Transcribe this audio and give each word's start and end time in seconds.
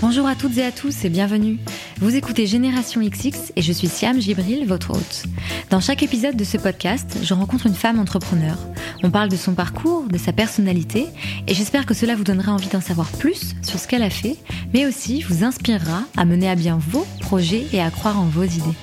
Bonjour 0.00 0.28
à 0.28 0.36
toutes 0.36 0.56
et 0.58 0.62
à 0.62 0.70
tous 0.70 1.04
et 1.04 1.08
bienvenue. 1.08 1.58
Vous 1.96 2.14
écoutez 2.14 2.46
Génération 2.46 3.00
XX 3.00 3.52
et 3.56 3.62
je 3.62 3.72
suis 3.72 3.88
Siam 3.88 4.20
Gibril, 4.20 4.64
votre 4.64 4.92
hôte. 4.92 5.24
Dans 5.70 5.80
chaque 5.80 6.04
épisode 6.04 6.36
de 6.36 6.44
ce 6.44 6.56
podcast, 6.56 7.18
je 7.20 7.34
rencontre 7.34 7.66
une 7.66 7.74
femme 7.74 7.98
entrepreneur. 7.98 8.56
On 9.02 9.10
parle 9.10 9.28
de 9.28 9.34
son 9.34 9.54
parcours, 9.54 10.06
de 10.06 10.16
sa 10.16 10.32
personnalité 10.32 11.08
et 11.48 11.54
j'espère 11.54 11.84
que 11.84 11.94
cela 11.94 12.14
vous 12.14 12.22
donnera 12.22 12.52
envie 12.52 12.68
d'en 12.68 12.80
savoir 12.80 13.10
plus 13.10 13.56
sur 13.62 13.80
ce 13.80 13.88
qu'elle 13.88 14.04
a 14.04 14.10
fait, 14.10 14.36
mais 14.72 14.86
aussi 14.86 15.22
vous 15.22 15.42
inspirera 15.42 16.04
à 16.16 16.24
mener 16.24 16.48
à 16.48 16.54
bien 16.54 16.78
vos 16.78 17.04
projets 17.20 17.66
et 17.72 17.82
à 17.82 17.90
croire 17.90 18.20
en 18.20 18.26
vos 18.26 18.44
idées. 18.44 18.76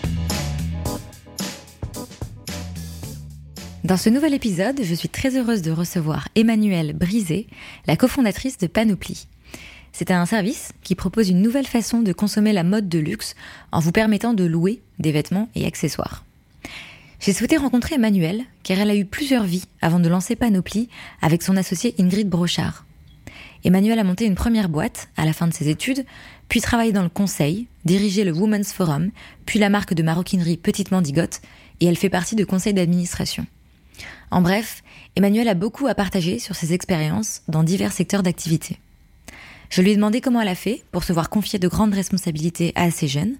Dans 3.86 3.98
ce 3.98 4.10
nouvel 4.10 4.34
épisode, 4.34 4.82
je 4.84 4.96
suis 4.96 5.10
très 5.10 5.38
heureuse 5.38 5.62
de 5.62 5.72
recevoir 5.72 6.28
Emmanuelle 6.36 6.92
Brisé, 6.92 7.48
la 7.88 7.96
cofondatrice 7.96 8.58
de 8.58 8.68
Panoply. 8.68 9.28
C'est 9.98 10.12
un 10.12 10.26
service 10.26 10.74
qui 10.84 10.94
propose 10.94 11.30
une 11.30 11.42
nouvelle 11.42 11.66
façon 11.66 12.02
de 12.02 12.12
consommer 12.12 12.52
la 12.52 12.64
mode 12.64 12.90
de 12.90 13.00
luxe 13.00 13.34
en 13.72 13.80
vous 13.80 13.94
permettant 13.94 14.34
de 14.34 14.44
louer 14.44 14.82
des 15.00 15.14
vêtements 15.14 15.48
et 15.56 15.66
accessoires. 15.66 16.26
J'ai 17.22 17.32
souhaité 17.32 17.56
rencontrer 17.56 17.96
Emmanuelle 17.96 18.44
car 18.64 18.78
elle 18.78 18.90
a 18.90 18.96
eu 18.98 19.06
plusieurs 19.06 19.46
vies 19.46 19.64
avant 19.82 20.02
de 20.02 20.10
lancer 20.10 20.36
Panoply 20.36 20.90
avec 21.22 21.42
son 21.42 21.56
associé 21.56 21.96
Ingrid 21.98 22.28
Brochard. 22.28 22.84
Emmanuelle 23.64 24.00
a 24.00 24.04
monté 24.04 24.26
une 24.26 24.36
première 24.36 24.68
boîte 24.68 25.08
à 25.16 25.24
la 25.24 25.32
fin 25.32 25.48
de 25.48 25.54
ses 25.54 25.70
études, 25.70 26.06
puis 26.50 26.60
travaillé 26.60 26.92
dans 26.92 27.02
le 27.02 27.08
conseil, 27.08 27.68
dirigé 27.86 28.26
le 28.26 28.34
Women's 28.34 28.74
Forum, 28.74 29.12
puis 29.46 29.60
la 29.60 29.70
marque 29.70 29.94
de 29.94 30.04
maroquinerie 30.04 30.58
Petite 30.58 30.92
Mandigote, 30.92 31.40
et 31.80 31.86
elle 31.86 31.96
fait 31.96 32.10
partie 32.10 32.36
de 32.36 32.44
conseil 32.44 32.74
d'administration. 32.74 33.46
En 34.30 34.42
bref, 34.42 34.84
Emmanuelle 35.16 35.48
a 35.48 35.54
beaucoup 35.54 35.88
à 35.88 35.96
partager 35.96 36.38
sur 36.38 36.58
ses 36.58 36.74
expériences 36.74 37.44
dans 37.48 37.64
divers 37.64 37.94
secteurs 37.94 38.24
d'activité. 38.24 38.78
Je 39.70 39.82
lui 39.82 39.92
ai 39.92 39.96
demandé 39.96 40.22
comment 40.22 40.42
elle 40.42 40.48
a 40.48 40.56
fait 40.56 40.84
pour 40.92 41.04
se 41.04 41.14
voir 41.14 41.30
confier 41.30 41.60
de 41.60 41.68
grandes 41.68 41.94
responsabilités 41.94 42.72
à 42.76 42.84
assez 42.84 43.08
jeune, 43.08 43.36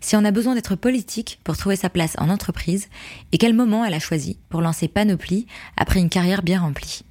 si 0.00 0.16
on 0.16 0.24
a 0.24 0.30
besoin 0.30 0.54
d'être 0.54 0.76
politique 0.76 1.40
pour 1.44 1.56
trouver 1.56 1.76
sa 1.76 1.90
place 1.90 2.14
en 2.18 2.28
entreprise, 2.28 2.88
et 3.32 3.38
quel 3.38 3.54
moment 3.54 3.84
elle 3.84 3.94
a 3.94 4.00
choisi 4.00 4.38
pour 4.48 4.60
lancer 4.60 4.88
Panoply 4.88 5.46
après 5.76 6.00
une 6.00 6.08
carrière 6.08 6.42
bien 6.42 6.60
remplie. 6.60 7.02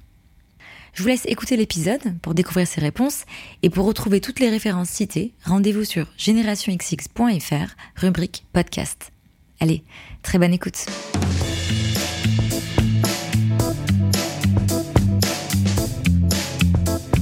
Je 0.92 1.02
vous 1.02 1.08
laisse 1.08 1.26
écouter 1.26 1.56
l'épisode 1.56 2.18
pour 2.20 2.34
découvrir 2.34 2.66
ses 2.66 2.80
réponses 2.80 3.24
et 3.62 3.70
pour 3.70 3.86
retrouver 3.86 4.20
toutes 4.20 4.40
les 4.40 4.50
références 4.50 4.90
citées, 4.90 5.32
rendez-vous 5.44 5.84
sur 5.84 6.06
générationxx.fr, 6.16 7.76
rubrique 7.96 8.44
podcast. 8.52 9.12
Allez, 9.60 9.84
très 10.22 10.38
bonne 10.38 10.54
écoute. 10.54 10.86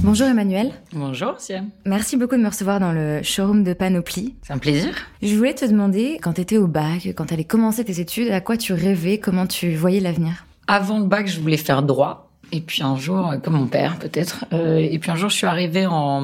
Bonjour 0.01 0.27
Emmanuel. 0.27 0.71
Bonjour 0.93 1.35
Siam. 1.39 1.69
Merci 1.85 2.15
beaucoup 2.15 2.35
de 2.37 2.41
me 2.41 2.47
recevoir 2.47 2.79
dans 2.79 2.93
le 2.93 3.21
showroom 3.21 3.63
de 3.63 3.73
Panoply. 3.73 4.35
C'est 4.41 4.53
un 4.53 4.57
plaisir. 4.57 4.95
Je 5.21 5.35
voulais 5.35 5.53
te 5.53 5.65
demander, 5.65 6.19
quand 6.21 6.33
tu 6.33 6.41
étais 6.41 6.57
au 6.57 6.67
bac, 6.67 7.05
quand 7.15 7.25
tu 7.25 7.33
allais 7.33 7.43
commencer 7.43 7.83
tes 7.83 7.99
études, 7.99 8.29
à 8.31 8.39
quoi 8.39 8.55
tu 8.55 8.73
rêvais, 8.73 9.19
comment 9.19 9.45
tu 9.45 9.75
voyais 9.75 9.99
l'avenir? 9.99 10.45
Avant 10.67 10.99
le 10.99 11.05
bac, 11.05 11.27
je 11.27 11.39
voulais 11.41 11.57
faire 11.57 11.83
droit. 11.83 12.31
Et 12.51 12.61
puis 12.61 12.81
un 12.81 12.95
jour, 12.95 13.33
comme 13.43 13.53
mon 13.55 13.67
père 13.67 13.99
peut-être, 13.99 14.45
euh, 14.53 14.77
et 14.77 14.97
puis 14.99 15.11
un 15.11 15.15
jour, 15.15 15.29
je 15.29 15.35
suis 15.35 15.47
arrivée 15.47 15.85
en... 15.85 16.21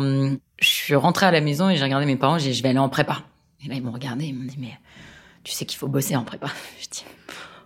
Je 0.58 0.68
suis 0.68 0.96
rentrée 0.96 1.26
à 1.26 1.32
la 1.32 1.42
maison 1.42 1.70
et 1.70 1.76
j'ai 1.76 1.84
regardé 1.84 2.06
mes 2.06 2.16
parents, 2.16 2.38
j'ai 2.40 2.52
dit, 2.52 2.56
je 2.56 2.64
vais 2.64 2.70
aller 2.70 2.80
en 2.80 2.90
prépa. 2.90 3.24
Et 3.64 3.68
là, 3.68 3.76
ils 3.76 3.84
m'ont 3.84 3.92
regardé, 3.92 4.26
ils 4.26 4.34
m'ont 4.34 4.46
dit, 4.46 4.58
mais 4.58 4.72
tu 5.44 5.52
sais 5.52 5.66
qu'il 5.66 5.78
faut 5.78 5.88
bosser 5.90 6.16
en 6.16 6.24
prépa. 6.24 6.48
Je 6.82 6.88
dis, 6.90 7.06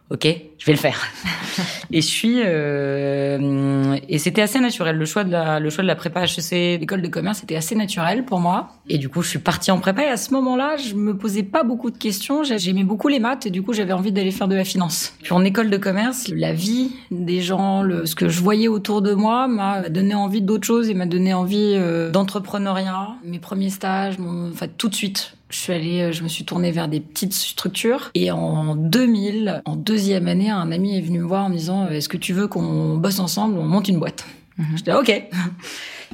ok, 0.09 0.27
je 0.57 0.65
vais 0.65 0.73
le 0.73 0.77
faire. 0.77 0.99
et 1.91 2.01
je 2.01 2.07
suis 2.07 2.41
euh, 2.43 3.97
et 4.07 4.17
c'était 4.17 4.41
assez 4.41 4.59
naturel 4.59 4.97
le 4.97 5.05
choix 5.05 5.23
de 5.23 5.31
la 5.31 5.59
le 5.59 5.69
choix 5.69 5.83
de 5.83 5.87
la 5.87 5.95
prépa 5.95 6.23
HEC, 6.23 6.79
l'école 6.79 7.01
de 7.01 7.07
commerce, 7.07 7.39
c'était 7.39 7.55
assez 7.55 7.75
naturel 7.75 8.25
pour 8.25 8.39
moi. 8.39 8.69
Et 8.87 8.97
du 8.97 9.09
coup, 9.09 9.21
je 9.21 9.29
suis 9.29 9.39
partie 9.39 9.71
en 9.71 9.79
prépa 9.79 10.03
et 10.03 10.07
à 10.07 10.17
ce 10.17 10.33
moment-là, 10.33 10.77
je 10.77 10.95
me 10.95 11.15
posais 11.15 11.43
pas 11.43 11.63
beaucoup 11.63 11.91
de 11.91 11.97
questions. 11.97 12.43
J'aimais 12.43 12.83
beaucoup 12.83 13.07
les 13.07 13.19
maths 13.19 13.45
et 13.45 13.51
du 13.51 13.61
coup, 13.61 13.73
j'avais 13.73 13.93
envie 13.93 14.11
d'aller 14.11 14.31
faire 14.31 14.47
de 14.47 14.55
la 14.55 14.63
finance. 14.63 15.13
Puis 15.21 15.33
en 15.33 15.43
école 15.43 15.69
de 15.69 15.77
commerce, 15.77 16.27
la 16.33 16.53
vie 16.53 16.91
des 17.11 17.41
gens, 17.41 17.83
ce 18.05 18.15
que 18.15 18.29
je 18.29 18.41
voyais 18.41 18.67
autour 18.67 19.01
de 19.01 19.13
moi 19.13 19.47
m'a 19.47 19.89
donné 19.89 20.15
envie 20.15 20.41
d'autre 20.41 20.65
chose 20.65 20.89
et 20.89 20.93
m'a 20.93 21.05
donné 21.05 21.33
envie 21.33 21.73
euh, 21.75 22.09
d'entrepreneuriat. 22.09 23.09
Mes 23.23 23.39
premiers 23.39 23.69
stages, 23.69 24.15
enfin 24.19 24.67
tout 24.77 24.89
de 24.89 24.95
suite, 24.95 25.33
je 25.49 25.57
suis 25.57 25.73
allée, 25.73 26.01
euh, 26.01 26.11
je 26.11 26.23
me 26.23 26.27
suis 26.27 26.45
tournée 26.45 26.71
vers 26.71 26.87
des 26.87 26.99
petites 26.99 27.33
structures. 27.33 28.11
Et 28.13 28.31
en 28.31 28.75
2000, 28.75 29.61
en 29.65 29.75
deuxième 29.75 30.27
année, 30.27 30.49
un 30.49 30.71
ami 30.71 30.97
est 30.97 31.01
venu 31.01 31.19
me 31.19 31.27
voir 31.27 31.45
en 31.45 31.49
me 31.49 31.55
disant 31.55 31.85
euh, 31.85 31.89
Est-ce 31.91 32.09
que 32.09 32.17
tu 32.17 32.33
veux 32.33 32.47
qu'on 32.47 32.97
bosse 32.97 33.19
ensemble 33.19 33.57
On 33.57 33.65
monte 33.65 33.87
une 33.87 33.99
boîte? 33.99 34.25
Je 34.57 34.63
-hmm. 34.63 34.77
J'étais 34.77 34.93
OK. 34.93 35.09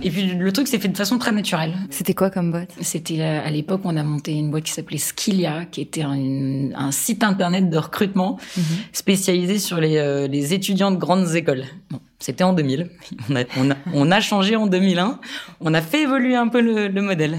Et 0.03 0.09
puis 0.11 0.33
le 0.35 0.51
truc 0.51 0.67
s'est 0.67 0.77
fait 0.79 0.89
de 0.89 0.97
façon 0.97 1.17
très 1.17 1.31
naturelle. 1.31 1.73
C'était 1.89 2.13
quoi 2.13 2.29
comme 2.29 2.51
boîte? 2.51 2.73
C'était 2.81 3.21
euh, 3.21 3.47
à 3.47 3.49
l'époque 3.49 3.81
on 3.85 3.95
a 3.95 4.03
monté 4.03 4.33
une 4.33 4.51
boîte 4.51 4.65
qui 4.65 4.71
s'appelait 4.71 4.97
Skillia, 4.97 5.65
qui 5.71 5.81
était 5.81 6.01
un, 6.01 6.71
un, 6.75 6.91
site 6.91 7.23
internet 7.23 7.69
de 7.69 7.77
recrutement 7.77 8.33
mm 8.35 8.61
-hmm. 8.61 8.63
spécialisé 8.91 9.57
sur 9.59 9.77
les, 9.79 9.97
euh, 9.97 10.27
les, 10.27 10.53
étudiants 10.53 10.91
de 10.91 10.97
grandes 11.05 11.33
écoles. 11.35 11.65
Bon, 11.89 11.99
C'était 12.19 12.43
en 12.43 12.53
2000. 12.53 12.89
On 13.29 13.35
a, 13.35 13.43
on, 13.57 13.71
a, 13.71 13.75
on 13.93 14.11
a, 14.11 14.19
changé 14.19 14.55
en 14.55 14.67
2001. 14.67 15.19
On 15.61 15.73
a 15.73 15.81
fait 15.81 16.01
évoluer 16.07 16.35
un 16.35 16.49
peu 16.49 16.61
le, 16.61 16.87
le 16.97 17.01
modèle. 17.01 17.37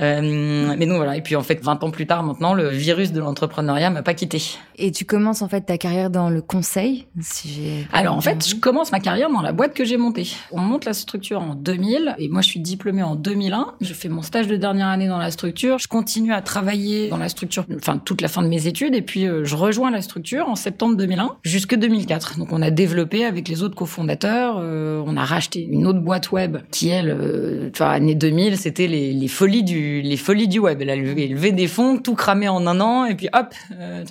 Euh, 0.00 0.74
mais 0.76 0.86
donc 0.86 0.96
voilà. 0.96 1.16
Et 1.16 1.22
puis 1.22 1.36
en 1.36 1.42
fait, 1.42 1.62
20 1.62 1.84
ans 1.84 1.90
plus 1.90 2.06
tard, 2.06 2.22
maintenant, 2.22 2.54
le 2.54 2.68
virus 2.68 3.12
de 3.12 3.20
l'entrepreneuriat 3.20 3.90
m'a 3.90 4.02
pas 4.02 4.14
quitté. 4.14 4.42
Et 4.76 4.92
tu 4.92 5.04
commences 5.04 5.42
en 5.42 5.48
fait 5.48 5.62
ta 5.62 5.78
carrière 5.78 6.10
dans 6.10 6.30
le 6.30 6.40
conseil, 6.40 7.06
si 7.20 7.48
j'ai. 7.48 7.86
Alors 7.92 8.16
en 8.16 8.20
fait, 8.20 8.46
je 8.46 8.54
commence 8.56 8.92
ma 8.92 9.00
carrière 9.00 9.30
dans 9.30 9.42
la 9.42 9.52
boîte 9.52 9.74
que 9.74 9.84
j'ai 9.84 9.96
montée. 9.96 10.28
On 10.52 10.60
monte 10.60 10.84
la 10.84 10.94
structure 10.94 11.42
en 11.42 11.54
2000 11.54 12.14
et 12.18 12.28
moi 12.28 12.40
je 12.40 12.48
suis 12.48 12.60
diplômée 12.60 13.02
en 13.02 13.14
2001. 13.14 13.74
Je 13.80 13.94
fais 13.94 14.08
mon 14.08 14.22
stage 14.22 14.46
de 14.46 14.56
dernière 14.56 14.88
année 14.88 15.08
dans 15.08 15.18
la 15.18 15.30
structure. 15.30 15.78
Je 15.78 15.88
continue 15.88 16.32
à 16.32 16.40
travailler 16.40 17.08
dans 17.08 17.18
la 17.18 17.28
structure, 17.28 17.66
enfin 17.76 17.98
toute 17.98 18.22
la 18.22 18.28
fin 18.28 18.42
de 18.42 18.48
mes 18.48 18.66
études 18.66 18.94
et 18.94 19.02
puis 19.02 19.26
euh, 19.26 19.44
je 19.44 19.54
rejoins 19.54 19.90
la 19.90 20.02
structure 20.02 20.48
en 20.48 20.54
septembre 20.54 20.96
2001 20.96 21.36
jusque 21.42 21.74
2004. 21.74 22.38
Donc 22.38 22.52
on 22.52 22.62
a 22.62 22.70
développé 22.70 23.24
avec 23.24 23.48
les 23.48 23.62
autres 23.62 23.74
cofondateurs, 23.74 24.56
euh, 24.58 25.02
on 25.06 25.16
a 25.16 25.24
racheté 25.24 25.62
une 25.62 25.86
autre 25.86 26.00
boîte 26.00 26.32
web 26.32 26.58
qui 26.70 26.88
elle, 26.88 27.70
enfin 27.72 27.90
année 27.90 28.14
2000, 28.14 28.56
c'était 28.56 28.86
les, 28.86 29.12
les 29.12 29.28
folies 29.28 29.62
du 29.62 29.89
les 30.02 30.16
folies 30.16 30.48
du 30.48 30.58
web. 30.58 30.80
Elle 30.80 30.90
a 30.90 30.96
levé, 30.96 31.52
des 31.52 31.66
fonds, 31.66 31.98
tout 31.98 32.14
cramé 32.14 32.48
en 32.48 32.66
un 32.66 32.80
an 32.80 33.04
et 33.04 33.14
puis 33.14 33.28
hop. 33.32 33.54
Euh, 33.72 34.04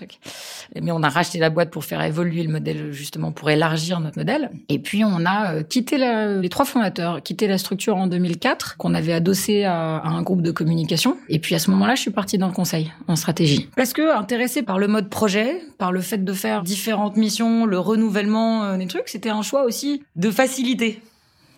mais 0.81 0.91
on 0.91 1.03
a 1.03 1.09
racheté 1.09 1.39
la 1.39 1.49
boîte 1.49 1.71
pour 1.71 1.85
faire 1.85 2.01
évoluer 2.01 2.43
le 2.43 2.51
modèle 2.51 2.91
justement 2.91 3.31
pour 3.31 3.49
élargir 3.49 3.99
notre 3.99 4.17
modèle. 4.17 4.51
Et 4.69 4.79
puis 4.79 5.03
on 5.03 5.25
a 5.25 5.55
euh, 5.55 5.63
quitté 5.63 5.97
les 5.97 6.49
trois 6.49 6.65
fondateurs, 6.65 7.21
quitté 7.21 7.47
la 7.47 7.57
structure 7.57 7.95
en 7.95 8.07
2004 8.07 8.77
qu'on 8.77 8.93
avait 8.93 9.13
adossé 9.13 9.63
à, 9.63 9.97
à, 9.97 10.07
un 10.07 10.21
groupe 10.21 10.41
de 10.41 10.51
communication. 10.51 11.17
Et 11.29 11.39
puis 11.39 11.55
à 11.55 11.59
ce 11.59 11.71
moment-là, 11.71 11.95
je 11.95 12.01
suis 12.01 12.11
partie 12.11 12.37
dans 12.37 12.47
le 12.47 12.53
conseil 12.53 12.91
en 13.07 13.15
stratégie 13.15 13.69
parce 13.75 13.93
que 13.93 14.15
intéressée 14.17 14.63
par 14.63 14.79
le 14.79 14.87
mode 14.87 15.09
projet, 15.09 15.61
par 15.77 15.91
le 15.91 16.01
fait 16.01 16.23
de 16.23 16.33
faire 16.33 16.63
différentes 16.63 17.17
missions, 17.17 17.65
le 17.65 17.79
renouvellement 17.79 18.63
euh, 18.63 18.77
des 18.77 18.87
trucs, 18.87 19.07
c'était 19.07 19.29
un 19.29 19.41
choix 19.41 19.63
aussi 19.63 20.03
de 20.15 20.31
facilité 20.31 21.01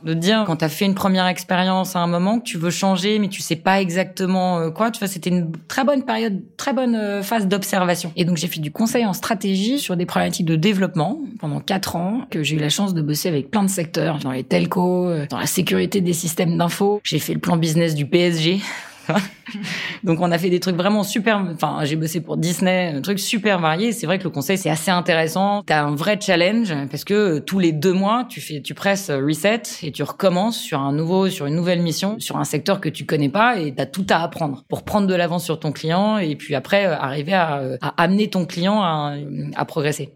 de 0.04 0.14
dire 0.14 0.44
quand 0.46 0.58
tu 0.58 0.66
as 0.66 0.70
fait 0.70 0.86
une 0.86 0.96
première 0.96 1.28
expérience 1.28 1.96
à 1.96 2.00
un 2.00 2.08
moment 2.08 2.40
que 2.40 2.44
tu 2.44 2.58
veux 2.58 2.70
changer 2.70 3.20
mais 3.20 3.28
tu 3.28 3.42
sais 3.42 3.56
pas 3.56 3.82
exactement 3.82 4.60
euh, 4.60 4.70
quoi 4.70 4.92
tu 4.92 5.00
vois 5.00 5.08
c'était 5.08 5.30
une 5.30 5.52
très 5.68 5.84
bonne 5.84 6.04
période 6.04 6.42
très 6.58 6.74
bonne 6.74 6.96
euh, 6.96 7.24
phase 7.24 7.48
d'observation. 7.48 8.12
Et 8.16 8.26
donc 8.26 8.38
j'ai 8.38 8.48
fait 8.48 8.60
du 8.60 8.72
conseil 8.72 9.06
en 9.06 9.14
stratégie 9.14 9.80
sur 9.80 9.96
des 9.96 10.06
problématiques 10.06 10.46
de 10.46 10.56
développement 10.56 11.20
pendant 11.40 11.60
quatre 11.60 11.96
ans 11.96 12.22
que 12.30 12.44
j'ai 12.44 12.56
eu 12.56 12.60
la 12.60 12.70
chance 12.70 12.94
de 12.94 13.02
bosser 13.02 13.30
avec 13.30 13.52
plein 13.52 13.64
de 13.64 13.70
secteurs 13.70 14.20
dans 14.20 14.32
les 14.32 14.44
telcos 14.44 15.08
euh, 15.08 15.26
dans 15.30 15.40
la 15.40 15.46
sécurité 15.46 16.02
des 16.02 16.14
systèmes 16.14 16.58
d'info. 16.58 17.02
J'ai 17.04 17.20
fait 17.20 17.34
le 17.34 17.40
plan 17.40 17.58
business 17.58 17.96
du 17.96 18.06
PSG 18.06 18.60
Donc 20.04 20.20
on 20.22 20.32
a 20.32 20.38
fait 20.38 20.50
des 20.50 20.60
trucs 20.60 20.76
vraiment 20.76 21.04
super. 21.04 21.46
Enfin, 21.54 21.80
j'ai 21.84 21.96
bossé 21.96 22.22
pour 22.22 22.38
Disney, 22.38 22.94
un 22.96 23.02
truc 23.02 23.20
super 23.20 23.60
varié. 23.60 23.92
C'est 23.92 24.06
vrai 24.06 24.20
que 24.20 24.24
le 24.24 24.30
conseil 24.30 24.58
c'est 24.58 24.70
assez 24.70 24.92
intéressant. 24.92 25.64
T'as 25.66 25.84
un 25.84 25.96
vrai 25.96 26.20
challenge 26.20 26.74
parce 26.90 27.04
que 27.04 27.40
tous 27.40 27.60
les 27.60 27.72
deux 27.72 27.94
mois 27.94 28.26
tu 28.28 28.42
fais, 28.42 28.62
tu 28.62 28.74
presses 28.74 29.10
reset 29.10 29.64
et 29.84 29.92
tu 29.92 30.04
recommences 30.04 30.58
sur 30.58 30.80
un 30.80 30.94
nouveau, 30.94 31.30
sur 31.30 31.46
une 31.46 31.56
nouvelle 31.56 31.82
mission, 31.82 32.20
sur 32.20 32.38
un 32.38 32.46
secteur 32.46 32.82
que 32.82 32.90
tu 32.90 33.06
connais 33.06 33.30
pas 33.30 33.60
et 33.60 33.74
t'as 33.74 33.86
tout 33.86 34.06
à 34.10 34.22
apprendre 34.22 34.64
pour 34.68 34.84
prendre 34.84 35.08
de 35.08 35.16
l'avance 35.16 35.44
sur 35.44 35.60
ton 35.60 35.72
client 35.72 36.18
et 36.18 36.36
puis 36.36 36.56
après 36.56 36.86
arriver 36.86 37.34
à, 37.34 37.78
amener 37.98 38.30
ton 38.30 38.46
client 38.46 38.82
à, 38.82 39.66
progresser. 39.66 40.10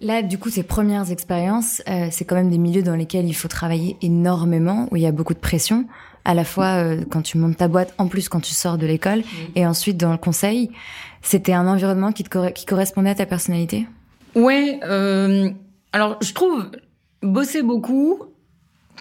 Là, 0.00 0.20
du 0.22 0.36
coup, 0.36 0.50
ces 0.50 0.62
premières 0.62 1.10
expériences, 1.10 1.82
euh, 1.88 2.08
c'est 2.10 2.26
quand 2.26 2.34
même 2.34 2.50
des 2.50 2.58
milieux 2.58 2.82
dans 2.82 2.96
lesquels 2.96 3.26
il 3.26 3.32
faut 3.32 3.48
travailler 3.48 3.96
énormément, 4.02 4.88
où 4.90 4.96
il 4.96 5.02
y 5.02 5.06
a 5.06 5.12
beaucoup 5.12 5.32
de 5.32 5.38
pression, 5.38 5.86
à 6.26 6.34
la 6.34 6.44
fois 6.44 6.82
euh, 6.82 7.04
quand 7.08 7.22
tu 7.22 7.38
montes 7.38 7.56
ta 7.56 7.68
boîte, 7.68 7.94
en 7.98 8.08
plus 8.08 8.28
quand 8.28 8.40
tu 8.40 8.52
sors 8.52 8.76
de 8.76 8.86
l'école, 8.86 9.20
mmh. 9.20 9.24
et 9.54 9.66
ensuite 9.66 9.96
dans 9.96 10.12
le 10.12 10.18
conseil. 10.18 10.70
C'était 11.22 11.54
un 11.54 11.66
environnement 11.66 12.12
qui, 12.12 12.24
te, 12.24 12.50
qui 12.50 12.66
correspondait 12.66 13.10
à 13.10 13.14
ta 13.14 13.26
personnalité? 13.26 13.86
Ouais. 14.34 14.78
Euh, 14.84 15.50
alors, 15.92 16.18
je 16.20 16.32
trouve 16.32 16.70
bosser 17.22 17.62
beaucoup. 17.62 18.22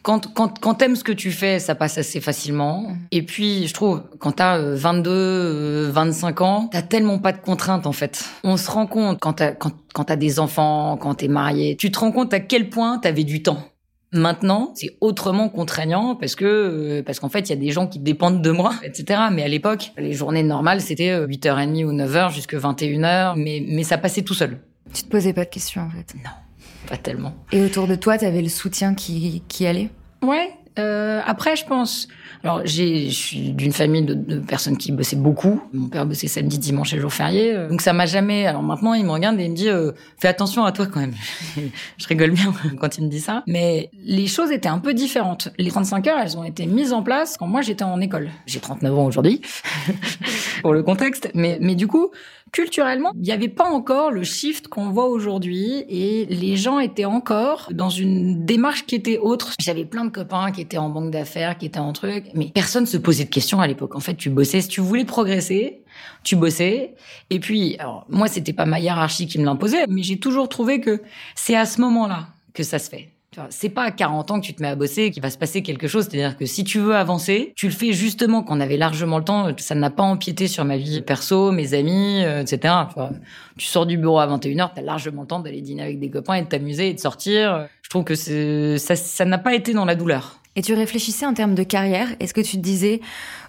Quand, 0.02 0.34
quand, 0.34 0.60
quand 0.60 0.76
t'aimes 0.76 0.96
ce 0.96 1.04
que 1.04 1.12
tu 1.12 1.32
fais, 1.32 1.58
ça 1.58 1.74
passe 1.74 1.98
assez 1.98 2.22
facilement. 2.22 2.82
Mmh. 2.82 2.98
Et 3.12 3.22
puis, 3.24 3.68
je 3.68 3.74
trouve, 3.74 4.04
quand 4.20 4.34
t'as 4.34 4.60
22, 4.60 5.90
25 5.90 6.42
ans, 6.42 6.70
t'as 6.72 6.84
tellement 6.84 7.18
pas 7.18 7.32
de 7.32 7.40
contraintes, 7.40 7.88
en 7.88 7.92
fait. 7.92 8.24
On 8.44 8.56
se 8.56 8.70
rend 8.70 8.86
compte, 8.86 9.20
quand 9.20 9.34
t'as, 9.34 9.52
quand, 9.52 9.72
quand 9.94 10.06
t'as 10.06 10.16
des 10.16 10.40
enfants, 10.40 10.96
quand 10.98 11.16
t'es 11.16 11.28
marié, 11.28 11.76
tu 11.76 11.90
te 11.90 11.98
rends 11.98 12.12
compte 12.12 12.34
à 12.36 12.40
quel 12.40 12.70
point 12.70 13.00
t'avais 13.00 13.24
du 13.24 13.42
temps 13.42 13.64
Maintenant, 14.16 14.72
c'est 14.76 14.98
autrement 15.02 15.50
contraignant 15.50 16.16
parce 16.16 16.36
que 16.36 16.46
euh, 16.46 17.04
parce 17.04 17.20
qu'en 17.20 17.30
fait, 17.30 17.42
il 17.42 17.50
y 17.50 17.54
a 17.54 17.58
des 17.58 17.72
gens 17.72 17.88
qui 17.88 18.00
dépendent 18.00 18.42
de 18.42 18.52
moi, 18.52 18.74
etc. 18.84 19.22
Mais 19.32 19.44
à 19.44 19.48
l'époque, 19.48 19.92
les 19.98 20.14
journées 20.14 20.44
normales, 20.44 20.82
c'était 20.82 21.20
8h30 21.20 21.86
ou 21.86 21.92
9h 21.92 22.34
jusqu'à 22.34 22.58
21h, 22.58 23.34
mais 23.38 23.64
mais 23.68 23.84
ça 23.84 23.98
passait 23.98 24.24
tout 24.24 24.34
seul. 24.34 24.60
Tu 24.94 25.04
te 25.04 25.10
posais 25.10 25.34
pas 25.34 25.46
de 25.46 25.50
questions 25.50 25.82
en 25.82 25.90
fait? 25.90 26.16
Non, 26.16 26.32
pas 26.88 26.98
tellement. 26.98 27.34
Et 27.52 27.62
autour 27.62 27.88
de 27.88 27.96
toi, 27.96 28.18
tu 28.18 28.26
avais 28.26 28.42
le 28.42 28.50
soutien 28.50 28.94
qui 28.94 29.44
qui 29.48 29.68
allait? 29.68 29.90
Ouais, 30.22 30.50
euh, 30.78 31.22
après, 31.26 31.56
je 31.56 31.66
pense. 31.66 32.08
Alors, 32.44 32.62
j'ai, 32.66 33.10
je 33.10 33.16
suis 33.16 33.54
d'une 33.54 33.72
famille 33.72 34.04
de, 34.04 34.40
personnes 34.40 34.78
qui 34.78 34.92
bossaient 34.92 35.16
beaucoup. 35.16 35.62
Mon 35.74 35.88
père 35.88 36.06
bossait 36.06 36.28
samedi, 36.28 36.60
dimanche 36.60 36.94
et 36.94 37.00
jour 37.00 37.12
férié. 37.12 37.56
Euh, 37.56 37.70
donc, 37.70 37.82
ça 37.82 37.94
m'a 37.94 38.06
jamais. 38.06 38.46
Alors 38.46 38.62
maintenant, 38.62 38.94
il 38.94 39.06
me 39.06 39.12
regarde 39.12 39.40
et 39.40 39.46
il 39.46 39.52
me 39.52 39.56
dit 39.56 39.70
euh, 39.70 39.94
"Fais 40.18 40.28
attention 40.28 40.66
à 40.66 40.72
toi 40.72 40.86
quand 40.86 41.00
même." 41.00 41.16
je 41.98 42.08
rigole 42.08 42.32
bien 42.32 42.54
quand 42.80 42.98
il 42.98 43.06
me 43.06 43.10
dit 43.10 43.22
ça. 43.22 43.44
Mais 43.48 43.90
les 44.04 44.28
choses 44.28 44.52
étaient 44.52 44.70
un 44.70 44.80
peu 44.80 44.94
différentes. 44.94 45.50
Les 45.58 45.72
35 45.72 46.08
heures, 46.08 46.20
elles 46.20 46.38
ont 46.38 46.44
été 46.44 46.66
mises 46.66 46.94
en 46.94 47.04
place 47.04 47.38
quand 47.38 47.48
moi 47.48 47.62
j'étais 47.62 47.84
en 47.84 48.00
école. 48.02 48.30
J'ai 48.46 48.60
39 48.60 48.98
ans 48.98 49.06
aujourd'hui, 49.06 49.42
pour 50.62 50.74
le 50.74 50.84
contexte. 50.84 51.32
Mais, 51.34 51.58
mais 51.62 51.76
du 51.76 51.88
coup, 51.88 52.12
culturellement, 52.56 53.12
il 53.16 53.22
n'y 53.22 53.34
avait 53.34 53.50
pas 53.50 53.66
encore 53.66 54.12
le 54.12 54.24
shift 54.24 54.70
qu'on 54.70 54.90
voit 54.90 55.08
aujourd'hui 55.10 55.84
et 55.90 56.26
les 56.28 56.56
gens 56.56 56.80
étaient 56.80 57.04
encore 57.04 57.68
dans 57.74 57.90
une 57.90 58.46
démarche 58.46 58.86
qui 58.86 58.96
était 58.96 59.18
autre. 59.18 59.52
J'avais 59.60 59.84
plein 59.84 60.06
de 60.06 60.10
copains 60.10 60.54
qui 60.54 60.62
étaient 60.62 60.78
en 60.78 60.90
banque 60.90 61.12
d'affaires, 61.12 61.58
qui 61.58 61.66
étaient 61.66 61.80
en 61.80 61.92
truc, 61.92 62.24
mais 62.34 62.52
personne 62.54 62.86
se 62.86 62.96
posait 62.96 63.26
de 63.26 63.30
questions 63.30 63.60
à 63.60 63.68
l'époque. 63.68 63.94
En 63.96 64.00
fait, 64.00 64.16
tu 64.16 64.30
bossais, 64.30 64.62
si 64.62 64.70
tu 64.70 64.80
voulais 64.80 65.04
progresser, 65.04 65.84
tu 66.24 66.38
bossais. 66.38 66.94
Et 67.30 67.42
puis, 67.42 67.76
alors, 67.78 68.06
moi, 68.08 68.30
c'était 68.30 68.54
pas 68.54 68.66
ma 68.66 68.80
hiérarchie 68.80 69.28
qui 69.28 69.38
me 69.38 69.44
l'imposait, 69.44 69.86
mais 69.90 70.04
j'ai 70.04 70.18
toujours 70.18 70.48
trouvé 70.48 70.80
que 70.80 71.02
c'est 71.36 71.58
à 71.58 71.66
ce 71.66 71.82
moment-là 71.82 72.30
que 72.54 72.64
ça 72.64 72.80
se 72.80 72.90
fait. 72.90 73.15
C'est 73.50 73.70
pas 73.70 73.84
à 73.84 73.92
40 73.92 74.32
ans 74.32 74.40
que 74.40 74.46
tu 74.46 74.54
te 74.54 74.62
mets 74.62 74.70
à 74.70 74.76
bosser 74.76 75.12
qu'il 75.12 75.22
va 75.22 75.30
se 75.30 75.38
passer 75.38 75.62
quelque 75.62 75.88
chose. 75.88 76.08
C'est-à-dire 76.10 76.38
que 76.38 76.46
si 76.46 76.64
tu 76.64 76.80
veux 76.80 76.96
avancer, 76.96 77.54
tu 77.56 77.68
le 77.68 77.74
fais 77.74 77.94
justement 77.94 78.44
quand 78.44 78.58
on 78.58 78.60
avait 78.60 78.78
largement 78.78 79.18
le 79.18 79.24
temps. 79.24 79.48
Ça 79.58 79.76
n'a 79.76 79.90
pas 79.90 80.04
empiété 80.04 80.48
sur 80.48 80.66
ma 80.66 80.78
vie 80.78 81.02
perso, 81.02 81.52
mes 81.52 81.74
amis, 81.74 82.24
euh, 82.24 82.42
etc. 82.42 82.74
tu 83.58 83.66
sors 83.66 83.86
du 83.86 83.98
bureau 83.98 84.20
à 84.20 84.28
21h, 84.28 84.72
t'as 84.76 84.82
largement 84.82 85.22
le 85.22 85.28
temps 85.28 85.40
d'aller 85.40 85.62
dîner 85.62 85.84
avec 85.84 86.00
des 86.00 86.10
copains 86.10 86.36
et 86.36 86.42
de 86.44 86.48
t'amuser 86.48 86.90
et 86.90 86.94
de 86.94 87.00
sortir. 87.00 87.68
Je 87.82 87.90
trouve 87.90 88.04
que 88.04 88.16
ça 88.16 89.26
n'a 89.26 89.38
pas 89.38 89.54
été 89.54 89.74
dans 89.74 89.86
la 89.86 89.96
douleur. 89.96 90.40
Et 90.58 90.62
tu 90.62 90.74
réfléchissais 90.74 91.26
en 91.26 91.34
termes 91.34 91.54
de 91.54 91.64
carrière. 91.64 92.08
Est-ce 92.22 92.34
que 92.34 92.42
tu 92.42 92.56
te 92.56 92.62
disais, 92.62 93.02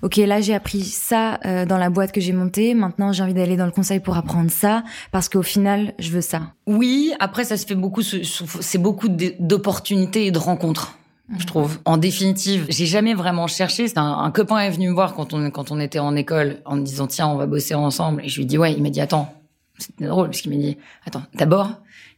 ok, 0.02 0.16
là 0.16 0.40
j'ai 0.40 0.54
appris 0.54 0.82
ça 0.82 1.38
euh, 1.46 1.64
dans 1.64 1.78
la 1.78 1.88
boîte 1.88 2.10
que 2.10 2.20
j'ai 2.20 2.32
montée. 2.32 2.74
Maintenant 2.74 3.12
j'ai 3.12 3.22
envie 3.22 3.34
d'aller 3.34 3.56
dans 3.56 3.64
le 3.64 3.70
conseil 3.70 4.00
pour 4.00 4.16
apprendre 4.16 4.50
ça 4.50 4.82
parce 5.12 5.28
qu'au 5.28 5.42
final 5.42 5.94
je 6.00 6.10
veux 6.10 6.20
ça. 6.20 6.42
Oui. 6.66 7.12
Après 7.20 7.44
ça 7.44 7.56
se 7.56 7.64
fait 7.64 7.76
beaucoup. 7.76 8.02
C'est 8.02 8.78
beaucoup 8.78 9.08
d'opportunités 9.08 10.26
et 10.26 10.30
de 10.32 10.38
rencontres. 10.38 10.98
Je 11.28 11.34
mhm. 11.34 11.44
trouve. 11.44 11.78
En 11.84 11.96
définitive, 11.96 12.66
j'ai 12.68 12.86
jamais 12.86 13.14
vraiment 13.14 13.46
cherché. 13.46 13.86
Un, 13.96 14.02
un, 14.02 14.30
copain 14.32 14.58
est 14.58 14.70
venu 14.70 14.88
me 14.88 14.94
voir 14.94 15.14
quand 15.14 15.32
on 15.32 15.50
quand 15.50 15.70
on 15.70 15.78
était 15.78 15.98
en 16.00 16.16
école 16.16 16.58
en 16.64 16.76
me 16.76 16.82
disant 16.82 17.06
tiens 17.06 17.28
on 17.28 17.36
va 17.36 17.46
bosser 17.46 17.74
ensemble 17.74 18.24
et 18.24 18.28
je 18.28 18.38
lui 18.38 18.46
dis 18.46 18.58
ouais. 18.58 18.72
Il 18.72 18.82
m'a 18.82 18.90
dit 18.90 19.00
attends. 19.00 19.32
C'était 19.78 20.06
drôle 20.06 20.26
parce 20.28 20.40
qu'il 20.40 20.50
m'a 20.50 20.58
dit 20.58 20.76
attends 21.04 21.22
d'abord 21.34 21.70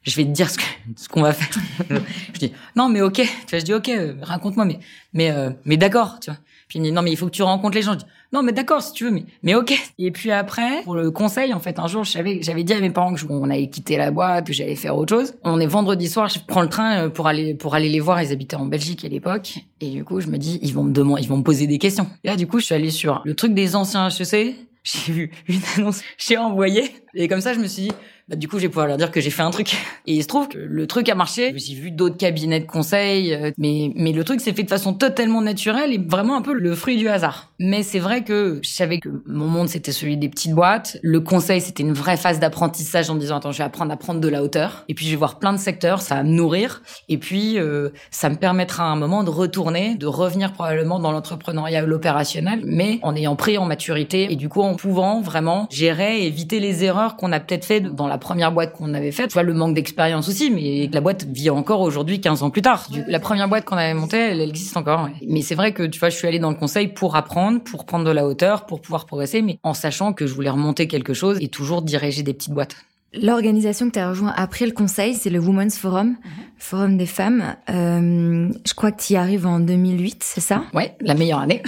je 0.08 0.16
vais 0.16 0.24
te 0.24 0.30
dire 0.30 0.50
ce 0.50 0.58
ce 0.96 1.08
qu'on 1.08 1.22
va 1.22 1.32
faire. 1.32 1.62
je 2.34 2.38
dis 2.38 2.52
non 2.76 2.88
mais 2.88 3.00
ok, 3.02 3.14
tu 3.14 3.22
vois, 3.50 3.58
je 3.58 3.64
dis 3.64 3.74
ok, 3.74 3.88
euh, 3.88 4.14
raconte-moi 4.22 4.64
mais 4.64 4.78
mais 5.12 5.30
euh, 5.30 5.50
mais 5.64 5.76
d'accord, 5.76 6.18
tu 6.20 6.30
vois. 6.30 6.38
Puis 6.68 6.78
il 6.78 6.82
me 6.82 6.86
dit 6.86 6.92
non 6.92 7.02
mais 7.02 7.10
il 7.10 7.16
faut 7.16 7.26
que 7.26 7.32
tu 7.32 7.42
rencontres 7.42 7.76
les 7.76 7.82
gens. 7.82 7.92
Je 7.92 7.98
dis 7.98 8.04
non 8.32 8.42
mais 8.42 8.52
d'accord 8.52 8.82
si 8.82 8.92
tu 8.92 9.04
veux 9.04 9.10
mais 9.10 9.24
mais 9.42 9.54
ok. 9.54 9.72
Et 9.98 10.10
puis 10.10 10.30
après 10.30 10.82
pour 10.82 10.94
le 10.94 11.10
conseil 11.10 11.54
en 11.54 11.60
fait 11.60 11.78
un 11.78 11.86
jour 11.86 12.04
je 12.04 12.10
savais 12.10 12.40
j'avais 12.42 12.62
dit 12.62 12.74
à 12.74 12.80
mes 12.80 12.90
parents 12.90 13.14
que 13.14 13.20
on 13.28 13.48
allait 13.48 13.68
quitter 13.68 13.96
la 13.96 14.10
boîte, 14.10 14.46
que 14.46 14.52
j'allais 14.52 14.76
faire 14.76 14.96
autre 14.96 15.16
chose. 15.16 15.34
On 15.44 15.60
est 15.60 15.66
vendredi 15.66 16.08
soir, 16.08 16.28
je 16.28 16.38
prends 16.46 16.62
le 16.62 16.68
train 16.68 17.04
euh, 17.04 17.08
pour 17.08 17.26
aller 17.26 17.54
pour 17.54 17.74
aller 17.74 17.88
les 17.88 18.00
voir, 18.00 18.22
ils 18.22 18.32
habitaient 18.32 18.56
en 18.56 18.66
Belgique 18.66 19.04
à 19.04 19.08
l'époque 19.08 19.58
et 19.80 19.90
du 19.90 20.04
coup 20.04 20.20
je 20.20 20.28
me 20.28 20.36
dis 20.36 20.58
ils 20.62 20.74
vont 20.74 20.84
me 20.84 20.92
demander 20.92 21.22
ils 21.22 21.28
vont 21.28 21.38
me 21.38 21.42
poser 21.42 21.66
des 21.66 21.78
questions. 21.78 22.06
Et 22.24 22.28
là 22.28 22.36
du 22.36 22.46
coup 22.46 22.58
je 22.60 22.66
suis 22.66 22.74
allée 22.74 22.90
sur 22.90 23.22
le 23.24 23.34
truc 23.34 23.54
des 23.54 23.74
anciens 23.74 24.08
HEC, 24.08 24.56
j'ai 24.84 25.12
vu 25.12 25.30
une 25.48 25.60
annonce, 25.76 26.02
j'ai 26.18 26.36
envoyé 26.36 26.94
et 27.14 27.28
comme 27.28 27.40
ça 27.40 27.54
je 27.54 27.60
me 27.60 27.66
suis 27.66 27.84
dit 27.84 27.92
bah, 28.28 28.36
du 28.36 28.46
coup, 28.46 28.58
je 28.58 28.62
vais 28.62 28.68
pouvoir 28.68 28.86
leur 28.86 28.98
dire 28.98 29.10
que 29.10 29.20
j'ai 29.20 29.30
fait 29.30 29.42
un 29.42 29.50
truc. 29.50 29.72
Et 30.06 30.14
il 30.14 30.22
se 30.22 30.28
trouve 30.28 30.48
que 30.48 30.58
le 30.58 30.86
truc 30.86 31.08
a 31.08 31.14
marché. 31.14 31.54
J'ai 31.56 31.74
vu 31.74 31.90
d'autres 31.90 32.16
cabinets 32.18 32.60
de 32.60 32.66
conseil, 32.66 33.32
euh, 33.32 33.50
mais, 33.56 33.92
mais 33.94 34.12
le 34.12 34.22
truc 34.22 34.40
s'est 34.40 34.52
fait 34.52 34.64
de 34.64 34.68
façon 34.68 34.92
totalement 34.92 35.40
naturelle 35.40 35.92
et 35.92 35.98
vraiment 35.98 36.36
un 36.36 36.42
peu 36.42 36.52
le 36.52 36.74
fruit 36.74 36.96
du 36.96 37.08
hasard. 37.08 37.52
Mais 37.58 37.82
c'est 37.82 37.98
vrai 37.98 38.24
que 38.24 38.60
je 38.62 38.68
savais 38.68 38.98
que 38.98 39.08
mon 39.26 39.46
monde, 39.46 39.68
c'était 39.68 39.92
celui 39.92 40.16
des 40.16 40.28
petites 40.28 40.52
boîtes. 40.52 40.98
Le 41.02 41.20
conseil, 41.20 41.60
c'était 41.60 41.82
une 41.82 41.92
vraie 41.92 42.16
phase 42.16 42.38
d'apprentissage 42.38 43.08
en 43.08 43.14
disant, 43.14 43.38
attends, 43.38 43.52
je 43.52 43.58
vais 43.58 43.64
apprendre 43.64 43.92
à 43.92 43.96
prendre 43.96 44.20
de 44.20 44.28
la 44.28 44.42
hauteur. 44.42 44.84
Et 44.88 44.94
puis, 44.94 45.06
je 45.06 45.10
vais 45.10 45.16
voir 45.16 45.38
plein 45.38 45.54
de 45.54 45.58
secteurs, 45.58 46.02
ça 46.02 46.16
va 46.16 46.22
me 46.22 46.30
nourrir. 46.30 46.82
Et 47.08 47.16
puis, 47.16 47.58
euh, 47.58 47.90
ça 48.10 48.28
me 48.28 48.36
permettra 48.36 48.84
à 48.84 48.88
un 48.88 48.96
moment 48.96 49.24
de 49.24 49.30
retourner, 49.30 49.94
de 49.94 50.06
revenir 50.06 50.52
probablement 50.52 50.98
dans 50.98 51.12
l'entrepreneuriat 51.12 51.82
l'opérationnel, 51.82 52.60
mais 52.64 52.98
en 53.02 53.16
ayant 53.16 53.36
pris 53.36 53.56
en 53.56 53.64
maturité 53.64 54.30
et 54.30 54.36
du 54.36 54.50
coup, 54.50 54.60
en 54.60 54.74
pouvant 54.74 55.20
vraiment 55.22 55.66
gérer 55.70 56.22
et 56.22 56.26
éviter 56.26 56.60
les 56.60 56.84
erreurs 56.84 57.16
qu'on 57.16 57.32
a 57.32 57.40
peut-être 57.40 57.64
fait 57.64 57.80
dans 57.80 58.06
la 58.06 58.17
première 58.18 58.52
boîte 58.52 58.72
qu'on 58.72 58.94
avait 58.94 59.12
faite. 59.12 59.28
Tu 59.28 59.34
vois, 59.34 59.42
le 59.42 59.54
manque 59.54 59.74
d'expérience 59.74 60.28
aussi, 60.28 60.50
mais 60.50 60.88
la 60.92 61.00
boîte 61.00 61.24
vit 61.24 61.50
encore 61.50 61.80
aujourd'hui 61.80 62.20
15 62.20 62.42
ans 62.42 62.50
plus 62.50 62.62
tard. 62.62 62.86
La 63.06 63.20
première 63.20 63.48
boîte 63.48 63.64
qu'on 63.64 63.76
avait 63.76 63.94
montée, 63.94 64.18
elle, 64.18 64.40
existe 64.40 64.76
encore. 64.76 65.08
Mais 65.26 65.42
c'est 65.42 65.54
vrai 65.54 65.72
que, 65.72 65.82
tu 65.84 65.98
vois, 65.98 66.10
je 66.10 66.16
suis 66.16 66.28
allée 66.28 66.38
dans 66.38 66.50
le 66.50 66.56
conseil 66.56 66.88
pour 66.88 67.16
apprendre, 67.16 67.60
pour 67.60 67.84
prendre 67.86 68.04
de 68.04 68.10
la 68.10 68.26
hauteur, 68.26 68.66
pour 68.66 68.80
pouvoir 68.80 69.06
progresser, 69.06 69.42
mais 69.42 69.58
en 69.62 69.74
sachant 69.74 70.12
que 70.12 70.26
je 70.26 70.34
voulais 70.34 70.50
remonter 70.50 70.86
quelque 70.86 71.14
chose 71.14 71.38
et 71.40 71.48
toujours 71.48 71.82
diriger 71.82 72.22
des 72.22 72.34
petites 72.34 72.52
boîtes. 72.52 72.76
L'organisation 73.14 73.86
que 73.86 73.92
tu 73.94 73.98
as 73.98 74.10
rejoint 74.10 74.34
après 74.36 74.66
le 74.66 74.72
conseil, 74.72 75.14
c'est 75.14 75.30
le 75.30 75.38
Women's 75.38 75.78
Forum, 75.78 76.08
mhm. 76.08 76.16
Forum 76.58 76.96
des 76.98 77.06
femmes. 77.06 77.56
Euh, 77.70 78.50
je 78.66 78.74
crois 78.74 78.92
que 78.92 79.02
tu 79.02 79.14
y 79.14 79.16
arrives 79.16 79.46
en 79.46 79.60
2008, 79.60 80.22
c'est 80.22 80.42
ça? 80.42 80.64
Ouais, 80.74 80.94
la 81.00 81.14
meilleure 81.14 81.40
année. 81.40 81.62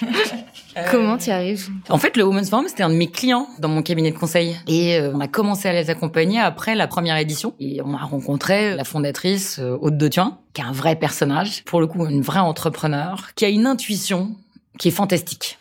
Euh, 0.78 0.84
Comment 0.90 1.16
tu 1.16 1.30
arrives 1.30 1.68
En 1.88 1.98
fait, 1.98 2.16
le 2.16 2.24
Women's 2.24 2.50
Forum, 2.50 2.66
c'était 2.68 2.82
un 2.82 2.90
de 2.90 2.94
mes 2.94 3.10
clients 3.10 3.48
dans 3.58 3.68
mon 3.68 3.82
cabinet 3.82 4.10
de 4.10 4.18
conseil. 4.18 4.56
Et 4.66 4.96
euh, 4.96 5.10
on 5.12 5.20
a 5.20 5.28
commencé 5.28 5.68
à 5.68 5.72
les 5.72 5.90
accompagner 5.90 6.38
après 6.38 6.74
la 6.74 6.86
première 6.86 7.16
édition. 7.16 7.54
Et 7.58 7.80
on 7.84 7.94
a 7.94 7.98
rencontré 7.98 8.74
la 8.74 8.84
fondatrice, 8.84 9.58
euh, 9.58 9.76
Aude 9.80 9.98
de 9.98 10.08
Thuin, 10.08 10.38
qui 10.54 10.60
est 10.60 10.64
un 10.64 10.72
vrai 10.72 10.96
personnage, 10.96 11.64
pour 11.64 11.80
le 11.80 11.86
coup, 11.86 12.06
une 12.06 12.22
vraie 12.22 12.40
entrepreneur, 12.40 13.30
qui 13.34 13.44
a 13.44 13.48
une 13.48 13.66
intuition 13.66 14.36
qui 14.78 14.88
est 14.88 14.92
fantastique. 14.92 15.58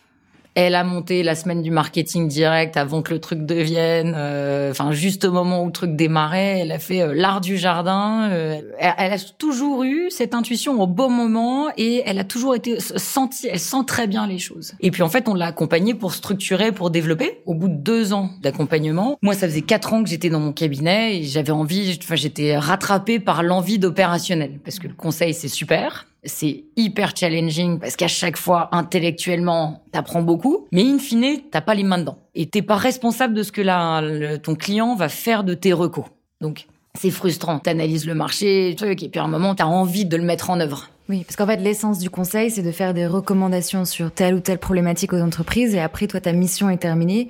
Elle 0.59 0.73
a 0.73 0.83
monté 0.83 1.21
la 1.21 1.35
semaine 1.35 1.61
du 1.61 1.69
marketing 1.69 2.27
direct 2.27 2.77
avant 2.77 3.03
que 3.03 3.13
le 3.13 3.19
truc 3.19 3.45
devienne. 3.45 4.15
Euh, 4.17 4.71
enfin, 4.71 4.91
juste 4.91 5.23
au 5.23 5.31
moment 5.31 5.61
où 5.61 5.67
le 5.67 5.71
truc 5.71 5.95
démarrait, 5.95 6.61
elle 6.61 6.71
a 6.71 6.79
fait 6.79 7.03
euh, 7.03 7.13
l'art 7.13 7.41
du 7.41 7.57
jardin. 7.57 8.27
Euh, 8.31 8.59
elle, 8.79 9.13
a 9.13 9.19
toujours 9.19 9.83
eu 9.83 10.09
cette 10.09 10.33
intuition 10.33 10.81
au 10.81 10.87
bon 10.87 11.11
moment 11.11 11.67
et 11.77 12.01
elle 12.07 12.17
a 12.17 12.23
toujours 12.23 12.55
été 12.55 12.79
sentie. 12.79 13.47
Elle 13.51 13.59
sent 13.59 13.85
très 13.85 14.07
bien 14.07 14.25
les 14.25 14.39
choses. 14.39 14.73
Et 14.79 14.89
puis 14.89 15.03
en 15.03 15.09
fait, 15.09 15.29
on 15.29 15.35
l'a 15.35 15.45
accompagnée 15.45 15.93
pour 15.93 16.11
structurer, 16.11 16.71
pour 16.71 16.89
développer. 16.89 17.43
Au 17.45 17.53
bout 17.53 17.67
de 17.67 17.75
deux 17.75 18.13
ans 18.13 18.31
d'accompagnement, 18.41 19.19
moi, 19.21 19.35
ça 19.35 19.47
faisait 19.47 19.61
quatre 19.61 19.93
ans 19.93 20.03
que 20.03 20.09
j'étais 20.09 20.31
dans 20.31 20.39
mon 20.39 20.53
cabinet 20.53 21.17
et 21.17 21.23
j'avais 21.23 21.51
envie. 21.51 21.99
Enfin, 22.01 22.15
j'étais 22.15 22.57
rattrapée 22.57 23.19
par 23.19 23.43
l'envie 23.43 23.77
d'opérationnel 23.77 24.59
parce 24.65 24.79
que 24.79 24.87
le 24.87 24.95
conseil 24.95 25.35
c'est 25.35 25.49
super 25.49 26.07
c'est 26.23 26.65
hyper 26.75 27.15
challenging 27.15 27.79
parce 27.79 27.95
qu'à 27.95 28.07
chaque 28.07 28.37
fois, 28.37 28.69
intellectuellement, 28.71 29.83
t'apprends 29.91 30.21
beaucoup, 30.21 30.67
mais 30.71 30.83
in 30.83 30.99
fine, 30.99 31.41
t'as 31.51 31.61
pas 31.61 31.75
les 31.75 31.83
mains 31.83 31.99
dedans. 31.99 32.17
Et 32.35 32.47
t'es 32.47 32.61
pas 32.61 32.75
responsable 32.75 33.33
de 33.33 33.43
ce 33.43 33.51
que 33.51 33.61
la, 33.61 34.37
ton 34.41 34.55
client 34.55 34.95
va 34.95 35.09
faire 35.09 35.43
de 35.43 35.53
tes 35.53 35.73
recos. 35.73 36.05
Donc, 36.41 36.67
c'est 36.95 37.11
frustrant. 37.11 37.59
T'analyses 37.59 38.05
le 38.05 38.15
marché, 38.15 38.73
truc, 38.77 39.03
et 39.03 39.09
puis 39.09 39.19
à 39.19 39.23
un 39.23 39.27
moment, 39.27 39.55
t'as 39.55 39.65
envie 39.65 40.05
de 40.05 40.17
le 40.17 40.23
mettre 40.23 40.49
en 40.49 40.59
œuvre. 40.59 40.89
Oui, 41.09 41.23
parce 41.23 41.35
qu'en 41.35 41.45
fait, 41.45 41.57
l'essence 41.57 41.99
du 41.99 42.09
conseil, 42.09 42.51
c'est 42.51 42.63
de 42.63 42.71
faire 42.71 42.93
des 42.93 43.07
recommandations 43.07 43.85
sur 43.85 44.11
telle 44.11 44.33
ou 44.33 44.39
telle 44.39 44.57
problématique 44.57 45.13
aux 45.13 45.21
entreprises, 45.21 45.73
et 45.73 45.79
après, 45.79 46.07
toi, 46.07 46.19
ta 46.19 46.33
mission 46.33 46.69
est 46.69 46.77
terminée. 46.77 47.29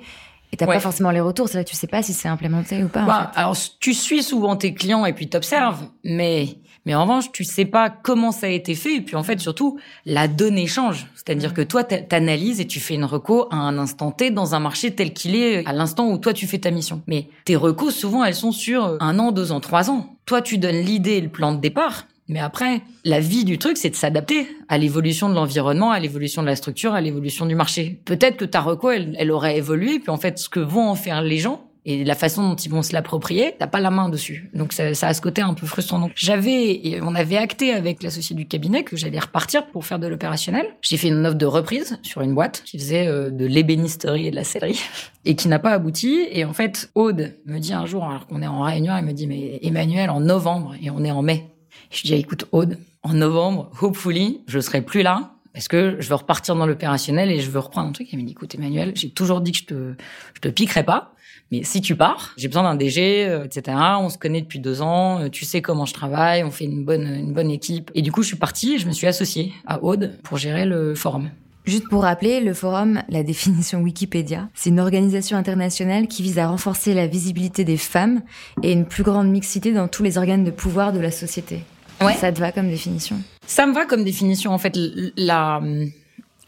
Et 0.50 0.56
t'as 0.56 0.66
pas 0.66 0.80
forcément 0.80 1.10
les 1.10 1.20
retours, 1.20 1.48
c'est 1.48 1.58
là 1.58 1.64
que 1.64 1.68
tu 1.68 1.76
sais 1.76 1.86
pas 1.86 2.02
si 2.02 2.14
c'est 2.14 2.28
implémenté 2.28 2.82
ou 2.82 2.88
pas. 2.88 3.02
Bah, 3.04 3.30
Alors, 3.34 3.54
tu 3.80 3.92
suis 3.92 4.22
souvent 4.22 4.56
tes 4.56 4.72
clients 4.72 5.04
et 5.04 5.12
puis 5.12 5.28
t'observes, 5.28 5.84
mais 6.04 6.56
mais 6.88 6.94
en 6.94 7.02
revanche, 7.02 7.30
tu 7.32 7.44
sais 7.44 7.66
pas 7.66 7.90
comment 7.90 8.32
ça 8.32 8.46
a 8.46 8.48
été 8.48 8.74
fait. 8.74 8.94
Et 8.94 9.00
puis 9.02 9.14
en 9.14 9.22
fait, 9.22 9.38
surtout, 9.40 9.78
la 10.06 10.26
donnée 10.26 10.66
change. 10.66 11.06
C'est-à-dire 11.14 11.52
que 11.52 11.60
toi, 11.60 11.84
t'analyses 11.84 12.60
et 12.60 12.66
tu 12.66 12.80
fais 12.80 12.94
une 12.94 13.04
reco 13.04 13.46
à 13.50 13.56
un 13.56 13.76
instant 13.76 14.10
T 14.10 14.30
dans 14.30 14.54
un 14.54 14.58
marché 14.58 14.94
tel 14.94 15.12
qu'il 15.12 15.36
est 15.36 15.66
à 15.66 15.74
l'instant 15.74 16.08
où 16.08 16.16
toi 16.16 16.32
tu 16.32 16.46
fais 16.46 16.56
ta 16.56 16.70
mission. 16.70 17.02
Mais 17.06 17.28
tes 17.44 17.56
recos, 17.56 17.94
souvent, 17.94 18.24
elles 18.24 18.34
sont 18.34 18.52
sur 18.52 18.96
un 19.00 19.18
an, 19.18 19.32
deux 19.32 19.52
ans, 19.52 19.60
trois 19.60 19.90
ans. 19.90 20.16
Toi, 20.24 20.40
tu 20.40 20.56
donnes 20.56 20.80
l'idée 20.80 21.18
et 21.18 21.20
le 21.20 21.28
plan 21.28 21.52
de 21.52 21.60
départ. 21.60 22.06
Mais 22.26 22.40
après, 22.40 22.80
la 23.04 23.20
vie 23.20 23.44
du 23.44 23.58
truc, 23.58 23.76
c'est 23.76 23.90
de 23.90 23.94
s'adapter 23.94 24.48
à 24.70 24.78
l'évolution 24.78 25.28
de 25.28 25.34
l'environnement, 25.34 25.90
à 25.90 26.00
l'évolution 26.00 26.40
de 26.40 26.46
la 26.46 26.56
structure, 26.56 26.94
à 26.94 27.02
l'évolution 27.02 27.44
du 27.44 27.54
marché. 27.54 28.00
Peut-être 28.06 28.38
que 28.38 28.46
ta 28.46 28.62
reco, 28.62 28.90
elle, 28.90 29.14
elle 29.18 29.30
aurait 29.30 29.58
évolué, 29.58 29.98
puis 29.98 30.10
en 30.10 30.16
fait, 30.16 30.38
ce 30.38 30.48
que 30.48 30.60
vont 30.60 30.88
en 30.88 30.94
faire 30.94 31.20
les 31.20 31.38
gens, 31.38 31.67
et 31.84 32.04
la 32.04 32.14
façon 32.14 32.48
dont 32.48 32.56
ils 32.56 32.70
vont 32.70 32.82
se 32.82 32.92
l'approprier, 32.92 33.54
t'as 33.58 33.66
pas 33.66 33.80
la 33.80 33.90
main 33.90 34.08
dessus. 34.08 34.50
Donc 34.54 34.72
ça, 34.72 34.94
ça, 34.94 35.08
a 35.08 35.14
ce 35.14 35.20
côté 35.20 35.42
un 35.42 35.54
peu 35.54 35.66
frustrant. 35.66 35.98
Donc 35.98 36.12
j'avais, 36.14 37.00
on 37.02 37.14
avait 37.14 37.36
acté 37.36 37.72
avec 37.72 38.02
l'associé 38.02 38.36
du 38.36 38.46
cabinet 38.46 38.84
que 38.84 38.96
j'allais 38.96 39.18
repartir 39.18 39.66
pour 39.68 39.86
faire 39.86 39.98
de 39.98 40.06
l'opérationnel. 40.06 40.66
J'ai 40.82 40.96
fait 40.96 41.08
une 41.08 41.24
offre 41.24 41.36
de 41.36 41.46
reprise 41.46 41.98
sur 42.02 42.20
une 42.20 42.34
boîte 42.34 42.62
qui 42.64 42.78
faisait 42.78 43.06
euh, 43.06 43.30
de 43.30 43.46
l'ébénisterie 43.46 44.26
et 44.26 44.30
de 44.30 44.36
la 44.36 44.44
sellerie 44.44 44.80
et 45.24 45.34
qui 45.34 45.48
n'a 45.48 45.58
pas 45.58 45.70
abouti. 45.70 46.26
Et 46.30 46.44
en 46.44 46.52
fait, 46.52 46.90
Aude 46.94 47.34
me 47.46 47.58
dit 47.58 47.72
un 47.72 47.86
jour, 47.86 48.04
alors 48.04 48.26
qu'on 48.26 48.42
est 48.42 48.46
en 48.46 48.62
réunion, 48.62 48.96
elle 48.96 49.04
me 49.04 49.12
dit 49.12 49.26
mais 49.26 49.58
Emmanuel 49.62 50.10
en 50.10 50.20
novembre 50.20 50.74
et 50.82 50.90
on 50.90 51.04
est 51.04 51.10
en 51.10 51.22
mai. 51.22 51.50
Je 51.90 52.02
dis, 52.02 52.14
écoute, 52.14 52.46
Aude, 52.52 52.78
en 53.02 53.14
novembre, 53.14 53.70
hopefully, 53.80 54.42
je 54.46 54.60
serai 54.60 54.82
plus 54.82 55.02
là 55.02 55.32
parce 55.54 55.68
que 55.68 55.96
je 55.98 56.08
veux 56.08 56.14
repartir 56.14 56.54
dans 56.54 56.66
l'opérationnel 56.66 57.30
et 57.30 57.40
je 57.40 57.50
veux 57.50 57.58
reprendre 57.58 57.88
un 57.88 57.92
truc. 57.92 58.08
Elle 58.12 58.20
me 58.20 58.24
dit, 58.24 58.32
écoute, 58.32 58.54
Emmanuel, 58.54 58.92
j'ai 58.94 59.10
toujours 59.10 59.40
dit 59.40 59.52
que 59.52 59.58
je 59.58 59.64
te, 59.64 59.94
je 60.34 60.40
te 60.40 60.48
piquerai 60.48 60.84
pas. 60.84 61.14
Mais 61.50 61.62
si 61.62 61.80
tu 61.80 61.96
pars, 61.96 62.34
j'ai 62.36 62.48
besoin 62.48 62.62
d'un 62.62 62.74
DG, 62.74 63.26
euh, 63.26 63.44
etc. 63.44 63.76
On 64.00 64.10
se 64.10 64.18
connaît 64.18 64.42
depuis 64.42 64.58
deux 64.58 64.82
ans, 64.82 65.20
euh, 65.20 65.28
tu 65.28 65.44
sais 65.44 65.62
comment 65.62 65.86
je 65.86 65.94
travaille, 65.94 66.44
on 66.44 66.50
fait 66.50 66.64
une 66.64 66.84
bonne, 66.84 67.06
une 67.06 67.32
bonne 67.32 67.50
équipe. 67.50 67.90
Et 67.94 68.02
du 68.02 68.12
coup, 68.12 68.22
je 68.22 68.28
suis 68.28 68.36
partie 68.36 68.74
et 68.74 68.78
je 68.78 68.86
me 68.86 68.92
suis 68.92 69.06
associée 69.06 69.52
à 69.66 69.82
Aude 69.82 70.18
pour 70.22 70.36
gérer 70.36 70.66
le 70.66 70.94
forum. 70.94 71.30
Juste 71.64 71.88
pour 71.88 72.02
rappeler, 72.02 72.40
le 72.40 72.52
forum, 72.52 73.02
la 73.08 73.22
définition 73.22 73.80
Wikipédia, 73.80 74.48
c'est 74.54 74.70
une 74.70 74.80
organisation 74.80 75.38
internationale 75.38 76.06
qui 76.06 76.22
vise 76.22 76.38
à 76.38 76.48
renforcer 76.48 76.92
la 76.92 77.06
visibilité 77.06 77.64
des 77.64 77.78
femmes 77.78 78.20
et 78.62 78.72
une 78.72 78.84
plus 78.84 79.02
grande 79.02 79.28
mixité 79.28 79.72
dans 79.72 79.88
tous 79.88 80.02
les 80.02 80.18
organes 80.18 80.44
de 80.44 80.50
pouvoir 80.50 80.92
de 80.92 81.00
la 81.00 81.10
société. 81.10 81.60
Ouais. 82.02 82.14
Ça 82.14 82.30
te 82.30 82.38
va 82.38 82.52
comme 82.52 82.68
définition? 82.68 83.16
Ça 83.46 83.66
me 83.66 83.72
va 83.72 83.86
comme 83.86 84.04
définition. 84.04 84.52
En 84.52 84.58
fait, 84.58 84.78
la 85.16 85.60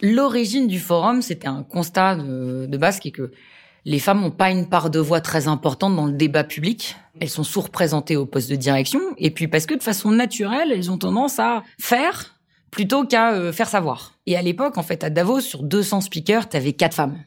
l'origine 0.02 0.66
du 0.66 0.78
forum, 0.78 1.22
c'était 1.22 1.48
un 1.48 1.62
constat 1.62 2.16
de, 2.16 2.66
de 2.66 2.76
base 2.78 3.00
qui 3.00 3.08
est 3.08 3.12
que 3.12 3.32
les 3.84 3.98
femmes 3.98 4.20
n'ont 4.20 4.30
pas 4.30 4.50
une 4.50 4.68
part 4.68 4.90
de 4.90 4.98
voix 4.98 5.20
très 5.20 5.48
importante 5.48 5.96
dans 5.96 6.06
le 6.06 6.12
débat 6.12 6.44
public. 6.44 6.96
Elles 7.20 7.30
sont 7.30 7.44
sous-représentées 7.44 8.16
au 8.16 8.26
poste 8.26 8.50
de 8.50 8.56
direction. 8.56 9.00
Et 9.18 9.30
puis 9.30 9.48
parce 9.48 9.66
que 9.66 9.74
de 9.74 9.82
façon 9.82 10.10
naturelle, 10.10 10.72
elles 10.72 10.90
ont 10.90 10.98
tendance 10.98 11.38
à 11.38 11.62
faire 11.78 12.36
plutôt 12.70 13.04
qu'à 13.04 13.32
euh, 13.32 13.52
faire 13.52 13.68
savoir. 13.68 14.14
Et 14.26 14.36
à 14.36 14.42
l'époque, 14.42 14.78
en 14.78 14.82
fait, 14.82 15.02
à 15.02 15.10
Davos, 15.10 15.40
sur 15.40 15.62
200 15.62 16.02
speakers, 16.02 16.48
tu 16.48 16.56
avais 16.56 16.72
quatre 16.72 16.94
femmes. 16.94 17.18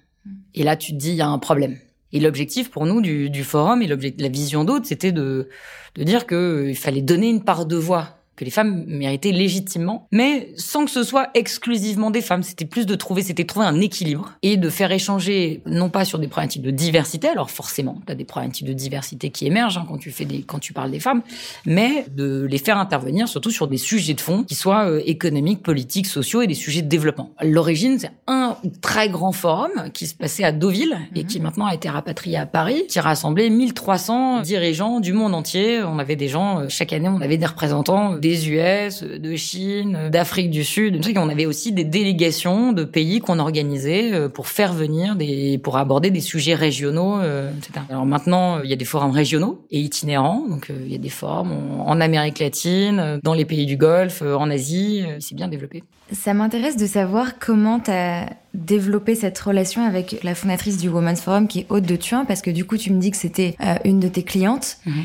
Et 0.54 0.64
là, 0.64 0.76
tu 0.76 0.94
te 0.94 0.98
dis, 0.98 1.10
il 1.10 1.16
y 1.16 1.22
a 1.22 1.28
un 1.28 1.40
problème. 1.40 1.78
Et 2.14 2.20
l'objectif 2.20 2.70
pour 2.70 2.86
nous 2.86 3.02
du, 3.02 3.44
forum 3.44 3.82
et 3.82 3.88
la 3.88 4.30
vision 4.30 4.64
d'autres, 4.64 4.86
c'était 4.86 5.12
de, 5.12 5.50
de 5.96 6.04
dire 6.04 6.28
qu'il 6.28 6.38
euh, 6.38 6.74
fallait 6.76 7.02
donner 7.02 7.30
une 7.30 7.44
part 7.44 7.66
de 7.66 7.76
voix 7.76 8.23
que 8.36 8.46
les 8.46 8.52
femmes 8.52 8.84
méritaient 8.88 9.32
légitimement, 9.32 10.08
mais 10.12 10.50
sans 10.58 10.86
que 10.86 10.92
ce 10.92 11.04
soit 11.04 11.30
exclusivement 11.36 12.12
des 12.12 12.22
femmes. 12.22 12.44
C'était 12.44 12.66
plus 12.66 12.86
de 12.86 12.96
trouver, 12.96 13.22
c'était 13.22 13.44
trouver 13.44 13.66
un 13.66 13.80
équilibre 13.80 14.34
et 14.42 14.58
de 14.58 14.70
faire 14.70 14.92
échanger, 14.92 15.62
non 15.66 15.90
pas 15.90 16.06
sur 16.06 16.20
des 16.20 16.28
problématiques 16.28 16.64
de 16.64 16.72
diversité, 16.72 17.28
alors 17.28 17.52
forcément, 17.52 18.02
tu 18.06 18.12
as 18.12 18.16
des 18.16 18.26
problématiques 18.26 18.68
de 18.68 18.74
diversité 18.74 19.30
qui 19.30 19.46
émergent 19.46 19.78
hein, 19.78 19.86
quand 19.88 19.98
tu 19.98 20.12
fais 20.12 20.26
des, 20.26 20.42
quand 20.42 20.60
tu 20.60 20.74
parles 20.74 20.92
des 20.92 21.00
femmes, 21.00 21.22
mais 21.66 22.06
de 22.16 22.48
les 22.50 22.58
faire 22.58 22.78
intervenir 22.78 23.28
surtout 23.28 23.52
sur 23.52 23.68
des 23.68 23.78
sujets 23.78 24.14
de 24.14 24.22
fond 24.22 24.44
qui 24.44 24.56
soient 24.56 24.90
euh, 24.90 25.02
économiques, 25.06 25.62
politiques, 25.62 26.08
sociaux 26.08 26.42
et 26.42 26.48
des 26.48 26.54
sujets 26.54 26.82
de 26.82 26.88
développement. 26.88 27.32
L'origine, 27.42 28.00
c'est 28.00 28.12
un 28.28 28.58
très 28.82 29.10
grand 29.10 29.32
forum 29.32 29.72
qui 29.94 30.08
se 30.08 30.16
passait 30.16 30.44
à 30.44 30.52
Deauville 30.52 30.98
et 31.16 31.22
mhm. 31.22 31.28
qui 31.28 31.40
maintenant 31.40 31.66
a 31.68 31.74
été 31.74 31.90
rapatrié 31.90 32.38
à 32.38 32.46
Paris, 32.46 32.86
qui 32.90 33.00
rassemblait 33.00 33.50
1300 33.50 34.42
dirigeants 34.42 35.00
du 35.00 35.14
monde 35.14 35.36
entier. 35.36 35.84
On 35.84 36.00
avait 36.00 36.16
des 36.16 36.28
gens, 36.28 36.62
euh, 36.62 36.66
chaque 36.70 36.94
année, 36.94 37.10
on 37.10 37.22
avait 37.22 37.38
des 37.38 37.46
représentants 37.46 38.16
des 38.24 38.50
US, 38.50 39.04
de 39.04 39.36
Chine, 39.36 40.10
d'Afrique 40.10 40.50
du 40.50 40.64
Sud. 40.64 41.02
On 41.18 41.28
avait 41.28 41.46
aussi 41.46 41.74
des 41.74 41.84
délégations 41.84 42.72
de 42.72 42.86
pays 42.86 43.20
qu'on 43.20 43.38
organisait 43.38 44.14
euh, 44.14 44.30
pour 44.30 44.48
faire 44.48 44.74
venir 44.74 45.18
des, 45.18 45.58
pour 45.58 45.76
aborder 45.76 46.10
des 46.10 46.22
sujets 46.22 46.56
régionaux, 46.56 47.20
euh, 47.20 47.52
etc. 47.58 47.86
Alors 47.90 48.06
maintenant, 48.06 48.62
il 48.64 48.70
y 48.70 48.74
a 48.74 48.78
des 48.78 48.86
forums 48.86 49.12
régionaux 49.12 49.66
et 49.72 49.80
itinérants. 49.82 50.48
Donc 50.48 50.70
euh, 50.70 50.74
il 50.86 50.92
y 50.92 50.96
a 50.96 51.00
des 51.00 51.10
forums 51.10 51.52
en 51.86 52.00
Amérique 52.00 52.40
latine, 52.40 53.20
dans 53.22 53.34
les 53.34 53.44
pays 53.44 53.66
du 53.66 53.76
Golfe, 53.76 54.22
en 54.22 54.50
Asie. 54.50 55.04
C'est 55.20 55.36
bien 55.36 55.50
développé. 55.50 55.84
Ça 56.14 56.34
m'intéresse 56.34 56.78
de 56.78 56.86
savoir 56.86 57.40
comment 57.40 57.82
tu 57.82 57.92
as 57.92 58.30
développé 58.54 59.16
cette 59.16 59.38
relation 59.38 59.86
avec 59.86 60.24
la 60.24 60.34
fondatrice 60.34 60.78
du 60.78 60.88
Women's 60.88 61.20
Forum 61.20 61.50
qui 61.50 61.62
est 61.62 61.66
Aude 61.70 61.86
de 61.86 61.96
Thuin, 61.98 62.24
parce 62.24 62.42
que 62.42 62.52
du 62.52 62.64
coup, 62.64 62.78
tu 62.78 62.94
me 62.94 63.02
dis 63.02 63.12
que 63.12 63.18
c'était 63.18 63.58
une 63.84 64.00
de 64.00 64.08
tes 64.08 64.24
clientes. 64.24 64.78
Mhm. 64.86 65.04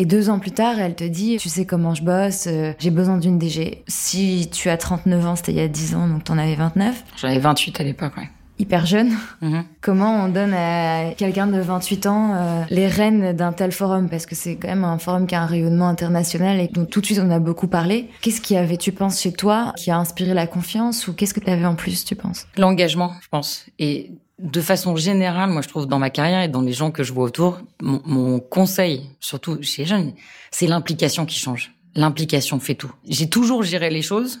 Et 0.00 0.06
deux 0.06 0.30
ans 0.30 0.38
plus 0.38 0.52
tard, 0.52 0.78
elle 0.78 0.94
te 0.94 1.02
dit, 1.02 1.38
tu 1.40 1.48
sais 1.48 1.66
comment 1.66 1.92
je 1.92 2.04
bosse, 2.04 2.44
euh, 2.46 2.72
j'ai 2.78 2.90
besoin 2.90 3.16
d'une 3.18 3.36
DG. 3.36 3.82
Si 3.88 4.48
tu 4.52 4.70
as 4.70 4.76
39 4.76 5.26
ans, 5.26 5.34
c'était 5.34 5.50
il 5.50 5.58
y 5.58 5.60
a 5.60 5.66
10 5.66 5.96
ans, 5.96 6.06
donc 6.06 6.22
t'en 6.22 6.38
avais 6.38 6.54
29. 6.54 7.02
J'en 7.16 7.26
avais 7.26 7.40
28 7.40 7.80
à 7.80 7.82
l'époque, 7.82 8.16
ouais. 8.16 8.30
Hyper 8.60 8.86
jeune. 8.86 9.10
Mhm. 9.42 9.64
Comment 9.80 10.24
on 10.24 10.28
donne 10.28 10.54
à 10.54 11.14
quelqu'un 11.16 11.48
de 11.48 11.60
28 11.60 12.06
ans 12.06 12.32
euh, 12.36 12.62
les 12.70 12.86
rênes 12.86 13.32
d'un 13.32 13.52
tel 13.52 13.72
forum? 13.72 14.08
Parce 14.08 14.24
que 14.24 14.36
c'est 14.36 14.54
quand 14.54 14.68
même 14.68 14.84
un 14.84 14.98
forum 14.98 15.26
qui 15.26 15.34
a 15.34 15.42
un 15.42 15.46
rayonnement 15.46 15.88
international 15.88 16.60
et 16.60 16.68
dont 16.68 16.84
tout 16.84 17.00
de 17.00 17.06
suite 17.06 17.18
on 17.20 17.30
a 17.32 17.40
beaucoup 17.40 17.66
parlé. 17.66 18.08
Qu'est-ce 18.20 18.40
qui 18.40 18.56
avait, 18.56 18.76
tu 18.76 18.92
penses, 18.92 19.20
chez 19.20 19.32
toi, 19.32 19.72
qui 19.76 19.90
a 19.90 19.98
inspiré 19.98 20.32
la 20.32 20.46
confiance 20.46 21.08
ou 21.08 21.12
qu'est-ce 21.12 21.34
que 21.34 21.40
tu 21.40 21.50
avais 21.50 21.66
en 21.66 21.74
plus, 21.74 22.04
tu 22.04 22.14
penses? 22.14 22.46
L'engagement, 22.56 23.14
je 23.20 23.28
pense. 23.28 23.66
Et 23.80 24.12
de 24.38 24.60
façon 24.60 24.96
générale, 24.96 25.50
moi 25.50 25.62
je 25.62 25.68
trouve 25.68 25.86
dans 25.86 25.98
ma 25.98 26.10
carrière 26.10 26.42
et 26.42 26.48
dans 26.48 26.60
les 26.60 26.72
gens 26.72 26.90
que 26.90 27.02
je 27.02 27.12
vois 27.12 27.24
autour, 27.24 27.58
mon, 27.82 28.38
conseil, 28.38 29.10
surtout 29.20 29.58
chez 29.62 29.82
les 29.82 29.88
jeunes, 29.88 30.12
c'est 30.50 30.66
l'implication 30.66 31.26
qui 31.26 31.38
change. 31.38 31.72
L'implication 31.94 32.60
fait 32.60 32.74
tout. 32.74 32.92
J'ai 33.08 33.28
toujours 33.28 33.62
géré 33.62 33.90
les 33.90 34.02
choses, 34.02 34.40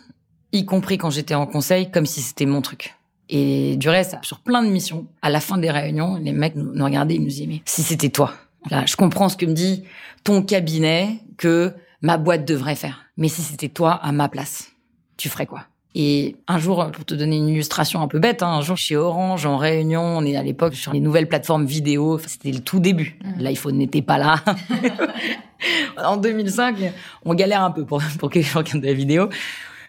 y 0.52 0.64
compris 0.64 0.98
quand 0.98 1.10
j'étais 1.10 1.34
en 1.34 1.46
conseil, 1.46 1.90
comme 1.90 2.06
si 2.06 2.20
c'était 2.20 2.46
mon 2.46 2.62
truc. 2.62 2.94
Et 3.28 3.76
du 3.76 3.88
reste, 3.88 4.16
sur 4.22 4.38
plein 4.38 4.62
de 4.62 4.68
missions, 4.68 5.06
à 5.20 5.30
la 5.30 5.40
fin 5.40 5.58
des 5.58 5.70
réunions, 5.70 6.16
les 6.16 6.32
mecs 6.32 6.54
nous, 6.54 6.84
regardaient, 6.84 7.16
ils 7.16 7.20
nous 7.20 7.28
disaient, 7.28 7.46
mais 7.46 7.62
si 7.64 7.82
c'était 7.82 8.08
toi, 8.08 8.34
là, 8.70 8.86
je 8.86 8.96
comprends 8.96 9.28
ce 9.28 9.36
que 9.36 9.46
me 9.46 9.52
dit 9.52 9.84
ton 10.24 10.42
cabinet 10.42 11.18
que 11.36 11.74
ma 12.00 12.16
boîte 12.16 12.46
devrait 12.46 12.76
faire. 12.76 13.04
Mais 13.16 13.28
si 13.28 13.42
c'était 13.42 13.68
toi 13.68 13.92
à 13.92 14.12
ma 14.12 14.28
place, 14.28 14.70
tu 15.16 15.28
ferais 15.28 15.46
quoi? 15.46 15.64
Et 16.00 16.36
un 16.46 16.58
jour, 16.58 16.92
pour 16.92 17.04
te 17.04 17.12
donner 17.12 17.38
une 17.38 17.48
illustration 17.48 18.00
un 18.00 18.06
peu 18.06 18.20
bête, 18.20 18.44
hein, 18.44 18.50
un 18.50 18.60
jour 18.60 18.76
chez 18.76 18.94
Orange, 18.94 19.46
en 19.46 19.56
réunion, 19.56 20.00
on 20.00 20.24
est 20.24 20.36
à 20.36 20.44
l'époque 20.44 20.76
sur 20.76 20.92
les 20.92 21.00
nouvelles 21.00 21.26
plateformes 21.26 21.66
vidéo, 21.66 22.20
c'était 22.24 22.52
le 22.52 22.60
tout 22.60 22.78
début. 22.78 23.18
Mmh. 23.20 23.42
L'iPhone 23.42 23.76
n'était 23.76 24.00
pas 24.00 24.16
là. 24.16 24.36
en 25.96 26.16
2005, 26.16 26.76
on 27.24 27.34
galère 27.34 27.64
un 27.64 27.72
peu 27.72 27.84
pour, 27.84 28.00
pour 28.20 28.30
que 28.30 28.36
les 28.36 28.44
gens 28.44 28.60
regardent 28.60 28.82
de 28.82 28.86
la 28.86 28.92
vidéo. 28.92 29.28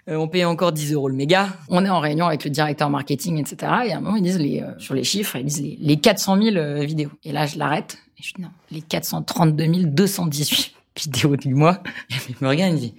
Euh, 0.09 0.15
on 0.15 0.27
paye 0.27 0.45
encore 0.45 0.71
10 0.71 0.93
euros 0.93 1.09
le 1.09 1.15
méga. 1.15 1.49
On 1.67 1.85
est 1.85 1.89
en 1.89 1.99
réunion 1.99 2.25
avec 2.25 2.43
le 2.43 2.49
directeur 2.49 2.89
marketing, 2.89 3.37
etc. 3.37 3.71
Et 3.85 3.93
à 3.93 3.97
un 3.97 4.01
moment, 4.01 4.15
ils 4.15 4.23
disent 4.23 4.39
les, 4.39 4.61
euh, 4.61 4.71
sur 4.79 4.95
les 4.95 5.03
chiffres, 5.03 5.35
ils 5.35 5.45
disent 5.45 5.61
les, 5.61 5.77
les 5.79 5.97
400 5.97 6.41
000 6.41 6.55
euh, 6.57 6.85
vidéos. 6.85 7.11
Et 7.23 7.31
là, 7.31 7.45
je 7.45 7.59
l'arrête. 7.59 7.99
Et 8.17 8.23
je 8.23 8.33
dis 8.33 8.41
non, 8.41 8.49
les 8.71 8.81
432 8.81 9.85
218 9.85 10.78
vidéos 10.97 11.35
du 11.35 11.53
mois. 11.53 11.81
Et 12.11 12.15
il 12.29 12.35
me 12.41 12.47
regarde, 12.47 12.71
il 12.71 12.75
me 12.75 12.79
dit 12.79 12.95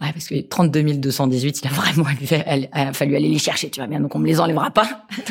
Ouais, 0.00 0.12
parce 0.12 0.26
que 0.26 0.40
32 0.40 0.94
218, 0.94 1.60
il 1.62 1.68
a 1.68 1.70
vraiment 1.70 2.06
elle, 2.44 2.68
a 2.72 2.92
fallu 2.92 3.14
aller 3.14 3.28
les 3.28 3.38
chercher, 3.38 3.70
tu 3.70 3.78
vois 3.78 3.86
bien, 3.86 4.00
donc 4.00 4.16
on 4.16 4.18
me 4.18 4.26
les 4.26 4.40
enlèvera 4.40 4.72
pas. 4.72 5.06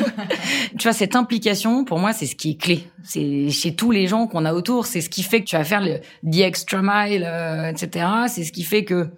tu 0.78 0.82
vois, 0.82 0.94
cette 0.94 1.14
implication, 1.14 1.84
pour 1.84 1.98
moi, 1.98 2.14
c'est 2.14 2.24
ce 2.24 2.34
qui 2.34 2.52
est 2.52 2.54
clé. 2.54 2.86
C'est 3.04 3.50
chez 3.50 3.74
tous 3.74 3.90
les 3.90 4.06
gens 4.06 4.26
qu'on 4.26 4.46
a 4.46 4.54
autour, 4.54 4.86
c'est 4.86 5.02
ce 5.02 5.10
qui 5.10 5.22
fait 5.22 5.40
que 5.40 5.46
tu 5.46 5.56
vas 5.56 5.64
faire 5.64 5.82
le 5.82 6.00
the 6.24 6.40
extra 6.40 6.80
mile, 6.82 7.24
euh, 7.26 7.68
etc. 7.68 8.06
C'est 8.28 8.44
ce 8.44 8.52
qui 8.52 8.62
fait 8.62 8.84
que 8.84 9.10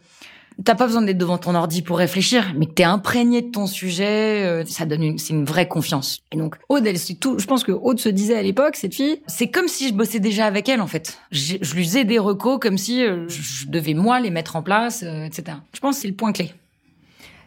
T'as 0.63 0.77
pas 0.77 0.87
besoin 0.87 1.03
d'être 1.03 1.19
devant 1.19 1.37
ton 1.37 1.57
ordi 1.57 1.83
pour 1.83 1.99
réfléchir, 1.99 2.53
mais 2.57 2.67
que 2.67 2.75
t'es 2.75 2.85
imprégné 2.85 3.43
de 3.43 3.51
ton 3.51 3.67
sujet, 3.67 4.45
euh, 4.45 4.65
ça 4.65 4.87
donne 4.87 5.03
une, 5.03 5.19
c'est 5.19 5.33
une 5.33 5.45
vraie 5.45 5.67
confiance. 5.67 6.21
Et 6.31 6.37
donc, 6.37 6.55
Aude, 6.69 6.87
elle, 6.87 6.99
c'est 6.99 7.15
tout, 7.15 7.41
je 7.41 7.47
pense 7.47 7.65
que 7.65 7.73
Aude 7.73 7.99
se 7.99 8.09
disait 8.09 8.37
à 8.37 8.43
l'époque, 8.43 8.77
cette 8.77 8.95
fille, 8.95 9.21
c'est 9.27 9.49
comme 9.49 9.67
si 9.67 9.89
je 9.89 9.95
bossais 9.95 10.21
déjà 10.21 10.47
avec 10.47 10.69
elle, 10.69 10.81
en 10.81 10.87
fait. 10.87 11.19
Je, 11.33 11.57
je 11.61 11.75
lui 11.75 11.85
faisais 11.85 12.05
des 12.05 12.21
recos 12.21 12.61
comme 12.61 12.79
si 12.79 13.05
euh, 13.05 13.29
je, 13.29 13.67
devais 13.67 13.95
moi 13.95 14.21
les 14.21 14.31
mettre 14.31 14.55
en 14.55 14.63
place, 14.63 15.03
euh, 15.03 15.25
etc. 15.25 15.59
Je 15.73 15.81
pense 15.81 15.97
que 15.97 16.03
c'est 16.03 16.09
le 16.09 16.15
point 16.15 16.33
clé. 16.33 16.53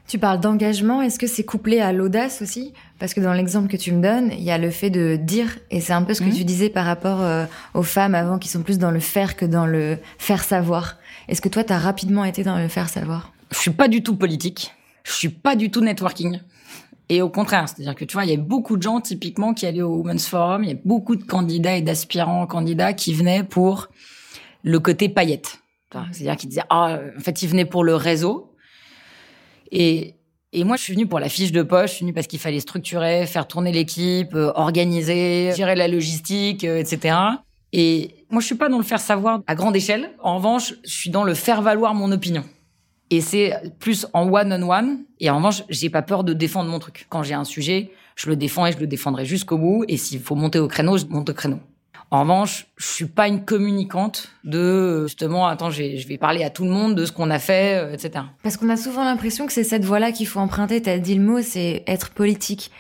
Tu 0.06 0.20
parles 0.20 0.42
d'engagement, 0.42 1.02
est-ce 1.02 1.20
que 1.20 1.28
c'est 1.28 1.44
couplé 1.46 1.80
à 1.80 1.94
l'audace 1.94 2.42
aussi? 2.42 2.74
Parce 3.00 3.14
que 3.14 3.22
dans 3.22 3.34
l'exemple 3.34 3.70
que 3.70 3.78
tu 3.78 3.94
me 3.94 4.02
donnes, 4.02 4.32
il 4.34 4.44
y 4.44 4.52
a 4.52 4.58
le 4.58 4.70
fait 4.70 4.90
de 4.90 5.18
dire, 5.22 5.60
et 5.72 5.80
c'est 5.82 5.94
un 5.94 6.04
peu 6.04 6.14
ce 6.14 6.22
que 6.22 6.28
mhm. 6.28 6.34
tu 6.34 6.44
disais 6.46 6.70
par 6.70 6.86
rapport 6.86 7.20
aux 7.74 7.84
femmes 7.84 8.16
avant 8.16 8.38
qui 8.40 8.48
sont 8.48 8.64
plus 8.64 8.80
dans 8.80 8.92
le 8.92 9.02
faire 9.02 9.36
que 9.36 9.46
dans 9.46 9.66
le 9.66 9.98
faire 10.18 10.46
savoir. 10.46 10.97
Est-ce 11.28 11.42
que 11.42 11.50
toi, 11.50 11.64
tu 11.64 11.74
as 11.74 11.80
rapidement 11.80 12.24
été 12.24 12.44
dans 12.44 12.58
le 12.58 12.68
faire 12.68 12.90
savoir? 12.90 13.34
Je 13.52 13.58
suis 13.58 13.72
pas 13.72 13.88
du 13.88 14.04
tout 14.04 14.16
politique. 14.16 14.74
Je 15.04 15.12
suis 15.12 15.30
pas 15.30 15.56
du 15.56 15.72
tout 15.72 15.82
networking. 15.82 16.40
Et 17.10 17.22
au 17.22 17.30
contraire, 17.30 17.70
c'est-à-dire 17.70 17.96
que 17.96 18.06
tu 18.06 18.14
vois, 18.14 18.26
il 18.26 18.32
y 18.32 18.34
a 18.34 18.38
beaucoup 18.38 18.76
de 18.76 18.82
gens 18.82 19.00
typiquement 19.00 19.54
qui 19.54 19.66
allaient 19.66 19.82
au 19.82 19.96
Women's 19.96 20.28
Forum, 20.28 20.64
il 20.64 20.70
y 20.70 20.74
a 20.74 20.78
beaucoup 20.84 21.16
de 21.16 21.24
candidats 21.24 21.76
et 21.78 21.82
d'aspirants 21.82 22.46
candidats 22.48 22.94
qui 22.94 23.14
venaient 23.14 23.44
pour 23.44 23.88
le 24.64 24.80
côté 24.80 25.08
paillette. 25.08 25.60
C'est-à-dire 26.12 26.36
qu'ils 26.36 26.50
disaient 26.50 26.64
ah 26.70 27.00
en 27.18 27.22
fait 27.22 27.42
ils 27.42 27.48
venaient 27.48 27.66
pour 27.66 27.84
le 27.84 27.96
réseau. 27.96 28.54
Et 29.72 30.16
et 30.54 30.64
moi 30.64 30.76
je 30.76 30.84
suis 30.84 30.94
venue 30.94 31.08
pour 31.08 31.20
la 31.20 31.30
fiche 31.30 31.52
de 31.52 31.64
poche, 31.64 31.92
je 31.92 31.96
suis 31.96 32.04
venue 32.04 32.14
parce 32.14 32.28
qu'il 32.28 32.40
fallait 32.40 32.60
structurer, 32.60 33.26
faire 33.26 33.48
tourner 33.48 33.72
l'équipe, 33.72 34.34
euh, 34.34 34.52
organiser, 34.56 35.54
gérer 35.56 35.76
la 35.76 35.88
logistique, 35.88 36.64
euh, 36.66 36.80
etc. 36.80 37.16
Et 37.74 38.26
moi, 38.30 38.42
je 38.42 38.46
suis 38.46 38.56
pas 38.56 38.70
dans 38.70 38.78
le 38.78 38.84
faire 38.84 39.00
savoir 39.00 39.42
à 39.48 39.56
grande 39.56 39.76
échelle. 39.76 40.12
En 40.22 40.38
revanche, 40.38 40.74
je 40.84 40.92
suis 40.92 41.10
dans 41.10 41.24
le 41.24 41.34
faire 41.34 41.62
valoir 41.62 41.94
mon 41.94 42.12
opinion. 42.12 42.44
Et 43.10 43.22
c'est 43.22 43.54
plus 43.80 44.08
en 44.14 44.30
one-on-one. 44.30 45.00
Et 45.20 45.30
en 45.30 45.38
revanche, 45.38 45.64
j'ai 45.70 45.90
pas 45.90 46.02
peur 46.02 46.24
de 46.24 46.34
défendre 46.34 46.70
mon 46.70 46.80
truc. 46.80 47.08
Quand 47.10 47.24
j'ai 47.24 47.34
un 47.34 47.46
sujet, 47.46 47.92
je 48.16 48.30
le 48.30 48.36
défends 48.36 48.66
et 48.66 48.72
je 48.72 48.80
le 48.80 48.88
défendrai 48.88 49.26
jusqu'au 49.26 49.58
bout. 49.58 49.86
Et 49.88 49.98
s'il 49.98 50.20
faut 50.20 50.36
monter 50.36 50.60
au 50.60 50.68
créneau, 50.68 50.98
je 50.98 51.06
monte 51.06 51.30
au 51.30 51.34
créneau. 51.34 51.60
En 52.10 52.22
revanche, 52.22 52.68
je 52.78 52.86
suis 52.86 53.06
pas 53.06 53.28
une 53.28 53.44
communicante 53.44 54.30
de 54.46 55.04
justement, 55.08 55.46
attends, 55.46 55.72
je 55.72 56.08
vais 56.08 56.18
parler 56.18 56.42
à 56.44 56.50
tout 56.50 56.64
le 56.64 56.70
monde 56.70 56.96
de 56.96 57.06
ce 57.06 57.12
qu'on 57.12 57.30
a 57.30 57.40
fait, 57.40 57.84
euh, 57.84 57.94
etc. 57.94 58.24
Parce 58.44 58.56
qu'on 58.56 58.70
a 58.70 58.78
souvent 58.78 59.04
l'impression 59.04 59.46
que 59.46 59.52
c'est 59.52 59.66
cette 59.66 59.84
voie-là 59.84 60.14
qu'il 60.14 60.26
faut 60.26 60.40
emprunter. 60.40 60.82
T'as 60.82 61.00
dit 61.00 61.16
le 61.16 61.24
mot, 61.24 61.42
c'est 61.42 61.84
être 61.86 62.12
politique. 62.12 62.72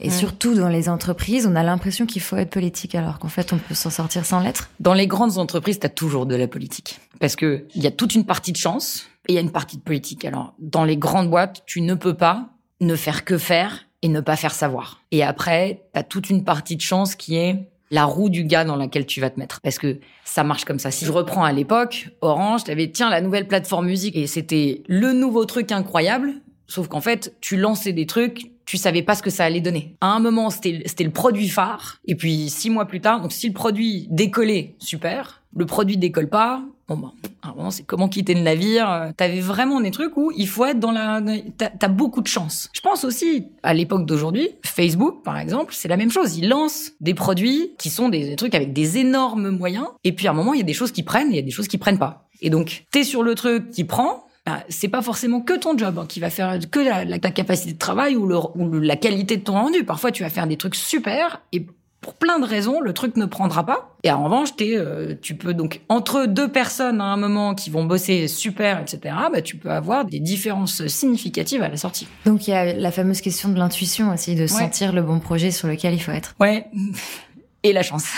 Et 0.00 0.10
surtout 0.10 0.54
dans 0.54 0.68
les 0.68 0.88
entreprises, 0.88 1.46
on 1.46 1.56
a 1.56 1.62
l'impression 1.62 2.06
qu'il 2.06 2.20
faut 2.20 2.36
être 2.36 2.50
politique 2.50 2.94
alors 2.94 3.18
qu'en 3.18 3.28
fait 3.28 3.52
on 3.52 3.58
peut 3.58 3.74
s'en 3.74 3.90
sortir 3.90 4.26
sans 4.26 4.40
l'être. 4.40 4.70
Dans 4.78 4.94
les 4.94 5.06
grandes 5.06 5.38
entreprises, 5.38 5.80
tu 5.80 5.86
as 5.86 5.90
toujours 5.90 6.26
de 6.26 6.34
la 6.34 6.46
politique. 6.46 7.00
Parce 7.18 7.36
que 7.36 7.64
il 7.74 7.82
y 7.82 7.86
a 7.86 7.90
toute 7.90 8.14
une 8.14 8.24
partie 8.24 8.52
de 8.52 8.56
chance, 8.58 9.08
et 9.28 9.32
il 9.32 9.34
y 9.34 9.38
a 9.38 9.40
une 9.40 9.52
partie 9.52 9.76
de 9.76 9.82
politique. 9.82 10.24
Alors, 10.24 10.54
dans 10.58 10.84
les 10.84 10.96
grandes 10.96 11.30
boîtes, 11.30 11.62
tu 11.66 11.80
ne 11.80 11.94
peux 11.94 12.14
pas 12.14 12.48
ne 12.80 12.94
faire 12.94 13.24
que 13.24 13.38
faire 13.38 13.86
et 14.02 14.08
ne 14.08 14.20
pas 14.20 14.36
faire 14.36 14.54
savoir. 14.54 15.00
Et 15.10 15.24
après, 15.24 15.82
tu 15.92 15.98
as 15.98 16.02
toute 16.02 16.30
une 16.30 16.44
partie 16.44 16.76
de 16.76 16.82
chance 16.82 17.14
qui 17.14 17.36
est 17.36 17.68
la 17.90 18.04
roue 18.04 18.28
du 18.28 18.44
gars 18.44 18.64
dans 18.64 18.76
laquelle 18.76 19.06
tu 19.06 19.20
vas 19.20 19.30
te 19.30 19.38
mettre. 19.38 19.60
Parce 19.60 19.78
que 19.78 19.98
ça 20.24 20.44
marche 20.44 20.64
comme 20.64 20.78
ça. 20.78 20.90
Si 20.90 21.04
je 21.04 21.12
reprends 21.12 21.44
à 21.44 21.52
l'époque, 21.52 22.10
Orange, 22.20 22.64
t'avais, 22.64 22.90
tiens, 22.90 23.10
la 23.10 23.20
nouvelle 23.20 23.48
plateforme 23.48 23.86
musique, 23.86 24.16
et 24.16 24.26
c'était 24.26 24.82
le 24.88 25.12
nouveau 25.12 25.44
truc 25.44 25.72
incroyable. 25.72 26.34
Sauf 26.68 26.88
qu'en 26.88 27.00
fait, 27.00 27.34
tu 27.40 27.56
lançais 27.56 27.92
des 27.92 28.06
trucs, 28.06 28.50
tu 28.66 28.76
savais 28.76 29.02
pas 29.02 29.14
ce 29.14 29.22
que 29.22 29.30
ça 29.30 29.44
allait 29.44 29.60
donner. 29.60 29.94
À 30.00 30.08
un 30.08 30.18
moment, 30.18 30.50
c'était, 30.50 31.04
le 31.04 31.10
produit 31.10 31.48
phare. 31.48 31.98
Et 32.04 32.16
puis, 32.16 32.50
six 32.50 32.68
mois 32.68 32.84
plus 32.84 33.00
tard, 33.00 33.22
donc 33.22 33.32
si 33.32 33.46
le 33.46 33.54
produit 33.54 34.08
décollait, 34.10 34.74
super. 34.78 35.42
Le 35.54 35.64
produit 35.64 35.96
décolle 35.96 36.28
pas, 36.28 36.62
bon 36.88 36.96
ben, 36.96 37.12
à 37.42 37.48
un 37.48 37.54
moment, 37.54 37.70
c'est 37.70 37.84
comment 37.84 38.08
quitter 38.08 38.34
le 38.34 38.40
navire? 38.40 39.12
T'avais 39.16 39.40
vraiment 39.40 39.80
des 39.80 39.90
trucs 39.90 40.16
où 40.16 40.32
il 40.36 40.48
faut 40.48 40.66
être 40.66 40.80
dans 40.80 40.90
la, 40.90 41.22
t'as, 41.56 41.70
t'as 41.70 41.88
beaucoup 41.88 42.20
de 42.20 42.26
chance. 42.26 42.68
Je 42.74 42.80
pense 42.80 43.04
aussi, 43.04 43.46
à 43.62 43.72
l'époque 43.72 44.04
d'aujourd'hui, 44.04 44.50
Facebook, 44.64 45.22
par 45.22 45.38
exemple, 45.38 45.72
c'est 45.72 45.88
la 45.88 45.96
même 45.96 46.10
chose. 46.10 46.36
Ils 46.36 46.48
lancent 46.48 46.92
des 47.00 47.14
produits 47.14 47.70
qui 47.78 47.88
sont 47.88 48.08
des, 48.08 48.28
des 48.28 48.36
trucs 48.36 48.54
avec 48.54 48.72
des 48.72 48.98
énormes 48.98 49.50
moyens. 49.50 49.86
Et 50.04 50.12
puis, 50.12 50.26
à 50.26 50.32
un 50.32 50.34
moment, 50.34 50.52
il 50.52 50.58
y 50.58 50.62
a 50.62 50.66
des 50.66 50.74
choses 50.74 50.92
qui 50.92 51.04
prennent 51.04 51.28
et 51.28 51.34
il 51.34 51.36
y 51.36 51.40
a 51.40 51.42
des 51.42 51.50
choses 51.50 51.68
qui 51.68 51.78
prennent 51.78 51.98
pas. 51.98 52.26
Et 52.42 52.50
donc, 52.50 52.84
t'es 52.90 53.04
sur 53.04 53.22
le 53.22 53.34
truc 53.34 53.70
qui 53.70 53.84
prend, 53.84 54.25
bah, 54.46 54.62
c'est 54.68 54.88
pas 54.88 55.02
forcément 55.02 55.40
que 55.40 55.58
ton 55.58 55.76
job 55.76 55.98
hein, 55.98 56.06
qui 56.08 56.20
va 56.20 56.30
faire 56.30 56.58
que 56.70 56.78
la, 56.80 57.04
la- 57.04 57.18
ta 57.18 57.30
capacité 57.32 57.72
de 57.72 57.78
travail 57.78 58.14
ou, 58.16 58.26
le, 58.26 58.36
ou 58.38 58.68
le- 58.70 58.78
la 58.80 58.96
qualité 58.96 59.36
de 59.36 59.42
ton 59.42 59.54
rendu. 59.54 59.82
Parfois, 59.84 60.12
tu 60.12 60.22
vas 60.22 60.30
faire 60.30 60.46
des 60.46 60.56
trucs 60.56 60.76
super 60.76 61.42
et 61.52 61.66
pour 62.02 62.14
plein 62.14 62.38
de 62.38 62.44
raisons, 62.44 62.80
le 62.80 62.92
truc 62.92 63.16
ne 63.16 63.24
prendra 63.26 63.66
pas. 63.66 63.96
Et 64.04 64.12
en 64.12 64.22
revanche, 64.22 64.50
euh, 64.60 65.14
tu 65.20 65.34
peux 65.34 65.54
donc 65.54 65.80
entre 65.88 66.26
deux 66.26 66.46
personnes 66.46 67.00
à 67.00 67.04
un 67.04 67.16
moment 67.16 67.56
qui 67.56 67.68
vont 67.70 67.84
bosser 67.84 68.28
super, 68.28 68.80
etc. 68.80 69.12
Bah, 69.32 69.42
tu 69.42 69.56
peux 69.56 69.70
avoir 69.70 70.04
des 70.04 70.20
différences 70.20 70.86
significatives 70.86 71.62
à 71.64 71.68
la 71.68 71.76
sortie. 71.76 72.06
Donc 72.24 72.46
il 72.46 72.52
y 72.52 72.54
a 72.54 72.72
la 72.74 72.92
fameuse 72.92 73.20
question 73.20 73.48
de 73.48 73.58
l'intuition 73.58 74.12
aussi, 74.12 74.36
de 74.36 74.46
sentir 74.46 74.92
le 74.92 75.02
bon 75.02 75.18
projet 75.18 75.50
sur 75.50 75.66
lequel 75.66 75.94
il 75.94 75.98
faut 76.00 76.12
être. 76.12 76.36
Ouais. 76.38 76.66
Et 77.64 77.72
la 77.72 77.82
chance. 77.82 78.04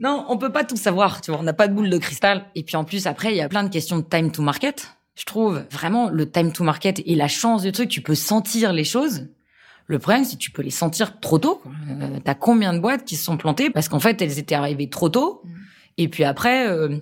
non, 0.00 0.24
on 0.28 0.38
peut 0.38 0.52
pas 0.52 0.64
tout 0.64 0.76
savoir, 0.76 1.20
tu 1.20 1.30
vois, 1.30 1.40
on 1.40 1.42
n'a 1.42 1.52
pas 1.52 1.66
de 1.68 1.74
boule 1.74 1.90
de 1.90 1.98
cristal. 1.98 2.44
Et 2.54 2.62
puis 2.62 2.76
en 2.76 2.84
plus, 2.84 3.06
après, 3.06 3.32
il 3.32 3.36
y 3.36 3.40
a 3.40 3.48
plein 3.48 3.64
de 3.64 3.68
questions 3.68 3.98
de 3.98 4.04
time 4.04 4.30
to 4.30 4.42
market. 4.42 4.88
Je 5.16 5.24
trouve 5.24 5.64
vraiment 5.72 6.08
le 6.08 6.30
time 6.30 6.52
to 6.52 6.62
market 6.62 7.02
et 7.04 7.16
la 7.16 7.26
chance 7.26 7.62
du 7.62 7.72
truc, 7.72 7.88
tu 7.88 8.00
peux 8.00 8.14
sentir 8.14 8.72
les 8.72 8.84
choses. 8.84 9.26
Le 9.86 9.98
problème, 9.98 10.24
c'est 10.24 10.36
que 10.36 10.42
tu 10.42 10.52
peux 10.52 10.62
les 10.62 10.70
sentir 10.70 11.18
trop 11.18 11.38
tôt. 11.38 11.62
Euh, 11.90 12.20
T'as 12.22 12.34
combien 12.34 12.74
de 12.74 12.78
boîtes 12.78 13.04
qui 13.04 13.16
se 13.16 13.24
sont 13.24 13.36
plantées 13.36 13.70
parce 13.70 13.88
qu'en 13.88 13.98
fait, 13.98 14.22
elles 14.22 14.38
étaient 14.38 14.54
arrivées 14.54 14.88
trop 14.88 15.08
tôt. 15.08 15.42
Et 15.96 16.08
puis 16.08 16.22
après, 16.24 16.68
euh, 16.68 16.98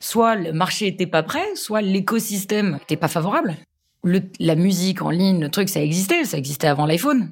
soit 0.00 0.36
le 0.36 0.52
marché 0.52 0.86
était 0.86 1.06
pas 1.06 1.22
prêt, 1.22 1.44
soit 1.56 1.82
l'écosystème 1.82 2.78
était 2.82 2.96
pas 2.96 3.08
favorable. 3.08 3.56
Le, 4.04 4.22
la 4.38 4.54
musique 4.54 5.02
en 5.02 5.10
ligne, 5.10 5.40
le 5.40 5.50
truc, 5.50 5.68
ça 5.68 5.82
existait, 5.82 6.24
ça 6.24 6.38
existait 6.38 6.68
avant 6.68 6.86
l'iPhone. 6.86 7.30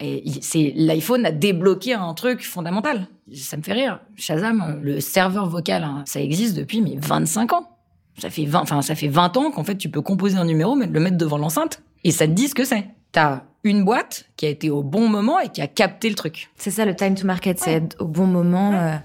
Et 0.00 0.22
c'est 0.42 0.72
l'iPhone 0.76 1.26
a 1.26 1.32
débloqué 1.32 1.94
un 1.94 2.14
truc 2.14 2.44
fondamental. 2.44 3.08
Ça 3.34 3.56
me 3.56 3.62
fait 3.62 3.72
rire. 3.72 4.00
Shazam, 4.16 4.62
euh, 4.62 4.80
le 4.80 5.00
serveur 5.00 5.48
vocal, 5.48 5.82
hein, 5.82 6.04
ça 6.06 6.20
existe 6.20 6.56
depuis 6.56 6.80
mais 6.80 6.96
25 6.96 7.52
ans. 7.52 7.68
Ça 8.16 8.30
fait 8.30 8.44
20, 8.44 8.60
enfin 8.60 8.82
ça 8.82 8.94
fait 8.94 9.08
20 9.08 9.36
ans 9.36 9.50
qu'en 9.50 9.64
fait 9.64 9.76
tu 9.76 9.88
peux 9.88 10.00
composer 10.00 10.36
un 10.36 10.44
numéro, 10.44 10.74
mais 10.76 10.86
le 10.86 11.00
mettre 11.00 11.16
devant 11.16 11.38
l'enceinte 11.38 11.82
et 12.04 12.10
ça 12.10 12.26
te 12.26 12.32
dit 12.32 12.48
ce 12.48 12.54
que 12.54 12.64
c'est. 12.64 12.86
T'as 13.12 13.42
une 13.64 13.84
boîte 13.84 14.26
qui 14.36 14.46
a 14.46 14.48
été 14.48 14.70
au 14.70 14.82
bon 14.82 15.08
moment 15.08 15.40
et 15.40 15.48
qui 15.48 15.60
a 15.60 15.66
capté 15.66 16.08
le 16.08 16.14
truc. 16.14 16.50
C'est 16.56 16.70
ça 16.70 16.84
le 16.84 16.94
time 16.94 17.14
to 17.14 17.26
market, 17.26 17.58
c'est 17.58 18.00
au 18.00 18.06
bon 18.06 18.26
moment. 18.26 18.72
euh, 18.74 18.96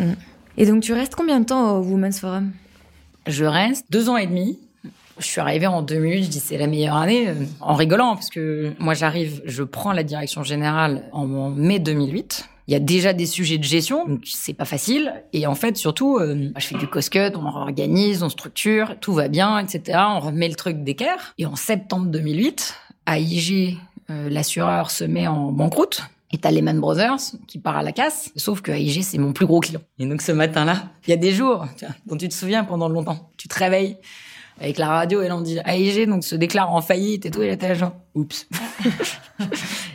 mm. 0.00 0.14
Et 0.56 0.66
donc 0.66 0.82
tu 0.82 0.92
restes 0.94 1.14
combien 1.14 1.40
de 1.40 1.44
temps 1.44 1.76
au 1.76 1.82
Women's 1.82 2.20
Forum? 2.20 2.52
Je 3.26 3.44
reste 3.44 3.86
deux 3.90 4.08
ans 4.08 4.16
et 4.16 4.26
demi. 4.26 4.58
Je 5.18 5.24
suis 5.24 5.40
arrivée 5.40 5.66
en 5.66 5.82
2008, 5.82 6.24
je 6.24 6.28
dis 6.28 6.40
c'est 6.40 6.58
la 6.58 6.66
meilleure 6.66 6.96
année, 6.96 7.28
euh, 7.28 7.34
en 7.60 7.74
rigolant, 7.74 8.14
parce 8.14 8.28
que 8.28 8.72
moi 8.78 8.92
j'arrive, 8.92 9.40
je 9.46 9.62
prends 9.62 9.92
la 9.92 10.02
direction 10.02 10.42
générale 10.42 11.04
en, 11.12 11.26
mai 11.50 11.78
2008. 11.78 12.48
Il 12.68 12.72
y 12.72 12.74
a 12.74 12.80
déjà 12.80 13.12
des 13.12 13.26
sujets 13.26 13.58
de 13.58 13.64
gestion, 13.64 14.06
donc 14.06 14.22
c'est 14.24 14.52
pas 14.52 14.64
facile. 14.64 15.14
Et 15.32 15.46
en 15.46 15.54
fait, 15.54 15.76
surtout, 15.76 16.18
euh, 16.18 16.50
je 16.56 16.66
fais 16.66 16.76
du 16.76 16.88
cost 16.88 17.10
cut, 17.10 17.36
on 17.36 17.46
organise, 17.46 18.22
on 18.22 18.28
structure, 18.28 18.96
tout 19.00 19.14
va 19.14 19.28
bien, 19.28 19.58
etc. 19.58 19.98
On 20.10 20.20
remet 20.20 20.48
le 20.48 20.56
truc 20.56 20.82
d'équerre. 20.82 21.34
Et 21.38 21.46
en 21.46 21.54
septembre 21.54 22.06
2008, 22.06 22.74
AIG, 23.06 23.78
euh, 24.10 24.28
l'assureur, 24.28 24.90
se 24.90 25.04
met 25.04 25.28
en 25.28 25.52
banqueroute. 25.52 26.02
Et 26.32 26.38
t'as 26.38 26.50
Lehman 26.50 26.80
Brothers 26.80 27.36
qui 27.46 27.60
part 27.60 27.76
à 27.76 27.84
la 27.84 27.92
casse. 27.92 28.32
Sauf 28.34 28.60
que 28.60 28.72
AIG, 28.72 29.02
c'est 29.02 29.18
mon 29.18 29.32
plus 29.32 29.46
gros 29.46 29.60
client. 29.60 29.80
Et 30.00 30.06
donc 30.06 30.20
ce 30.20 30.32
matin-là, 30.32 30.90
il 31.06 31.10
y 31.10 31.12
a 31.12 31.16
des 31.16 31.32
jours 31.32 31.66
dont 32.06 32.16
tu 32.16 32.28
te 32.28 32.34
souviens 32.34 32.64
pendant 32.64 32.88
longtemps. 32.88 33.30
Tu 33.36 33.46
te 33.46 33.56
réveilles 33.56 33.96
avec 34.60 34.78
la 34.78 34.88
radio 34.88 35.22
et 35.22 35.28
là 35.28 35.36
on 35.36 35.40
dit 35.40 35.58
AIG 35.64 36.08
donc 36.08 36.24
se 36.24 36.34
déclare 36.34 36.72
en 36.72 36.80
faillite 36.80 37.26
et 37.26 37.30
tout. 37.30 37.42
Et 37.42 37.48
là 37.48 37.56
t'es 37.56 37.74
genre, 37.74 37.92
oups. 38.16 38.48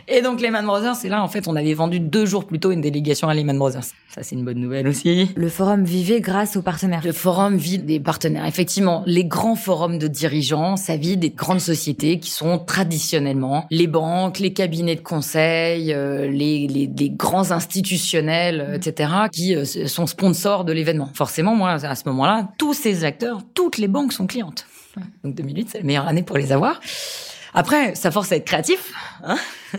et 0.08 0.22
donc 0.22 0.40
Lehman 0.40 0.64
Brothers, 0.64 0.96
c'est 0.96 1.08
là 1.08 1.22
en 1.22 1.28
fait 1.28 1.48
on 1.48 1.56
avait 1.56 1.74
vendu 1.74 2.00
deux 2.00 2.24
jours 2.24 2.46
plus 2.46 2.58
tôt 2.58 2.70
une 2.70 2.80
délégation 2.80 3.28
à 3.28 3.34
Lehman 3.34 3.58
Brothers. 3.58 3.84
Ça 4.08 4.22
c'est 4.22 4.34
une 4.34 4.44
bonne 4.44 4.58
nouvelle 4.58 4.88
aussi. 4.88 5.28
Le 5.34 5.48
forum 5.48 5.84
vivait 5.84 6.20
grâce 6.20 6.56
aux 6.56 6.62
partenaires. 6.62 7.02
Le 7.04 7.12
forum 7.12 7.56
vit 7.56 7.78
des 7.78 8.00
partenaires. 8.00 8.46
Effectivement, 8.46 9.02
les 9.06 9.24
grands 9.24 9.56
forums 9.56 9.98
de 9.98 10.08
dirigeants, 10.08 10.76
ça 10.76 10.96
vit 10.96 11.16
des 11.16 11.30
grandes 11.30 11.60
sociétés 11.60 12.18
qui 12.18 12.30
sont 12.30 12.58
traditionnellement 12.58 13.66
les 13.70 13.86
banques, 13.86 14.38
les 14.38 14.52
cabinets 14.52 14.96
de 14.96 15.00
conseil, 15.00 15.92
euh, 15.92 16.30
les, 16.30 16.66
les, 16.68 16.86
les 16.86 17.10
grands 17.10 17.50
institutionnels, 17.50 18.60
euh, 18.60 18.76
etc., 18.76 19.10
qui 19.32 19.54
euh, 19.54 19.64
sont 19.64 20.06
sponsors 20.06 20.64
de 20.64 20.72
l'événement. 20.72 21.10
Forcément, 21.14 21.54
moi, 21.54 21.70
à 21.70 21.94
ce 21.94 22.08
moment-là, 22.08 22.50
tous 22.58 22.74
ces 22.74 23.04
acteurs, 23.04 23.40
toutes 23.54 23.78
les 23.78 23.88
banques 23.88 24.12
sont 24.12 24.26
clientes. 24.26 24.66
Donc 25.24 25.34
2008, 25.34 25.68
c'est 25.70 25.78
la 25.78 25.84
meilleure 25.84 26.06
année 26.06 26.22
pour 26.22 26.36
les 26.36 26.52
avoir. 26.52 26.80
Après, 27.54 27.94
ça 27.94 28.10
force 28.10 28.32
à 28.32 28.36
être 28.36 28.46
créatif. 28.46 28.92
Hein 29.24 29.36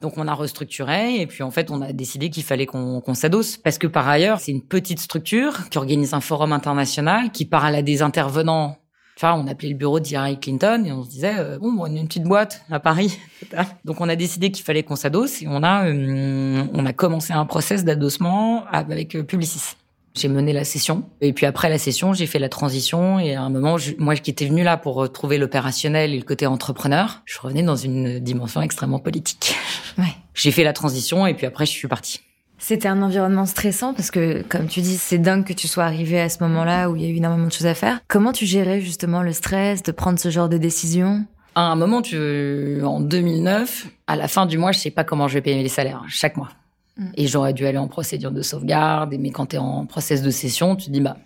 donc 0.00 0.18
on 0.18 0.28
a 0.28 0.34
restructuré 0.34 1.20
et 1.20 1.26
puis 1.26 1.42
en 1.42 1.50
fait 1.50 1.70
on 1.70 1.80
a 1.80 1.92
décidé 1.92 2.28
qu'il 2.30 2.42
fallait 2.42 2.66
qu'on 2.66 3.14
s'adosse 3.14 3.56
parce 3.56 3.78
que 3.78 3.86
par 3.86 4.06
ailleurs 4.08 4.40
c'est 4.40 4.52
une 4.52 4.62
petite 4.62 5.00
structure 5.00 5.68
qui 5.70 5.78
organise 5.78 6.12
un 6.12 6.20
forum 6.20 6.52
international 6.52 7.30
qui 7.32 7.44
parle 7.44 7.74
à 7.74 7.82
des 7.82 8.02
intervenants. 8.02 8.76
Enfin, 9.16 9.32
on 9.42 9.46
appelait 9.46 9.70
le 9.70 9.76
bureau 9.76 9.98
d'Hillary 9.98 10.38
Clinton 10.38 10.84
et 10.84 10.92
on 10.92 11.02
se 11.02 11.08
disait 11.08 11.38
euh, 11.38 11.58
bon, 11.58 11.74
on 11.78 11.86
est 11.86 11.98
une 11.98 12.06
petite 12.06 12.24
boîte 12.24 12.62
à 12.70 12.80
Paris. 12.80 13.18
Donc 13.86 14.02
on 14.02 14.08
a 14.10 14.16
décidé 14.16 14.50
qu'il 14.50 14.62
fallait 14.62 14.82
qu'on 14.82 14.96
s'adosse 14.96 15.40
et 15.40 15.46
on 15.48 15.62
a 15.62 15.86
euh, 15.86 16.64
on 16.74 16.84
a 16.84 16.92
commencé 16.92 17.32
un 17.32 17.46
process 17.46 17.82
d'adossement 17.82 18.66
avec 18.66 19.14
euh, 19.14 19.22
Publicis. 19.22 19.76
J'ai 20.16 20.28
mené 20.28 20.52
la 20.52 20.64
session 20.64 21.04
et 21.20 21.32
puis 21.32 21.44
après 21.46 21.68
la 21.68 21.78
session, 21.78 22.14
j'ai 22.14 22.26
fait 22.26 22.38
la 22.38 22.48
transition 22.48 23.18
et 23.20 23.34
à 23.34 23.42
un 23.42 23.50
moment, 23.50 23.76
je- 23.76 23.92
moi 23.98 24.14
qui 24.16 24.30
étais 24.30 24.46
venue 24.46 24.62
là 24.64 24.76
pour 24.78 24.94
retrouver 24.94 25.36
l'opérationnel 25.38 26.14
et 26.14 26.16
le 26.18 26.24
côté 26.24 26.46
entrepreneur, 26.46 27.22
je 27.26 27.38
revenais 27.38 27.62
dans 27.62 27.76
une 27.76 28.18
dimension 28.18 28.62
extrêmement 28.62 28.98
politique. 28.98 29.54
Ouais. 29.98 30.04
J'ai 30.34 30.50
fait 30.50 30.64
la 30.64 30.74
transition 30.74 31.26
et 31.26 31.32
puis 31.32 31.46
après 31.46 31.64
je 31.64 31.70
suis 31.70 31.88
partie. 31.88 32.20
C'était 32.58 32.88
un 32.88 33.00
environnement 33.02 33.46
stressant 33.46 33.94
parce 33.94 34.10
que, 34.10 34.42
comme 34.42 34.66
tu 34.66 34.80
dis, 34.82 34.96
c'est 34.98 35.16
dingue 35.18 35.44
que 35.44 35.52
tu 35.54 35.68
sois 35.68 35.84
arrivé 35.84 36.20
à 36.20 36.28
ce 36.28 36.42
moment-là 36.42 36.90
où 36.90 36.96
il 36.96 37.02
y 37.02 37.06
a 37.06 37.08
eu 37.08 37.16
énormément 37.16 37.46
de 37.48 37.52
choses 37.52 37.66
à 37.66 37.74
faire. 37.74 38.00
Comment 38.08 38.32
tu 38.32 38.44
gérais 38.46 38.80
justement 38.82 39.22
le 39.22 39.32
stress 39.32 39.82
de 39.82 39.92
prendre 39.92 40.18
ce 40.18 40.28
genre 40.30 40.48
de 40.50 40.58
décision? 40.58 41.24
À 41.54 41.62
un 41.72 41.76
moment, 41.76 42.02
tu, 42.02 42.82
en 42.84 43.00
2009, 43.00 43.86
à 44.06 44.16
la 44.16 44.28
fin 44.28 44.44
du 44.44 44.58
mois, 44.58 44.72
je 44.72 44.78
sais 44.80 44.90
pas 44.90 45.04
comment 45.04 45.28
je 45.28 45.34
vais 45.34 45.40
payer 45.42 45.62
les 45.62 45.68
salaires 45.70 46.02
chaque 46.08 46.36
mois. 46.36 46.48
Mm. 46.96 47.10
Et 47.14 47.26
j'aurais 47.26 47.52
dû 47.52 47.66
aller 47.66 47.78
en 47.78 47.88
procédure 47.88 48.30
de 48.30 48.42
sauvegarde. 48.42 49.14
Mais 49.18 49.30
quand 49.30 49.46
t'es 49.46 49.58
en 49.58 49.86
process 49.86 50.22
de 50.22 50.30
cession, 50.30 50.76
tu 50.76 50.86
te 50.86 50.90
dis 50.90 51.00
bah 51.00 51.16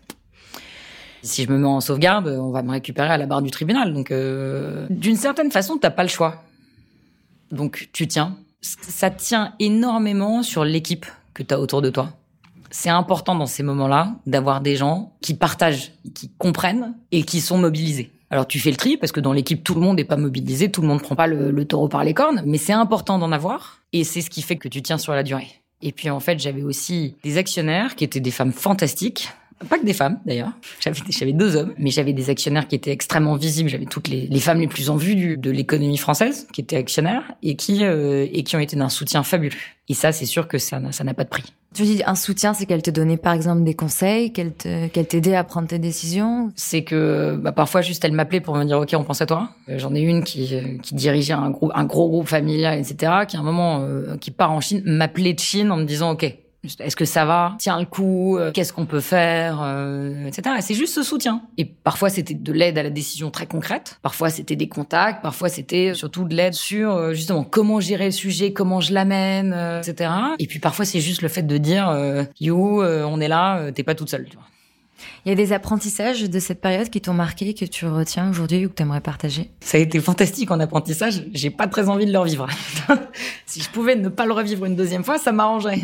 si 1.23 1.45
je 1.45 1.51
me 1.51 1.59
mets 1.59 1.67
en 1.67 1.81
sauvegarde, 1.81 2.29
on 2.29 2.51
va 2.51 2.63
me 2.63 2.71
récupérer 2.71 3.11
à 3.11 3.19
la 3.19 3.27
barre 3.27 3.43
du 3.43 3.51
tribunal. 3.51 3.93
Donc 3.93 4.11
euh, 4.11 4.87
d'une 4.91 5.17
certaine 5.17 5.51
façon, 5.51 5.79
t'as 5.79 5.91
pas 5.91 6.03
le 6.03 6.09
choix. 6.09 6.43
Donc 7.51 7.89
tu 7.93 8.07
tiens. 8.07 8.37
Ça 8.63 9.11
tient 9.11 9.55
énormément 9.59 10.43
sur 10.43 10.65
l'équipe 10.65 11.07
que 11.35 11.43
tu 11.43 11.55
as 11.55 11.61
autour 11.61 11.83
de 11.83 11.91
toi. 11.91 12.11
C'est 12.71 12.91
important 12.91 13.35
dans 13.35 13.47
ces 13.47 13.63
moments-là 13.63 14.15
d'avoir 14.27 14.61
des 14.61 14.77
gens 14.77 15.13
qui 15.21 15.35
partagent, 15.35 15.93
qui 16.15 16.31
comprennent 16.39 16.95
et 17.11 17.23
qui 17.25 17.41
sont 17.41 17.59
mobilisés. 17.59 18.13
Alors 18.31 18.47
tu 18.47 18.61
fais 18.61 18.71
le 18.71 18.77
tri 18.77 18.97
parce 18.97 19.11
que 19.11 19.19
dans 19.19 19.33
l'équipe 19.33 19.65
tout 19.65 19.75
le 19.75 19.81
monde 19.81 19.97
n'est 19.97 20.05
pas 20.05 20.17
mobilisé, 20.17 20.71
tout 20.71 20.83
le 20.83 20.87
monde 20.87 21.03
prend 21.03 21.17
pas 21.17 21.27
le 21.27 21.65
taureau 21.65 21.89
par 21.89 22.05
les 22.05 22.15
cornes, 22.15 22.43
mais 22.47 22.59
c'est 22.59 22.73
important 22.73 23.19
d'en 23.19 23.33
avoir 23.33 23.81
et 23.93 24.05
c'est 24.05 24.21
ce 24.21 24.31
qui 24.31 24.43
fait 24.43 24.57
que 24.57 24.69
tu 24.69 24.83
tiens 24.83 24.99
sur 24.99 25.15
la 25.15 25.25
durée. 25.25 25.60
Et 25.83 25.93
puis 25.93 26.11
en 26.11 26.21
fait 26.21 26.39
j'avais 26.39 26.63
aussi 26.63 27.17
des 27.23 27.39
actionnaires 27.39 27.97
qui 27.97 28.05
étaient 28.05 28.21
des 28.21 28.31
femmes 28.31 28.53
fantastiques, 28.53 29.31
pas 29.69 29.79
que 29.79 29.85
des 29.85 29.93
femmes 29.93 30.19
d'ailleurs. 30.27 30.53
J'avais 31.11 31.33
deux 31.33 31.57
hommes, 31.57 31.75
mais 31.79 31.91
j'avais 31.91 32.13
des 32.13 32.31
actionnaires 32.31 32.67
qui 32.67 32.75
étaient 32.77 32.91
extrêmement 32.93 33.37
visibles. 33.37 33.69
J'avais 33.69 33.85
toutes 33.85 34.09
les, 34.09 34.27
les 34.27 34.41
femmes 34.41 34.61
les 34.61 34.69
plus 34.69 34.89
en 34.91 34.97
vue 34.97 35.15
du- 35.17 35.37
de 35.37 35.51
l'économie 35.51 35.99
française 35.99 36.47
qui 36.53 36.61
étaient 36.61 36.77
actionnaires 36.77 37.23
et 37.43 37.57
qui 37.57 37.85
euh, 37.85 38.27
et 38.33 38.43
qui 38.43 38.57
ont 38.57 38.61
été 38.61 38.77
d'un 38.77 38.89
soutien 38.89 39.23
fabuleux. 39.23 39.57
Et 39.89 39.95
ça 39.95 40.13
c'est 40.13 40.27
sûr 40.27 40.49
que 40.49 40.59
ça 40.59 40.79
n'a- 40.81 41.15
pas 41.15 41.25
de 41.25 41.29
prix. 41.29 41.45
Tu 41.75 41.83
dis 41.83 42.03
un 42.05 42.15
soutien, 42.17 42.53
c'est 42.53 42.67
qu'elle 42.67 42.83
te 42.83 42.91
donnait 42.91 43.17
par 43.17 43.33
exemple 43.33 43.63
des 43.63 43.75
conseils, 43.75 44.33
qu'elle 44.33 44.53
t'aidait 44.55 45.37
à 45.37 45.45
prendre 45.45 45.69
tes 45.69 45.79
décisions. 45.79 46.51
c'est 46.57 46.83
que 46.83 47.37
bah, 47.41 47.53
parfois 47.53 47.81
juste 47.81 48.05
elle 48.05 48.13
m'appelait 48.13 48.41
pour 48.41 48.57
me 48.57 48.65
dire 48.65 48.79
ok 48.79 48.95
on 48.95 49.05
pense 49.05 49.21
à 49.21 49.27
toi. 49.27 49.51
Euh, 49.69 49.79
J'en 49.79 49.95
ai 49.95 50.01
une 50.01 50.25
qui 50.25 50.55
euh, 50.55 50.79
qui 50.83 50.95
dirigeait 50.95 51.33
un 51.35 51.51
groupe 51.51 51.71
un 51.75 51.85
gros 51.85 52.09
groupe 52.09 52.27
familial 52.29 52.79
etc. 52.79 53.13
qui 53.29 53.37
à 53.37 53.41
un 53.41 53.45
moment 53.45 53.81
euh, 53.83 54.17
qui 54.17 54.31
part 54.31 54.51
en 54.53 54.61
Chine 54.61 54.83
m'appelait 54.85 55.35
de 55.35 55.41
Chine 55.41 55.71
en 55.71 55.77
me 55.77 55.85
disant 55.85 56.13
ok 56.13 56.35
Est-ce 56.65 56.97
que 56.97 57.07
ça 57.07 57.25
va? 57.25 57.57
Tiens 57.59 57.79
le 57.79 57.87
coup 57.87 58.37
euh, 58.37 58.53
Qu'est-ce 58.53 58.73
qu'on 58.73 58.85
peut 58.85 59.01
faire 59.01 59.61
euh, 59.63 60.27
Etc. 60.27 60.57
c'est 60.61 60.75
juste 60.75 60.95
ce 60.95 61.03
soutien. 61.03 61.43
Et 61.57 61.65
parfois, 61.65 62.11
c'était 62.11 62.35
de 62.35 62.53
l'aide 62.53 62.77
à 62.77 62.83
la 62.83 62.91
décision 62.91 63.31
très 63.31 63.47
concrète. 63.47 63.99
Parfois, 64.03 64.29
c'était 64.29 64.57
des 64.57 64.69
contacts. 64.69 65.23
Parfois, 65.23 65.49
c'était 65.49 65.95
surtout 65.95 66.25
de 66.25 66.35
l'aide 66.35 66.55
sur 66.55 66.93
euh, 66.93 67.15
justement 67.15 67.45
comment 67.45 67.81
gérer 67.81 68.07
le 68.07 68.11
sujet, 68.11 68.53
comment 68.53 68.81
je 68.81 68.93
l'amène, 68.93 69.55
etc. 69.79 70.11
Et 70.39 70.47
puis 70.47 70.59
parfois, 70.59 70.85
c'est 70.85 71.01
juste 71.01 71.23
le 71.23 71.29
fait 71.29 71.43
de 71.43 71.57
dire 71.57 71.91
You, 72.41 72.83
on 72.83 73.21
est 73.21 73.29
là, 73.29 73.73
t'es 73.73 73.83
pas 73.83 73.95
toute 73.95 74.11
seule. 74.11 74.27
Tu 74.29 74.37
vois. 74.37 74.45
Il 75.25 75.29
y 75.29 75.33
a 75.33 75.35
des 75.35 75.53
apprentissages 75.53 76.23
de 76.23 76.39
cette 76.39 76.61
période 76.61 76.91
qui 76.91 77.01
t'ont 77.01 77.15
marqué, 77.15 77.55
que 77.55 77.65
tu 77.65 77.87
retiens 77.87 78.31
aujourd'hui 78.31 78.67
ou 78.67 78.69
que 78.69 78.75
tu 78.75 78.83
aimerais 78.83 79.01
partager? 79.01 79.51
Ça 79.61 79.79
a 79.79 79.81
été 79.81 80.01
fantastique 80.01 80.51
en 80.51 80.61
apprentissage. 80.61 81.25
J'ai 81.33 81.51
pas 81.51 81.67
très 81.67 81.89
envie 81.89 82.07
de 82.07 82.13
le 82.13 82.19
revivre. 82.19 82.47
si 83.47 83.61
je 83.61 83.71
pouvais 83.71 83.97
ne 83.97 84.09
pas 84.09 84.27
le 84.27 84.33
revivre 84.33 84.65
une 84.65 84.77
deuxième 84.77 85.05
fois, 85.05 85.19
ça 85.19 85.33
m'arrangerait. 85.33 85.81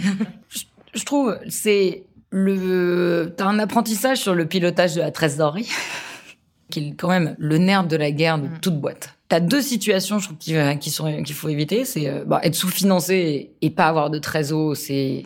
je 0.94 1.04
trouve, 1.04 1.38
c'est 1.48 2.04
le, 2.30 3.34
t'as 3.36 3.46
un 3.46 3.58
apprentissage 3.58 4.18
sur 4.18 4.34
le 4.34 4.46
pilotage 4.46 4.94
de 4.94 5.00
la 5.00 5.10
trésorerie, 5.10 5.70
qui 6.70 6.80
est 6.80 6.94
quand 6.96 7.08
même 7.08 7.34
le 7.38 7.58
nerf 7.58 7.86
de 7.86 7.96
la 7.96 8.10
guerre 8.10 8.38
de 8.38 8.48
mm. 8.48 8.60
toute 8.60 8.80
boîte. 8.80 9.14
T'as 9.28 9.40
deux 9.40 9.62
situations, 9.62 10.18
je 10.18 10.26
trouve, 10.26 10.38
qui, 10.38 10.90
sont 10.90 11.22
qu'il 11.22 11.34
faut 11.34 11.48
éviter. 11.48 11.84
C'est 11.84 12.08
euh, 12.08 12.24
bah, 12.24 12.40
être 12.44 12.54
sous-financé 12.54 13.50
et, 13.60 13.70
pas 13.70 13.86
avoir 13.86 14.10
de 14.10 14.18
trésor, 14.18 14.76
c'est 14.76 15.24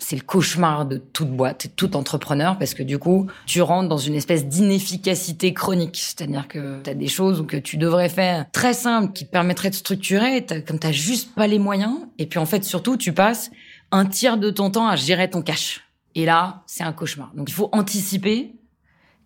c'est 0.00 0.16
le 0.16 0.22
cauchemar 0.22 0.86
de 0.86 0.96
toute 0.96 1.30
boîte, 1.30 1.68
tout 1.76 1.96
entrepreneur, 1.96 2.58
parce 2.58 2.74
que 2.74 2.82
du 2.82 2.98
coup, 2.98 3.26
tu 3.46 3.62
rentres 3.62 3.88
dans 3.88 3.98
une 3.98 4.14
espèce 4.14 4.46
d'inefficacité 4.46 5.54
chronique. 5.54 5.96
C'est-à-dire 5.96 6.48
que 6.48 6.82
tu 6.82 6.90
as 6.90 6.94
des 6.94 7.08
choses 7.08 7.44
que 7.46 7.56
tu 7.56 7.76
devrais 7.76 8.08
faire 8.08 8.46
très 8.50 8.72
simples, 8.72 9.12
qui 9.12 9.26
te 9.26 9.30
permettraient 9.30 9.70
de 9.70 9.74
structurer, 9.74 10.44
comme 10.66 10.78
tu 10.78 10.92
juste 10.92 11.34
pas 11.34 11.46
les 11.46 11.58
moyens. 11.58 11.98
Et 12.18 12.26
puis 12.26 12.38
en 12.38 12.46
fait, 12.46 12.64
surtout, 12.64 12.96
tu 12.96 13.12
passes 13.12 13.50
un 13.92 14.06
tiers 14.06 14.38
de 14.38 14.50
ton 14.50 14.70
temps 14.70 14.88
à 14.88 14.96
gérer 14.96 15.28
ton 15.30 15.42
cash. 15.42 15.82
Et 16.14 16.24
là, 16.24 16.62
c'est 16.66 16.82
un 16.82 16.92
cauchemar. 16.92 17.32
Donc 17.34 17.48
il 17.48 17.54
faut 17.54 17.68
anticiper 17.72 18.54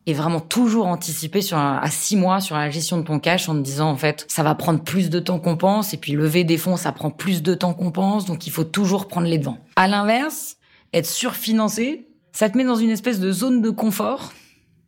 et 0.07 0.13
vraiment 0.13 0.41
toujours 0.41 0.87
anticiper 0.87 1.41
sur 1.41 1.57
à 1.57 1.89
six 1.89 2.17
mois 2.17 2.41
sur 2.41 2.57
la 2.57 2.69
gestion 2.71 2.99
de 2.99 3.05
ton 3.05 3.19
cash 3.19 3.49
en 3.49 3.55
te 3.55 3.61
disant 3.61 3.89
en 3.89 3.97
fait 3.97 4.27
ça 4.29 4.43
va 4.43 4.55
prendre 4.55 4.83
plus 4.83 5.09
de 5.09 5.19
temps 5.19 5.39
qu'on 5.39 5.57
pense 5.57 5.95
et 5.95 5.97
puis 5.97 6.13
lever 6.13 6.45
des 6.45 6.59
fonds 6.59 6.77
ça 6.77 6.93
prend 6.93 7.11
plus 7.11 7.43
de 7.43 7.55
temps 7.55 7.73
qu'on 7.73 7.91
pense 7.91 8.27
donc 8.27 8.47
il 8.47 8.51
faut 8.51 8.65
toujours 8.65 9.09
prendre 9.09 9.27
les 9.27 9.39
devants. 9.39 9.57
À 9.77 9.89
l'inverse, 9.89 10.59
être 10.95 11.07
surfinancé, 11.07 12.07
ça 12.33 12.49
te 12.49 12.57
met 12.57 12.65
dans 12.65 12.77
une 12.77 12.91
espèce 12.91 13.21
de 13.21 13.31
zone 13.33 13.61
de 13.61 13.71
confort 13.71 14.33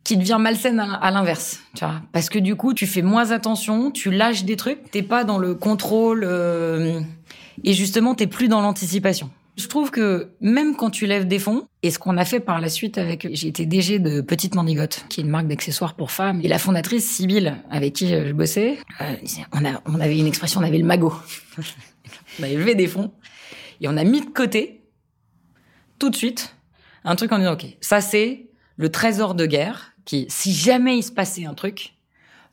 qui 0.03 0.15
devient 0.15 0.37
malsaine 0.39 0.79
à, 0.79 1.11
l'inverse, 1.11 1.59
tu 1.75 1.83
vois. 1.83 2.01
Parce 2.13 2.29
que 2.29 2.39
du 2.39 2.55
coup, 2.55 2.73
tu 2.73 2.87
fais 2.87 3.01
moins 3.01 3.31
attention, 3.31 3.91
tu 3.91 4.09
lâches 4.09 4.45
des 4.45 4.55
trucs, 4.55 4.89
t'es 4.89 5.03
pas 5.03 5.25
dans 5.25 5.37
le 5.37 5.53
contrôle 5.53 6.23
euh, 6.23 7.01
et 7.65 7.73
justement, 7.73 8.15
t'es 8.15 8.27
plus 8.27 8.47
dans 8.47 8.61
l'anticipation. 8.61 9.29
Je 9.57 9.67
trouve 9.67 9.91
que 9.91 10.29
même 10.39 10.75
quand 10.75 10.91
tu 10.91 11.07
lèves 11.07 11.27
des 11.27 11.39
fonds, 11.39 11.67
et 11.83 11.91
ce 11.91 11.99
qu'on 11.99 12.15
a 12.17 12.23
fait 12.23 12.39
par 12.39 12.61
la 12.61 12.69
suite 12.69 12.97
avec, 12.97 13.27
j'ai 13.33 13.47
été 13.47 13.65
DG 13.65 13.99
de 13.99 14.21
Petite 14.21 14.55
Mandigote, 14.55 15.03
qui 15.09 15.19
est 15.19 15.23
une 15.23 15.29
marque 15.29 15.47
d'accessoires 15.47 15.95
pour 15.95 16.11
femmes, 16.11 16.39
et 16.41 16.47
la 16.47 16.59
fondatrice 16.59 17.09
Sybille, 17.09 17.55
avec 17.69 17.93
qui 17.93 18.07
je 18.07 18.31
bossais, 18.31 18.77
euh, 19.01 19.15
on, 19.51 19.65
a, 19.65 19.81
on 19.87 19.99
avait 19.99 20.17
une 20.17 20.27
expression, 20.27 20.61
on 20.61 20.63
avait 20.63 20.77
le 20.77 20.85
magot. 20.85 21.13
on 22.39 22.43
avait 22.43 22.55
levé 22.55 22.75
des 22.75 22.87
fonds, 22.87 23.11
et 23.81 23.89
on 23.89 23.97
a 23.97 24.03
mis 24.05 24.21
de 24.21 24.29
côté 24.29 24.76
tout 25.99 26.09
de 26.09 26.15
suite 26.15 26.55
un 27.03 27.15
truc 27.15 27.31
en 27.31 27.39
disant, 27.39 27.53
OK, 27.53 27.65
ça 27.81 28.01
c'est 28.01 28.47
le 28.75 28.89
trésor 28.89 29.33
de 29.33 29.45
guerre 29.45 29.93
qui, 30.05 30.25
si 30.29 30.53
jamais 30.53 30.97
il 30.97 31.03
se 31.03 31.11
passait 31.11 31.45
un 31.45 31.53
truc, 31.53 31.95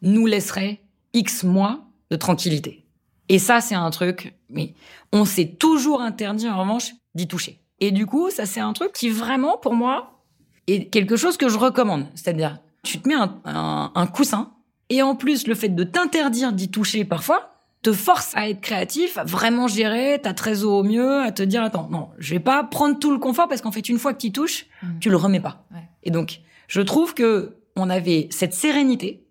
nous 0.02 0.26
laisserait 0.26 0.80
X 1.12 1.44
mois 1.44 1.84
de 2.10 2.16
tranquillité. 2.16 2.84
Et 3.28 3.38
ça, 3.38 3.60
c'est 3.60 3.74
un 3.74 3.90
truc, 3.90 4.34
mais 4.50 4.74
on 5.12 5.24
s'est 5.24 5.46
toujours 5.58 6.02
interdit, 6.02 6.48
en 6.48 6.60
revanche, 6.60 6.92
d'y 7.14 7.26
toucher. 7.26 7.60
Et 7.80 7.90
du 7.90 8.06
coup, 8.06 8.30
ça, 8.30 8.44
c'est 8.44 8.60
un 8.60 8.72
truc 8.72 8.92
qui 8.92 9.08
vraiment, 9.08 9.56
pour 9.56 9.74
moi, 9.74 10.22
est 10.66 10.90
quelque 10.90 11.16
chose 11.16 11.36
que 11.36 11.48
je 11.48 11.58
recommande. 11.58 12.06
C'est-à-dire, 12.14 12.58
tu 12.82 13.00
te 13.00 13.08
mets 13.08 13.14
un, 13.14 13.92
un 13.94 14.06
coussin, 14.06 14.52
et 14.90 15.02
en 15.02 15.14
plus, 15.16 15.46
le 15.46 15.54
fait 15.54 15.70
de 15.70 15.84
t'interdire 15.84 16.52
d'y 16.52 16.70
toucher 16.70 17.04
parfois, 17.04 17.53
te 17.84 17.92
force 17.92 18.34
à 18.34 18.48
être 18.48 18.62
créatif, 18.62 19.18
à 19.18 19.24
vraiment 19.24 19.68
gérer 19.68 20.18
ta 20.20 20.32
trésor 20.32 20.72
au 20.72 20.82
mieux, 20.82 21.20
à 21.20 21.30
te 21.32 21.42
dire 21.42 21.62
attends, 21.62 21.86
non, 21.90 22.08
je 22.18 22.32
vais 22.32 22.40
pas 22.40 22.64
prendre 22.64 22.98
tout 22.98 23.12
le 23.12 23.18
confort 23.18 23.46
parce 23.46 23.60
qu'en 23.60 23.70
fait 23.70 23.88
une 23.90 23.98
fois 23.98 24.14
que 24.14 24.20
tu 24.20 24.32
touches, 24.32 24.66
mmh. 24.82 24.86
tu 25.00 25.10
le 25.10 25.16
remets 25.16 25.40
pas. 25.40 25.66
Et 26.02 26.10
donc, 26.10 26.40
je 26.66 26.80
trouve 26.80 27.12
que 27.12 27.58
on 27.76 27.90
avait 27.90 28.28
cette 28.30 28.54
sérénité 28.54 29.26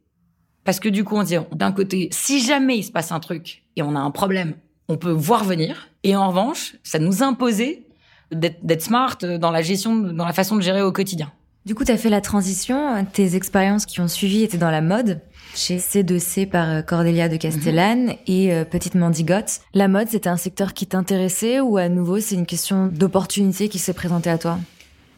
parce 0.66 0.80
que 0.80 0.88
du 0.88 1.04
coup 1.04 1.16
on 1.16 1.24
dit 1.24 1.36
d'un 1.52 1.72
côté, 1.72 2.10
si 2.12 2.42
jamais 2.42 2.78
il 2.78 2.84
se 2.84 2.92
passe 2.92 3.12
un 3.12 3.20
truc 3.20 3.64
et 3.76 3.82
on 3.82 3.96
a 3.96 4.00
un 4.00 4.12
problème, 4.12 4.54
on 4.88 4.98
peut 4.98 5.12
voir 5.12 5.44
venir 5.44 5.90
et 6.04 6.16
en 6.16 6.28
revanche, 6.28 6.76
ça 6.84 7.00
nous 7.00 7.24
imposait 7.24 7.88
d'être 8.32 8.82
smart 8.84 9.18
dans 9.18 9.52
la 9.52 9.64
gestion 9.64 9.96
dans 9.96 10.26
la 10.26 10.34
façon 10.34 10.56
de 10.56 10.62
gérer 10.62 10.84
au 10.84 10.92
quotidien. 10.92 11.32
Du 11.66 11.76
coup, 11.76 11.86
tu 11.86 11.94
as 11.94 11.98
fait 11.98 12.10
la 12.10 12.20
transition, 12.20 13.06
tes 13.14 13.36
expériences 13.36 13.86
qui 13.86 14.02
ont 14.02 14.10
suivi 14.10 14.44
étaient 14.44 14.58
dans 14.58 14.72
la 14.72 14.82
mode 14.82 15.22
chez 15.56 15.78
C2C 15.78 16.50
par 16.50 16.70
euh, 16.70 16.82
Cordélia 16.82 17.30
de 17.30 17.38
Castellane 17.38 18.08
mhm. 18.08 18.16
et 18.28 18.54
euh, 18.54 18.66
Petite 18.66 18.96
Mendigote. 18.96 19.62
La 19.74 19.88
mode, 19.88 20.10
c'était 20.10 20.28
un 20.28 20.36
secteur 20.36 20.74
qui 20.74 20.88
t'intéressait 20.88 21.62
ou 21.62 21.78
à 21.78 21.88
nouveau 21.88 22.20
c'est 22.20 22.36
une 22.36 22.46
question 22.46 22.88
d'opportunité 22.88 23.70
qui 23.70 23.80
s'est 23.80 23.94
présentée 23.94 24.30
à 24.30 24.38
toi? 24.38 24.60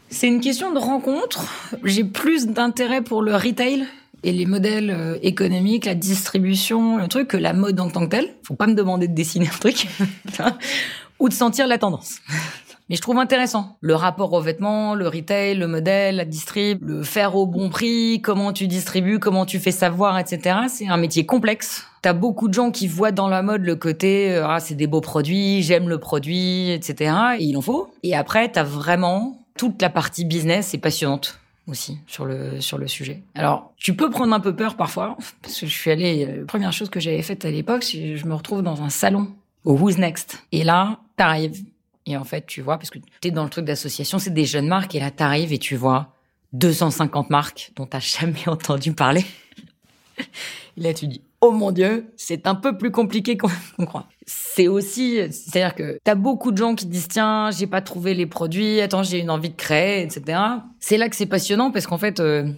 C'est 0.08 0.28
une 0.28 0.40
question 0.40 0.72
de 0.72 0.78
rencontre. 0.78 1.46
J'ai 1.82 2.04
plus 2.04 2.46
d'intérêt 2.46 3.02
pour 3.02 3.22
le 3.22 3.34
retail 3.34 3.84
et 4.22 4.30
les 4.30 4.46
modèles 4.46 4.90
euh, 4.90 5.18
économiques, 5.22 5.84
la 5.84 5.96
distribution, 5.96 6.96
le 6.96 7.08
truc, 7.08 7.26
que 7.26 7.36
la 7.36 7.54
mode 7.54 7.80
en 7.80 7.90
tant 7.90 8.04
que 8.04 8.10
telle. 8.10 8.28
Faut 8.44 8.54
pas 8.54 8.68
me 8.68 8.74
demander 8.74 9.08
de 9.08 9.14
dessiner 9.14 9.48
un 9.48 9.58
truc 9.58 9.88
ou 11.18 11.28
de 11.28 11.34
sentir 11.34 11.66
la 11.66 11.78
tendance. 11.78 12.20
Mais 12.88 12.94
je 12.94 13.02
trouve 13.02 13.18
intéressant 13.18 13.76
le 13.80 13.94
rapport 13.96 14.32
aux 14.32 14.40
vêtements, 14.40 14.94
le 14.94 15.08
retail, 15.08 15.56
le 15.56 15.66
modèle, 15.66 16.16
la 16.16 16.24
distrib, 16.24 16.84
le 16.84 17.02
faire 17.02 17.34
au 17.34 17.46
bon 17.46 17.68
prix, 17.68 18.20
comment 18.22 18.52
tu 18.52 18.68
distribues, 18.68 19.18
comment 19.18 19.44
tu 19.44 19.58
fais 19.58 19.72
savoir, 19.72 20.18
etc. 20.18 20.58
C'est 20.68 20.86
un 20.86 20.96
métier 20.96 21.26
complexe. 21.26 21.84
T'as 22.02 22.12
beaucoup 22.12 22.46
de 22.46 22.54
gens 22.54 22.70
qui 22.70 22.86
voient 22.86 23.10
dans 23.10 23.28
la 23.28 23.42
mode 23.42 23.62
le 23.62 23.74
côté 23.74 24.32
euh, 24.32 24.46
ah 24.46 24.60
c'est 24.60 24.76
des 24.76 24.86
beaux 24.86 25.00
produits, 25.00 25.62
j'aime 25.62 25.88
le 25.88 25.98
produit, 25.98 26.70
etc. 26.70 27.14
Et 27.38 27.44
il 27.44 27.56
en 27.56 27.60
faut. 27.60 27.90
Et 28.04 28.14
après 28.14 28.50
t'as 28.50 28.62
vraiment 28.62 29.44
toute 29.56 29.82
la 29.82 29.90
partie 29.90 30.24
business, 30.24 30.68
c'est 30.68 30.78
passionnante 30.78 31.40
aussi 31.66 31.98
sur 32.06 32.24
le 32.24 32.60
sur 32.60 32.78
le 32.78 32.86
sujet. 32.86 33.22
Alors, 33.34 33.72
tu 33.76 33.96
peux 33.96 34.10
prendre 34.10 34.32
un 34.32 34.38
peu 34.38 34.54
peur 34.54 34.76
parfois 34.76 35.16
parce 35.42 35.58
que 35.58 35.66
je 35.66 35.72
suis 35.72 35.90
allée 35.90 36.24
la 36.24 36.32
euh, 36.32 36.44
première 36.44 36.72
chose 36.72 36.88
que 36.88 37.00
j'avais 37.00 37.22
faite 37.22 37.44
à 37.44 37.50
l'époque, 37.50 37.84
je 37.84 38.24
me 38.26 38.34
retrouve 38.34 38.62
dans 38.62 38.82
un 38.82 38.90
salon 38.90 39.28
au 39.64 39.76
Who's 39.76 39.98
Next. 39.98 40.44
Et 40.52 40.62
là, 40.62 41.00
t'arrives 41.16 41.64
et 42.06 42.16
en 42.16 42.24
fait, 42.24 42.46
tu 42.46 42.62
vois, 42.62 42.78
parce 42.78 42.90
que 42.90 42.98
tu 42.98 43.28
es 43.28 43.30
dans 43.30 43.44
le 43.44 43.50
truc 43.50 43.64
d'association, 43.64 44.18
c'est 44.18 44.32
des 44.32 44.44
jeunes 44.44 44.68
marques, 44.68 44.94
et 44.94 45.00
là, 45.00 45.10
t'arrives 45.10 45.52
et 45.52 45.58
tu 45.58 45.74
vois 45.74 46.14
250 46.52 47.30
marques 47.30 47.72
dont 47.76 47.86
t'as 47.86 48.00
jamais 48.00 48.46
entendu 48.48 48.92
parler. 48.92 49.24
et 50.18 50.80
là, 50.80 50.94
tu 50.94 51.08
dis, 51.08 51.22
oh 51.40 51.50
mon 51.50 51.72
Dieu, 51.72 52.12
c'est 52.16 52.46
un 52.46 52.54
peu 52.54 52.78
plus 52.78 52.92
compliqué 52.92 53.36
qu'on 53.76 53.86
croit. 53.86 54.06
C'est 54.24 54.68
aussi, 54.68 55.16
c'est-à-dire 55.30 55.74
que 55.74 55.98
t'as 56.04 56.14
beaucoup 56.14 56.52
de 56.52 56.56
gens 56.56 56.74
qui 56.74 56.86
disent, 56.86 57.08
tiens, 57.08 57.50
j'ai 57.50 57.66
pas 57.66 57.80
trouvé 57.80 58.14
les 58.14 58.26
produits, 58.26 58.80
attends, 58.80 59.02
j'ai 59.02 59.18
une 59.18 59.30
envie 59.30 59.50
de 59.50 59.56
créer, 59.56 60.02
etc. 60.02 60.40
C'est 60.78 60.98
là 60.98 61.08
que 61.08 61.16
c'est 61.16 61.26
passionnant, 61.26 61.72
parce 61.72 61.86
qu'en 61.86 61.98
fait, 61.98 62.20
euh, 62.20 62.48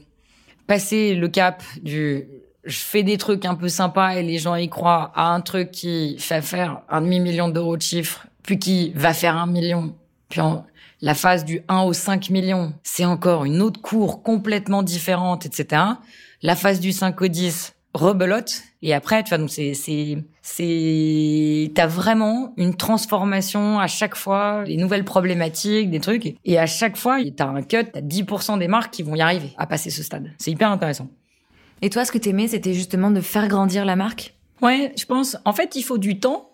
passer 0.66 1.14
le 1.14 1.28
cap 1.28 1.62
du 1.82 2.26
je 2.64 2.78
fais 2.78 3.02
des 3.02 3.16
trucs 3.16 3.46
un 3.46 3.54
peu 3.54 3.68
sympas 3.68 4.16
et 4.16 4.22
les 4.22 4.37
gens 4.37 4.54
y 4.54 4.68
croient 4.68 5.11
à 5.14 5.32
un 5.32 5.40
truc 5.40 5.70
qui 5.70 6.16
fait 6.18 6.42
faire 6.42 6.82
un 6.90 7.00
demi-million 7.00 7.48
d'euros 7.48 7.78
de 7.78 7.82
chiffre 7.82 8.27
puis 8.48 8.58
qui 8.58 8.92
va 8.94 9.12
faire 9.12 9.37
un 9.37 9.46
million. 9.46 9.94
Puis 10.30 10.40
la 11.02 11.12
phase 11.12 11.44
du 11.44 11.61
1 11.68 11.82
au 11.82 11.92
5 11.92 12.30
millions, 12.30 12.72
c'est 12.82 13.04
encore 13.04 13.44
une 13.44 13.61
autre 13.61 13.82
cour 13.82 14.22
complètement 14.22 14.82
différente, 14.82 15.44
etc. 15.44 15.82
La 16.40 16.56
phase 16.56 16.80
du 16.80 16.92
5 16.92 17.20
au 17.20 17.28
10, 17.28 17.74
rebelote. 17.92 18.62
Et 18.80 18.94
après, 18.94 19.22
tu 19.22 19.28
vois, 19.28 19.37
donc 19.37 19.50
c'est, 19.50 19.74
c'est, 19.74 20.16
c'est, 20.40 21.70
t'as 21.74 21.87
vraiment 21.87 22.54
une 22.56 22.74
transformation 22.74 23.78
à 23.78 23.87
chaque 23.87 24.14
fois, 24.14 24.64
les 24.64 24.78
nouvelles 24.78 25.04
problématiques, 25.04 25.90
des 25.90 26.00
trucs. 26.00 26.34
Et 26.46 26.58
à 26.58 26.64
chaque 26.64 26.96
fois, 26.96 27.18
t'as 27.37 27.48
un 27.48 27.61
cut, 27.61 27.84
t'as 27.92 28.00
10% 28.00 28.58
des 28.58 28.68
marques 28.68 28.94
qui 28.94 29.02
vont 29.02 29.14
y 29.14 29.20
arriver 29.20 29.52
à 29.58 29.66
passer 29.66 29.90
ce 29.90 30.02
stade. 30.02 30.32
C'est 30.38 30.52
hyper 30.52 30.70
intéressant. 30.70 31.11
Et 31.82 31.90
toi, 31.90 32.06
ce 32.06 32.12
que 32.12 32.18
t'aimais, 32.18 32.48
c'était 32.48 32.72
justement 32.72 33.11
de 33.11 33.20
faire 33.20 33.46
grandir 33.46 33.84
la 33.84 33.94
marque? 33.94 34.32
Ouais, 34.62 34.94
je 34.96 35.04
pense. 35.04 35.37
En 35.44 35.52
fait, 35.52 35.76
il 35.76 35.82
faut 35.82 35.98
du 35.98 36.18
temps 36.18 36.47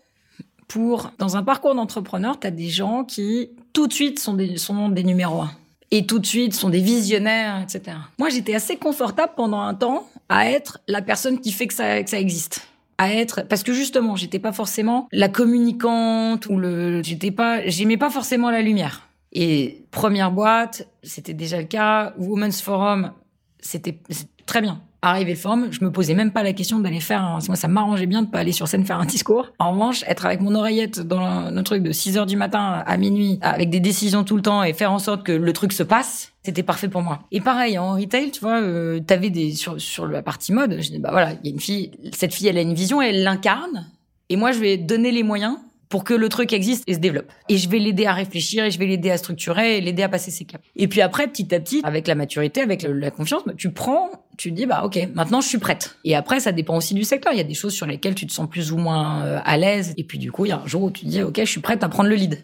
pour, 0.69 1.11
dans 1.19 1.37
un 1.37 1.43
parcours 1.43 1.75
d'entrepreneur, 1.75 2.39
tu 2.39 2.47
as 2.47 2.51
des 2.51 2.69
gens 2.69 3.05
qui 3.05 3.51
tout 3.73 3.87
de 3.87 3.93
suite 3.93 4.19
sont 4.19 4.35
des, 4.35 4.57
sont 4.57 4.89
des 4.89 5.05
numéros 5.05 5.43
un. 5.43 5.51
Et 5.91 6.07
tout 6.07 6.19
de 6.19 6.27
suite 6.27 6.55
sont 6.55 6.71
des 6.71 6.81
visionnaires, 6.81 7.61
etc. 7.63 7.97
Moi, 8.19 8.29
j'étais 8.29 8.55
assez 8.55 8.77
confortable 8.77 9.33
pendant 9.37 9.61
un 9.61 9.75
temps 9.75 10.09
à 10.29 10.51
être 10.51 10.81
la 10.89 11.03
personne 11.03 11.41
qui 11.41 11.53
fait 11.53 11.67
que 11.67 11.75
ça, 11.75 12.03
que 12.03 12.11
ça 12.11 12.19
existe 12.19 12.67
à 12.99 13.13
être 13.13 13.43
parce 13.43 13.63
que 13.63 13.73
justement 13.73 14.15
j'étais 14.17 14.39
pas 14.39 14.53
forcément 14.53 15.09
la 15.13 15.29
communicante 15.29 16.47
ou 16.47 16.59
le 16.59 17.03
j'étais 17.03 17.31
pas 17.31 17.67
j'aimais 17.67 17.97
pas 17.97 18.11
forcément 18.11 18.51
la 18.51 18.63
lumière 18.63 19.09
et 19.33 19.85
première 19.91 20.31
boîte 20.31 20.89
c'était 21.03 21.35
déjà 21.35 21.59
le 21.59 21.67
cas 21.67 22.15
Women's 22.19 22.61
Forum 22.63 23.13
c'était 23.59 23.99
très 24.47 24.61
bien 24.61 24.81
Arrivé 25.05 25.35
forum, 25.35 25.69
je 25.71 25.85
me 25.85 25.93
posais 25.93 26.15
même 26.15 26.33
pas 26.33 26.43
la 26.43 26.55
question 26.55 26.81
d'aller 26.81 26.99
faire 26.99 27.23
un... 27.23 27.39
Moi, 27.47 27.57
ça 27.57 27.69
m'arrangeait 27.69 28.07
bien 28.07 28.23
de 28.23 28.29
pas 28.29 28.39
aller 28.39 28.53
sur 28.53 28.69
scène 28.69 28.87
faire 28.87 28.99
un 28.99 29.05
discours. 29.05 29.51
En 29.59 29.73
revanche, 29.73 30.03
être 30.09 30.25
avec 30.25 30.41
mon 30.41 30.55
oreillette 30.55 31.01
dans 31.01 31.51
le 31.51 31.63
truc 31.63 31.83
de 31.83 31.93
6 31.93 32.17
heures 32.17 32.25
du 32.25 32.39
matin 32.39 32.83
à 32.87 32.97
minuit, 32.97 33.39
avec 33.43 33.69
des 33.69 33.81
décisions 33.81 34.25
tout 34.25 34.35
le 34.35 34.41
temps 34.41 34.63
et 34.63 34.73
faire 34.73 34.91
en 34.91 34.99
sorte 34.99 35.23
que 35.23 35.33
le 35.33 35.53
truc 35.53 35.75
se 35.75 35.83
passe, 35.83 36.33
c'était 36.43 36.63
parfait 36.63 36.89
pour 36.89 37.03
moi. 37.03 37.21
Et 37.33 37.43
pareil, 37.43 37.77
en 37.77 37.97
retail, 37.97 38.31
tu 38.31 38.41
vois, 38.41 38.63
euh, 38.63 38.99
t'avais 38.99 39.29
des... 39.29 39.53
Sur, 39.53 39.79
sur 39.79 40.07
la 40.07 40.23
partie 40.23 40.55
mode, 40.55 40.79
je 40.81 40.89
dis, 40.89 40.99
bah 40.99 41.11
voilà, 41.13 41.33
il 41.33 41.51
y 41.51 41.51
a 41.51 41.53
une 41.53 41.61
fille, 41.61 41.91
cette 42.15 42.33
fille, 42.33 42.49
elle 42.49 42.57
a 42.57 42.63
une 42.63 42.73
vision, 42.73 43.03
elle 43.03 43.25
l'incarne. 43.25 43.91
Et 44.31 44.37
moi, 44.37 44.53
je 44.53 44.59
vais 44.59 44.79
donner 44.79 45.13
les 45.13 45.23
moyens 45.23 45.59
pour 45.95 46.03
que 46.03 46.13
le 46.13 46.29
truc 46.29 46.53
existe 46.53 46.83
et 46.89 46.95
se 46.95 46.99
développe. 46.99 47.31
Et 47.49 47.57
je 47.57 47.69
vais 47.69 47.79
l'aider 47.79 48.05
à 48.05 48.13
réfléchir 48.13 48.65
et 48.65 48.73
je 48.73 48.81
vais 48.81 48.87
l'aider 48.87 49.13
à 49.13 49.17
structurer 49.17 49.79
et 49.79 49.81
l'aider 49.81 50.03
à 50.03 50.09
passer 50.09 50.33
ses 50.33 50.45
caps. 50.45 50.65
Et 50.75 50.89
puis 50.89 51.01
après, 51.01 51.29
petit 51.29 51.55
à 51.55 51.61
petit, 51.61 51.83
avec 51.85 52.09
la 52.09 52.17
maturité, 52.17 52.63
avec 52.63 52.83
la 52.83 53.13
confiance, 53.13 53.43
tu 53.57 53.71
prends, 53.71 54.11
tu 54.37 54.51
dis, 54.51 54.67
bah 54.67 54.83
ok, 54.85 54.99
maintenant 55.15 55.41
je 55.41 55.47
suis 55.47 55.59
prête. 55.59 55.97
Et 56.03 56.17
après, 56.17 56.41
ça 56.41 56.51
dépend 56.51 56.77
aussi 56.77 56.95
du 56.95 57.05
secteur. 57.05 57.33
Il 57.33 57.37
y 57.37 57.41
a 57.41 57.45
des 57.45 57.55
choses 57.55 57.75
sur 57.75 57.87
lesquelles 57.87 58.17
tu 58.17 58.27
te 58.27 58.33
sens 58.33 58.51
plus 58.51 58.73
ou 58.73 58.77
moins 58.77 59.23
euh, 59.23 59.39
à 59.45 59.57
l'aise. 59.57 59.95
Et 59.97 60.03
puis 60.03 60.19
du 60.19 60.33
coup, 60.33 60.47
il 60.47 60.49
y 60.49 60.53
a 60.53 60.59
un 60.59 60.67
jour 60.67 60.83
où 60.83 60.91
tu 60.91 61.05
te 61.05 61.09
dis, 61.09 61.23
ok, 61.23 61.39
je 61.39 61.45
suis 61.45 61.61
prête 61.61 61.85
à 61.85 61.89
prendre 61.89 62.09
le 62.09 62.17
lead. 62.17 62.43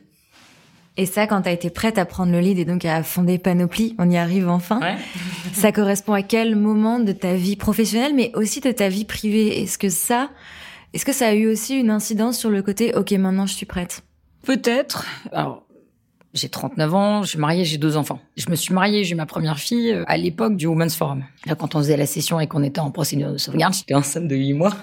Et 0.97 1.07
ça, 1.07 1.27
quand 1.27 1.43
tu 1.43 1.49
as 1.49 1.53
été 1.53 1.71
prête 1.71 1.99
à 1.99 2.05
prendre 2.05 2.31
le 2.31 2.39
lead 2.39 2.61
et 2.61 2.65
donc 2.65 2.85
à 2.85 3.03
fonder 3.03 3.39
Panoply, 3.39 3.97
on 3.99 4.09
y 4.09 4.17
arrive 4.17 4.49
enfin. 4.49 4.79
Ouais. 4.79 4.95
ça 5.55 5.73
correspond 5.73 6.13
à 6.13 6.23
quel 6.23 6.55
moment 6.55 7.01
de 7.01 7.11
ta 7.11 7.35
vie 7.35 7.57
professionnelle, 7.57 8.15
mais 8.15 8.31
aussi 8.37 8.61
de 8.61 8.71
ta 8.71 8.89
vie 8.89 9.05
privée? 9.05 9.61
Est-ce 9.61 9.77
que 9.77 9.89
ça, 9.89 10.31
est-ce 10.93 11.05
que 11.05 11.13
ça 11.13 11.29
a 11.29 11.35
eu 11.35 11.47
aussi 11.47 11.79
une 11.79 11.91
incidence 11.91 12.39
sur 12.39 12.51
le 12.51 12.63
côté 12.63 12.95
OK, 12.95 13.13
maintenant 13.13 13.47
je 13.47 13.55
suis 13.55 13.67
prête? 13.67 14.03
Peut-être. 14.43 15.07
Alors, 15.33 15.65
j'ai 16.33 16.49
39 16.49 16.95
ans, 16.95 17.23
je 17.23 17.31
suis 17.31 17.39
mariée, 17.39 17.65
j'ai 17.65 17.79
deux 17.79 17.97
enfants. 17.97 18.21
Je 18.37 18.49
me 18.51 18.55
suis 18.55 18.73
mariée, 18.73 19.05
j'ai 19.05 19.13
eu 19.13 19.17
ma 19.17 19.27
première 19.27 19.59
fille 19.59 19.93
euh, 19.93 20.05
à 20.07 20.17
l'époque 20.17 20.57
du 20.57 20.67
Women's 20.67 20.95
Forum. 20.97 21.25
Là, 21.47 21.55
quand 21.55 21.75
on 21.75 21.79
faisait 21.79 21.97
la 21.97 22.07
session 22.07 22.39
et 22.41 22.47
qu'on 22.47 22.63
était 22.63 22.81
en 22.81 22.91
procédure 22.91 23.33
de 23.33 23.39
sauvegarde, 23.39 23.75
j'étais 23.75 23.95
enceinte 23.95 24.29
de 24.29 24.37
8 24.37 24.53
mois. 24.55 24.77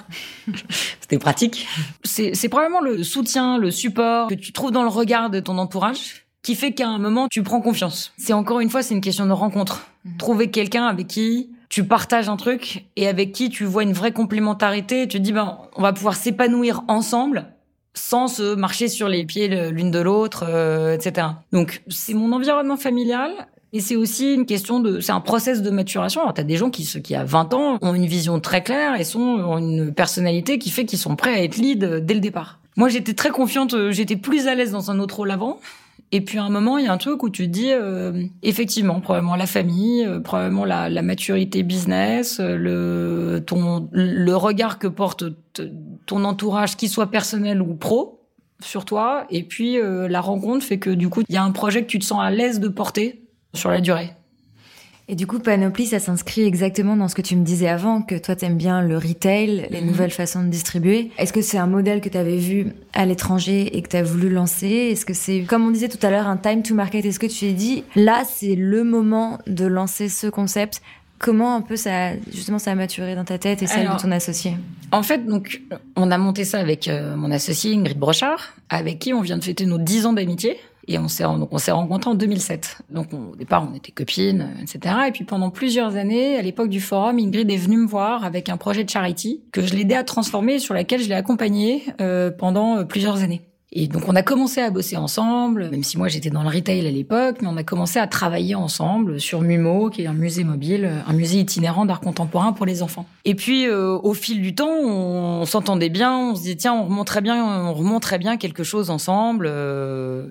C'était 1.02 1.20
pratique. 1.20 1.68
C'est, 2.04 2.36
c'est 2.36 2.50
probablement 2.50 2.82
le 2.82 3.04
soutien, 3.04 3.58
le 3.58 3.72
support 3.72 4.28
que 4.28 4.36
tu 4.36 4.52
trouves 4.52 4.72
dans 4.72 4.84
le 4.84 4.90
regard 4.90 5.30
de 5.30 5.40
ton 5.40 5.58
entourage 5.58 6.28
qui 6.44 6.56
fait 6.56 6.72
qu'à 6.72 6.88
un 6.88 6.98
moment, 7.00 7.28
tu 7.30 7.44
prends 7.44 7.60
confiance. 7.60 8.14
C'est 8.18 8.34
encore 8.34 8.62
une 8.62 8.70
fois, 8.70 8.82
c'est 8.82 8.94
une 8.94 9.02
question 9.02 9.26
de 9.26 9.34
rencontre. 9.34 9.88
Mhm. 10.06 10.18
Trouver 10.18 10.50
quelqu'un 10.50 10.86
avec 10.86 11.08
qui 11.08 11.50
tu 11.70 11.86
partages 11.86 12.30
un 12.30 12.38
truc 12.38 12.86
et 12.96 13.08
avec 13.08 13.32
qui 13.32 13.50
tu 13.50 13.66
vois 13.66 13.84
une 13.84 13.94
vraie 13.94 14.14
complémentarité 14.14 15.08
tu 15.08 15.18
te 15.18 15.24
dis 15.24 15.34
ben 15.34 15.58
on 15.76 15.82
va 15.82 15.94
pouvoir 15.94 16.16
s'épanouir 16.16 16.84
ensemble 16.88 17.48
sans 17.98 18.28
se 18.28 18.56
marcher 18.56 18.88
sur 18.88 19.10
les 19.10 19.26
pieds 19.26 19.48
l'une 19.72 19.92
de 19.92 20.00
l'autre, 20.00 20.46
euh, 20.48 20.94
etc. 20.94 21.28
Donc 21.52 21.82
c'est 21.88 22.14
mon 22.14 22.32
environnement 22.32 22.78
familial 22.78 23.32
et 23.74 23.82
c'est 23.82 23.96
aussi 23.96 24.34
une 24.34 24.46
question 24.46 24.80
de, 24.80 25.00
c'est 25.02 25.12
un 25.12 25.20
process 25.20 25.62
de 25.62 25.70
maturation. 25.70 26.22
Alors 26.22 26.34
t'as 26.34 26.44
des 26.44 26.56
gens 26.56 26.70
qui, 26.70 26.86
ceux 26.86 27.00
qui 27.00 27.16
à 27.16 27.26
20 27.26 27.54
ans 27.54 27.78
ont 27.82 27.94
une 27.94 28.06
vision 28.06 28.40
très 28.40 28.64
claire 28.64 29.00
et 29.00 29.04
sont 29.04 29.20
ont 29.20 29.58
une 29.58 29.94
personnalité 29.94 30.60
qui 30.60 30.70
fait 30.70 30.86
qu'ils 30.86 31.00
sont 31.00 31.16
prêts 31.16 31.34
à 31.34 31.44
être 31.44 31.58
lead 31.58 31.84
dès 32.06 32.14
le 32.14 32.20
départ. 32.20 32.60
Moi 32.78 32.90
j'étais 32.90 33.14
très 33.14 33.32
confiante, 33.32 33.76
j'étais 33.90 34.16
plus 34.16 34.48
à 34.48 34.56
l'aise 34.56 34.72
dans 34.72 34.92
un 34.92 35.00
autre 35.00 35.18
rôle 35.18 35.32
avant. 35.32 35.60
Et 36.12 36.22
puis 36.22 36.38
à 36.38 36.44
un 36.44 36.50
moment, 36.50 36.78
il 36.78 36.86
y 36.86 36.88
a 36.88 36.94
un 36.94 36.98
truc 36.98 37.22
où 37.24 37.30
tu 37.30 37.48
te 37.48 37.52
dis, 37.52 37.72
euh, 37.72 38.24
effectivement, 38.42 39.02
probablement 39.02 39.36
la 39.36 39.46
famille, 39.46 40.06
euh, 40.06 40.20
probablement 40.22 40.64
la, 40.64 40.90
la, 40.90 41.02
maturité 41.02 41.64
business, 41.64 42.40
euh, 42.40 42.56
le, 42.56 43.44
ton, 43.46 43.90
le 43.92 44.36
regard 44.36 44.80
que 44.80 44.88
porte 44.88 45.26
ton 46.06 46.24
entourage, 46.24 46.78
qu'il 46.78 46.90
soit 46.90 47.12
personnel 47.12 47.62
ou 47.62 47.76
pro, 47.76 48.22
sur 48.62 48.86
toi. 48.86 49.26
Et 49.30 49.44
puis 49.44 49.78
la 49.82 50.22
rencontre 50.22 50.64
fait 50.66 50.80
que 50.80 50.90
du 50.90 51.10
coup, 51.10 51.24
il 51.28 51.36
y 51.36 51.38
a 51.38 51.44
un 51.44 51.52
projet 51.52 51.82
que 51.82 51.88
tu 51.88 52.00
te 52.00 52.06
sens 52.06 52.22
à 52.22 52.32
l'aise 52.32 52.60
de 52.60 52.70
porter 52.70 53.24
sur 53.54 53.70
la 53.70 53.82
durée. 53.82 54.17
Et 55.10 55.16
du 55.16 55.26
coup, 55.26 55.40
Panoply, 55.40 55.86
ça 55.86 56.00
s'inscrit 56.00 56.44
exactement 56.44 56.98
dans 56.98 57.08
ce 57.08 57.16
que 57.16 57.22
tu 57.22 57.38
me 57.38 57.46
disais 57.46 57.70
avant, 57.70 58.02
que 58.02 58.16
toi, 58.16 58.36
t'aimes 58.36 58.58
bien 58.58 58.82
le 58.82 58.98
retail, 58.98 59.68
les 59.70 59.80
mhm. 59.80 59.88
nouvelles 59.88 60.12
façons 60.12 60.44
de 60.44 60.50
distribuer. 60.50 61.12
Est-ce 61.18 61.32
que 61.32 61.42
c'est 61.42 61.58
un 61.58 61.68
modèle 61.68 62.02
que 62.02 62.10
tu 62.10 62.18
avais 62.18 62.36
vu 62.36 62.74
à 62.92 63.06
l'étranger 63.06 63.78
et 63.78 63.82
que 63.82 63.88
tu 63.88 63.96
as 63.96 64.04
voulu 64.04 64.30
lancer? 64.30 64.68
Est-ce 64.68 65.06
que 65.06 65.14
c'est, 65.14 65.44
comme 65.44 65.66
on 65.66 65.72
disait 65.72 65.88
tout 65.88 66.06
à 66.06 66.10
l'heure, 66.10 66.28
un 66.28 66.36
time 66.36 66.62
to 66.62 66.76
market? 66.76 67.06
Est-ce 67.06 67.20
que 67.20 67.26
tu 67.26 67.40
t'es 67.40 67.54
dit, 67.54 67.86
là, 67.96 68.24
c'est 68.30 68.56
le 68.56 68.84
moment 68.84 69.40
de 69.48 69.66
lancer 69.66 70.10
ce 70.10 70.28
concept? 70.28 70.82
Comment 71.20 71.56
un 71.56 71.62
peu 71.62 71.78
ça, 71.78 72.12
justement, 72.32 72.60
ça 72.60 72.72
a 72.72 72.76
maturé 72.76 73.16
dans 73.16 73.24
ta 73.24 73.38
tête 73.38 73.64
et 73.64 73.68
celle 73.68 73.88
de 73.88 74.00
ton 74.00 74.12
associé? 74.12 74.56
En 74.92 75.04
fait, 75.04 75.26
donc, 75.26 75.62
on 75.96 76.12
a 76.12 76.18
monté 76.18 76.44
ça 76.44 76.60
avec 76.60 76.88
euh, 76.88 77.16
mon 77.16 77.32
associé 77.32 77.74
Ingrid 77.74 77.98
Brochard, 77.98 78.54
avec 78.70 79.00
qui 79.00 79.14
on 79.14 79.22
vient 79.22 79.38
de 79.38 79.44
fêter 79.44 79.66
nos 79.66 79.78
10 79.78 80.06
ans 80.06 80.14
d'amitié. 80.14 80.58
Et 80.88 80.98
on 80.98 81.08
s'est 81.08 81.26
on 81.26 81.58
s'est 81.58 81.72
rencontrés 81.72 82.10
en 82.10 82.16
2007. 82.16 82.80
Donc 82.90 83.08
au 83.14 83.36
départ 83.36 83.68
on 83.70 83.76
était 83.76 83.92
copines, 83.92 84.50
etc. 84.62 84.96
Et 85.08 85.12
puis 85.12 85.26
pendant 85.26 85.50
plusieurs 85.50 85.96
années, 85.96 86.38
à 86.38 86.42
l'époque 86.42 86.70
du 86.70 86.80
forum, 86.80 87.20
Ingrid 87.20 87.50
est 87.52 87.58
venue 87.58 87.78
me 87.78 87.88
voir 87.88 88.24
avec 88.24 88.50
un 88.50 88.58
projet 88.58 88.84
de 88.84 88.90
charity 88.90 89.42
que 89.52 89.62
je 89.62 89.74
l'aidais 89.76 89.96
à 89.96 90.04
transformer, 90.04 90.60
sur 90.60 90.74
laquelle 90.74 91.02
je 91.02 91.10
l'ai 91.10 91.16
accompagnée 91.16 91.84
euh, 92.00 92.32
pendant 92.32 92.78
euh, 92.78 92.84
plusieurs 92.84 93.22
années. 93.22 93.42
Et 93.74 93.88
donc 93.88 94.04
on 94.08 94.16
a 94.16 94.24
commencé 94.24 94.62
à 94.62 94.70
bosser 94.70 94.96
ensemble, 94.96 95.70
même 95.70 95.84
si 95.84 95.98
moi 95.98 96.08
j'étais 96.08 96.30
dans 96.30 96.42
le 96.42 96.50
retail 96.50 96.88
à 96.88 96.90
l'époque, 96.90 97.38
mais 97.42 97.50
on 97.50 97.58
a 97.58 97.64
commencé 97.64 98.00
à 98.00 98.08
travailler 98.08 98.56
ensemble 98.56 99.20
sur 99.20 99.42
MUMO, 99.42 99.90
qui 99.90 100.04
est 100.04 100.08
un 100.08 100.14
musée 100.14 100.46
mobile, 100.46 100.90
un 101.06 101.14
musée 101.14 101.40
itinérant 101.40 101.86
d'art 101.86 102.00
contemporain 102.00 102.54
pour 102.54 102.66
les 102.66 102.82
enfants. 102.82 103.06
Et 103.26 103.36
puis 103.36 103.68
euh, 103.68 103.98
au 104.02 104.14
fil 104.14 104.42
du 104.42 104.56
temps, 104.56 104.72
on, 104.72 105.46
s'entendait 105.46 105.90
bien, 105.90 106.18
on 106.18 106.36
se 106.36 106.44
disait 106.44 106.56
tiens, 106.56 106.74
on 106.74 106.86
remonterait 106.86 107.22
bien, 107.22 107.44
on 107.44 107.74
remonterait 107.74 108.20
bien 108.20 108.38
quelque 108.38 108.64
chose 108.64 108.90
ensemble. 108.90 109.48
Euh, 109.50 110.28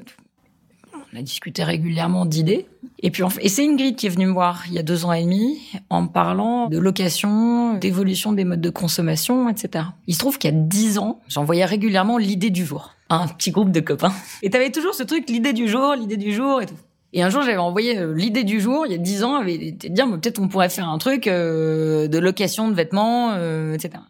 on 1.17 1.21
a 1.21 1.23
discuté 1.23 1.65
régulièrement 1.65 2.27
d'idées. 2.27 2.67
Et 3.03 3.11
puis, 3.11 3.23
et 3.41 3.49
c'est 3.49 3.67
Ingrid 3.67 3.97
qui 3.97 4.07
est 4.07 4.11
venue 4.11 4.27
me 4.27 4.33
voir 4.33 4.65
il 4.69 4.75
y 4.75 4.79
a 4.79 4.83
deux 4.83 5.05
ans 5.05 5.13
et 5.13 5.23
demi 5.23 5.59
en 5.89 6.03
me 6.03 6.09
parlant 6.09 6.69
de 6.69 6.79
location, 6.79 7.75
d'évolution 7.75 8.33
des 8.33 8.45
modes 8.45 8.61
de 8.61 8.71
consommation, 8.71 9.49
etc. 9.49 9.85
Il 10.07 10.15
se 10.15 10.19
trouve 10.19 10.39
qu'il 10.39 10.51
y 10.51 10.55
a 10.55 10.57
dix 10.59 10.99
ans, 10.99 11.21
j'envoyais 11.29 11.65
régulièrement 11.65 12.19
l'idée 12.19 12.51
du 12.51 12.67
jour 12.67 12.95
à 13.09 13.17
un 13.17 13.29
petit 13.29 13.51
groupe 13.51 13.71
de 13.71 13.81
copains. 13.81 14.13
Et 14.43 14.51
t'avais 14.51 14.71
toujours 14.71 14.95
ce 14.95 15.03
truc, 15.03 15.29
l'idée 15.29 15.53
du 15.53 15.69
jour, 15.69 15.95
l'idée 15.95 16.17
du 16.17 16.35
jour 16.35 16.61
et 16.61 16.67
tout. 16.67 16.75
Et 17.13 17.23
un 17.23 17.31
jour, 17.31 17.43
j'avais 17.43 17.57
envoyé 17.57 17.99
euh, 17.99 18.13
l'idée 18.15 18.45
du 18.45 18.61
jour, 18.61 18.85
il 18.85 18.93
y 18.93 18.95
a 18.95 18.99
dix 18.99 19.25
ans, 19.25 19.37
avait 19.37 19.55
été 19.55 19.89
de 19.89 20.17
peut-être 20.17 20.39
on 20.39 20.49
pourrait 20.49 20.69
faire 20.69 20.89
un 20.89 20.99
truc 20.99 21.29
euh, 21.29 22.09
de 22.09 22.19
location 22.19 22.69
de 22.69 22.75
vêtements, 22.75 23.33
euh, 23.35 23.73
etc. 23.75 24.03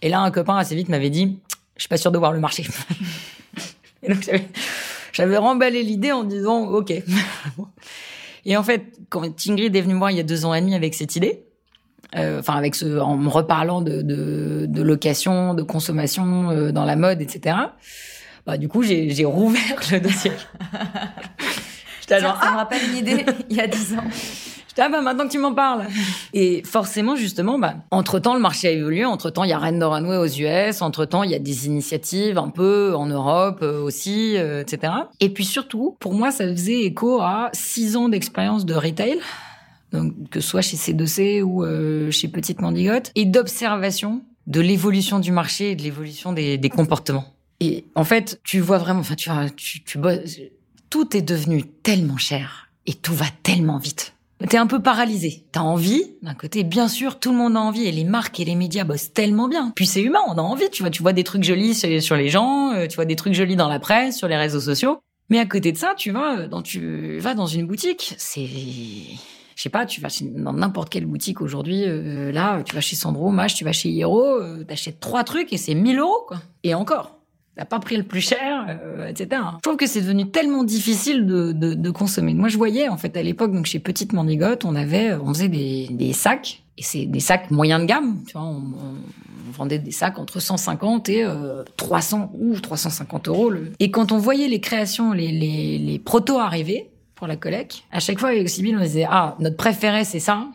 Et 0.00 0.08
là, 0.08 0.20
un 0.20 0.30
copain 0.30 0.56
assez 0.56 0.74
vite 0.74 0.88
m'avait 0.88 1.10
dit, 1.10 1.38
je 1.76 1.82
suis 1.82 1.88
pas 1.88 1.96
sûr 1.96 2.12
de 2.12 2.18
voir 2.18 2.32
le 2.32 2.40
marché. 2.40 2.66
et 4.02 4.08
donc, 4.08 4.22
j'avais 4.22 4.46
remballé 5.24 5.82
l'idée 5.82 6.12
en 6.12 6.24
disant 6.24 6.66
OK. 6.68 6.92
et 8.44 8.56
en 8.56 8.62
fait, 8.62 8.84
quand 9.08 9.24
Ingrid 9.48 9.74
est 9.74 9.80
venue 9.80 9.94
me 9.94 9.98
voir 9.98 10.10
il 10.10 10.16
y 10.16 10.20
a 10.20 10.24
deux 10.24 10.44
ans 10.44 10.54
et 10.54 10.60
demi 10.60 10.74
avec 10.74 10.94
cette 10.94 11.16
idée, 11.16 11.44
euh, 12.16 12.40
enfin 12.40 12.54
avec 12.54 12.74
ce, 12.74 12.98
en 12.98 13.16
me 13.16 13.28
reparlant 13.28 13.82
de, 13.82 14.02
de, 14.02 14.66
de 14.66 14.82
location, 14.82 15.54
de 15.54 15.62
consommation 15.62 16.50
euh, 16.50 16.72
dans 16.72 16.84
la 16.84 16.96
mode, 16.96 17.20
etc. 17.20 17.56
Bah 18.46 18.56
du 18.56 18.68
coup 18.68 18.82
j'ai 18.82 19.24
rouvert 19.24 19.80
le 19.92 20.00
dossier. 20.00 20.32
J'étais 22.00 22.20
genre, 22.20 22.40
ça 22.42 22.52
me 22.52 22.56
rappelle 22.56 22.80
une 22.90 22.96
idée 22.96 23.26
il 23.50 23.56
y 23.56 23.60
a 23.60 23.66
dix 23.66 23.94
ans 23.94 24.04
ah 24.78 24.88
bah 24.88 25.00
maintenant 25.02 25.26
que 25.26 25.32
tu 25.32 25.38
m'en 25.38 25.54
parles. 25.54 25.86
Et 26.32 26.62
forcément, 26.64 27.16
justement, 27.16 27.58
bah, 27.58 27.74
entre-temps, 27.90 28.34
le 28.34 28.40
marché 28.40 28.68
a 28.68 28.70
évolué. 28.70 29.04
Entre-temps, 29.04 29.44
il 29.44 29.50
y 29.50 29.52
a 29.52 29.58
Rennes 29.58 29.82
Runway 29.82 30.16
aux 30.16 30.26
US. 30.26 30.82
Entre-temps, 30.82 31.22
il 31.22 31.30
y 31.30 31.34
a 31.34 31.38
des 31.38 31.66
initiatives 31.66 32.38
un 32.38 32.50
peu 32.50 32.94
en 32.94 33.06
Europe 33.06 33.60
euh, 33.62 33.82
aussi, 33.82 34.36
euh, 34.36 34.62
etc. 34.62 34.92
Et 35.20 35.30
puis 35.30 35.44
surtout, 35.44 35.96
pour 36.00 36.14
moi, 36.14 36.30
ça 36.30 36.44
faisait 36.46 36.82
écho 36.82 37.20
à 37.20 37.50
six 37.52 37.96
ans 37.96 38.08
d'expérience 38.08 38.64
de 38.64 38.74
retail. 38.74 39.18
Donc, 39.92 40.12
que 40.30 40.40
ce 40.40 40.48
soit 40.48 40.60
chez 40.60 40.76
C2C 40.76 41.42
ou 41.42 41.64
euh, 41.64 42.10
chez 42.10 42.28
Petite 42.28 42.60
Mandigote, 42.60 43.10
et 43.14 43.24
d'observation 43.24 44.22
de 44.46 44.60
l'évolution 44.60 45.18
du 45.18 45.32
marché 45.32 45.72
et 45.72 45.76
de 45.76 45.82
l'évolution 45.82 46.32
des, 46.32 46.58
des, 46.58 46.68
comportements. 46.70 47.24
Et 47.60 47.84
en 47.94 48.04
fait, 48.04 48.40
tu 48.44 48.60
vois 48.60 48.78
vraiment, 48.78 49.00
enfin, 49.00 49.14
tu, 49.14 49.30
tu, 49.56 49.82
tu 49.82 49.98
tout 50.90 51.16
est 51.16 51.22
devenu 51.22 51.64
tellement 51.64 52.16
cher 52.16 52.70
et 52.86 52.94
tout 52.94 53.14
va 53.14 53.26
tellement 53.42 53.78
vite. 53.78 54.14
T'es 54.46 54.56
un 54.56 54.68
peu 54.68 54.80
paralysé. 54.80 55.44
T'as 55.50 55.60
envie, 55.60 56.14
d'un 56.22 56.34
côté, 56.34 56.62
bien 56.62 56.86
sûr, 56.86 57.18
tout 57.18 57.32
le 57.32 57.36
monde 57.36 57.56
a 57.56 57.60
envie, 57.60 57.86
et 57.86 57.92
les 57.92 58.04
marques 58.04 58.38
et 58.38 58.44
les 58.44 58.54
médias 58.54 58.84
bossent 58.84 59.12
tellement 59.12 59.48
bien. 59.48 59.72
Puis 59.74 59.86
c'est 59.86 60.00
humain, 60.00 60.20
on 60.28 60.38
a 60.38 60.42
envie, 60.42 60.70
tu 60.70 60.82
vois, 60.82 60.90
tu 60.90 61.02
vois 61.02 61.12
des 61.12 61.24
trucs 61.24 61.42
jolis 61.42 61.74
sur 61.74 62.16
les 62.16 62.28
gens, 62.28 62.72
euh, 62.72 62.86
tu 62.86 62.94
vois 62.94 63.04
des 63.04 63.16
trucs 63.16 63.34
jolis 63.34 63.56
dans 63.56 63.68
la 63.68 63.80
presse, 63.80 64.16
sur 64.16 64.28
les 64.28 64.36
réseaux 64.36 64.60
sociaux. 64.60 65.00
Mais 65.28 65.40
à 65.40 65.46
côté 65.46 65.72
de 65.72 65.76
ça, 65.76 65.94
tu 65.96 66.12
vas 66.12 66.46
dans, 66.46 66.62
tu 66.62 67.18
vas 67.18 67.34
dans 67.34 67.46
une 67.46 67.66
boutique, 67.66 68.14
c'est, 68.16 68.46
je 68.46 69.62
sais 69.62 69.68
pas, 69.70 69.84
tu 69.86 70.00
vas 70.00 70.08
dans 70.22 70.52
n'importe 70.52 70.88
quelle 70.88 71.04
boutique 71.04 71.40
aujourd'hui, 71.40 71.82
euh, 71.84 72.30
là, 72.30 72.62
tu 72.62 72.76
vas 72.76 72.80
chez 72.80 72.94
Sandro, 72.94 73.30
Mach, 73.30 73.54
tu 73.54 73.64
vas 73.64 73.72
chez 73.72 74.04
euh, 74.04 74.62
t'achètes 74.62 75.00
trois 75.00 75.24
trucs 75.24 75.52
et 75.52 75.56
c'est 75.56 75.74
1000 75.74 75.98
euros, 75.98 76.24
quoi. 76.28 76.38
Et 76.62 76.74
encore 76.74 77.17
t'as 77.58 77.64
pas 77.64 77.80
pris 77.80 77.96
le 77.96 78.04
plus 78.04 78.20
cher, 78.20 78.66
euh, 78.68 79.08
etc. 79.08 79.42
Je 79.56 79.62
trouve 79.62 79.76
que 79.76 79.86
c'est 79.86 80.00
devenu 80.00 80.30
tellement 80.30 80.62
difficile 80.62 81.26
de, 81.26 81.90
consommer. 81.90 82.32
Moi, 82.32 82.48
je 82.48 82.56
voyais 82.56 82.88
en 82.88 82.96
fait 82.96 83.16
à 83.16 83.22
l'époque, 83.22 83.52
donc 83.52 83.66
chez 83.66 83.80
Petite 83.80 84.12
Mandigote, 84.12 84.64
on 84.64 84.76
avait, 84.76 85.14
on 85.14 85.34
faisait 85.34 85.48
des, 85.48 86.12
sacs 86.12 86.62
et 86.76 86.82
c'est 86.82 87.06
des 87.06 87.18
sacs 87.18 87.50
moyens 87.50 87.80
de 87.80 87.86
gamme. 87.86 88.22
Tu 88.26 88.34
vois, 88.34 88.42
on, 88.42 88.62
vendait 89.50 89.80
des 89.80 89.90
sacs 89.90 90.18
entre 90.18 90.38
150 90.38 91.08
et 91.08 91.24
euh, 91.24 91.64
300 91.76 92.30
ou 92.38 92.60
350 92.60 93.26
euros. 93.26 93.50
Et 93.80 93.90
quand 93.90 94.12
on 94.12 94.18
voyait 94.18 94.46
les 94.46 94.60
créations, 94.60 95.12
les 95.12 96.00
protos 96.04 96.38
arriver 96.38 96.90
pour 97.16 97.26
la 97.26 97.34
collecte, 97.34 97.82
à 97.90 97.98
chaque 97.98 98.20
fois 98.20 98.28
avec 98.28 98.48
Sybille, 98.48 98.76
on 98.76 98.80
disait 98.82 99.06
ah 99.10 99.34
notre 99.40 99.56
préféré 99.56 100.04
c'est 100.04 100.20
ça, 100.20 100.46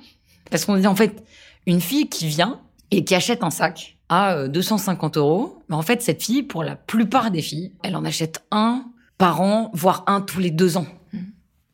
parce 0.49 0.63
qu'on 0.63 0.77
disait 0.77 0.87
en 0.87 0.95
fait 0.95 1.21
une 1.65 1.81
fille 1.81 2.07
qui 2.07 2.27
vient 2.27 2.61
et 2.91 3.03
qui 3.03 3.13
achète 3.13 3.43
un 3.43 3.49
sac 3.49 3.97
à 4.09 4.47
250 4.47 5.17
euh, 5.17 5.19
euros. 5.19 5.63
Mais 5.69 5.75
en 5.75 5.81
fait, 5.81 6.01
cette 6.01 6.23
fille, 6.23 6.43
pour 6.43 6.63
la 6.63 6.75
plupart 6.75 7.31
des 7.31 7.41
filles, 7.41 7.73
elle 7.83 7.95
en 7.95 8.05
achète 8.05 8.43
un 8.51 8.85
par 9.17 9.41
an, 9.41 9.71
voire 9.73 10.03
un 10.07 10.21
tous 10.21 10.39
les 10.39 10.51
deux 10.51 10.77
ans. 10.77 10.87
Mm. 11.13 11.17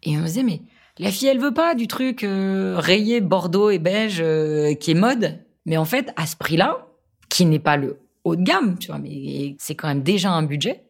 Et 0.04 0.18
on 0.18 0.22
me 0.22 0.26
disait, 0.26 0.44
mais 0.44 0.62
la 0.98 1.12
fille, 1.12 1.28
elle 1.28 1.40
veut 1.40 1.54
pas 1.54 1.76
du 1.76 1.88
truc 1.88 2.24
euh, 2.24 2.76
rayé 2.78 3.22
bordeaux 3.22 3.70
et 3.70 3.80
beige 3.80 4.20
euh, 4.20 4.74
qui 4.76 4.92
est 4.92 4.96
mode. 4.96 5.40
Mais 5.66 5.78
en 5.78 5.86
fait, 5.86 6.12
à 6.16 6.26
ce 6.26 6.36
prix-là, 6.36 6.88
qui 7.30 7.46
n'est 7.46 7.60
pas 7.60 7.78
le 7.78 8.00
haut 8.24 8.36
de 8.36 8.44
gamme, 8.44 8.78
tu 8.80 8.88
vois, 8.88 9.00
mais 9.00 9.56
c'est 9.60 9.76
quand 9.76 9.88
même 9.88 10.04
déjà 10.04 10.32
un 10.32 10.44
budget. 10.44 10.84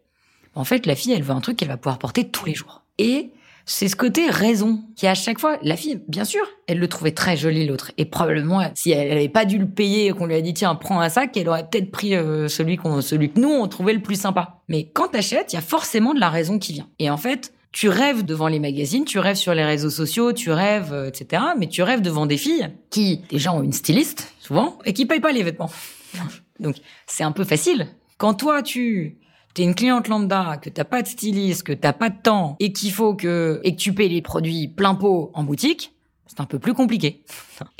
En 0.56 0.64
fait, 0.64 0.86
la 0.86 0.96
fille, 0.96 1.12
elle 1.14 1.24
veut 1.24 1.34
un 1.34 1.42
truc 1.42 1.58
qu'elle 1.58 1.68
va 1.68 1.78
pouvoir 1.78 2.00
porter 2.00 2.30
tous 2.30 2.46
les 2.46 2.56
jours. 2.56 2.84
Et 2.98 3.32
c'est 3.70 3.88
ce 3.88 3.96
côté 3.96 4.32
raison 4.32 4.84
qui 4.96 5.06
à 5.06 5.14
chaque 5.14 5.40
fois, 5.40 5.60
la 5.62 5.78
fille, 5.78 6.02
bien 6.08 6.26
sûr, 6.26 6.42
elle 6.66 6.80
le 6.80 6.88
trouvait 6.88 7.12
très 7.12 7.38
joli 7.38 7.68
l'autre. 7.68 7.92
Et 8.00 8.06
probablement, 8.06 8.64
si 8.74 8.90
elle 8.90 9.10
n'avait 9.10 9.30
pas 9.30 9.46
dû 9.46 9.60
le 9.60 9.70
payer 9.70 10.12
qu'on 10.12 10.26
lui 10.26 10.34
a 10.34 10.42
dit 10.42 10.56
tiens, 10.56 10.74
prends 10.74 11.00
un 11.00 11.10
sac, 11.10 11.38
elle 11.38 11.48
aurait 11.48 11.68
peut-être 11.70 11.92
pris 11.92 12.16
euh, 12.16 12.48
celui 12.48 12.78
qu'on, 12.78 13.02
celui 13.02 13.32
que 13.32 13.40
nous 13.40 13.50
on 13.50 13.68
trouvait 13.68 13.94
le 13.94 14.02
plus 14.02 14.20
sympa. 14.20 14.62
Mais 14.70 14.90
quand 14.92 15.10
t'achètes, 15.10 15.54
il 15.54 15.56
y 15.56 15.60
a 15.60 15.62
forcément 15.62 16.16
de 16.16 16.20
la 16.20 16.30
raison 16.30 16.58
qui 16.58 16.74
vient. 16.74 16.90
Et 16.98 17.12
en 17.12 17.18
fait, 17.18 17.54
tu 17.72 17.90
rêves 17.90 18.26
devant 18.26 18.48
les 18.48 18.60
magazines, 18.60 19.06
tu 19.06 19.20
rêves 19.20 19.36
sur 19.36 19.54
les 19.54 19.64
réseaux 19.64 19.92
sociaux, 19.92 20.34
tu 20.34 20.50
rêves, 20.50 20.92
euh, 20.92 21.10
etc. 21.10 21.44
Mais 21.60 21.68
tu 21.68 21.84
rêves 21.84 22.02
devant 22.02 22.26
des 22.26 22.38
filles 22.38 22.70
qui, 22.90 23.22
déjà, 23.30 23.54
ont 23.54 23.62
une 23.62 23.74
styliste, 23.74 24.34
souvent, 24.40 24.80
et 24.84 24.94
qui 24.94 25.06
payent 25.06 25.20
pas 25.20 25.32
les 25.32 25.44
vêtements. 25.44 25.70
Donc, 26.60 26.78
c'est 27.06 27.24
un 27.24 27.32
peu 27.32 27.44
facile. 27.44 27.88
Quand 28.18 28.34
toi, 28.34 28.64
tu 28.64 29.20
t'es 29.54 29.64
une 29.64 29.76
cliente 29.76 30.08
lambda, 30.08 30.58
que 30.62 30.70
t'as 30.70 30.84
pas 30.84 31.02
de 31.02 31.08
styliste, 31.08 31.64
que 31.64 31.74
t'as 31.74 31.94
pas 31.94 32.10
de 32.10 32.22
temps, 32.22 32.56
et 32.60 32.72
qu'il 32.72 32.92
faut 32.92 33.16
que, 33.16 33.60
et 33.64 33.76
que 33.76 33.82
tu 33.82 33.94
payes 33.94 34.10
les 34.10 34.22
produits 34.22 34.68
plein 34.68 34.96
pot 34.96 35.32
en 35.34 35.44
boutique, 35.44 35.94
c'est 36.30 36.42
un 36.42 36.46
peu 36.46 36.60
plus 36.60 36.74
compliqué. 36.76 37.24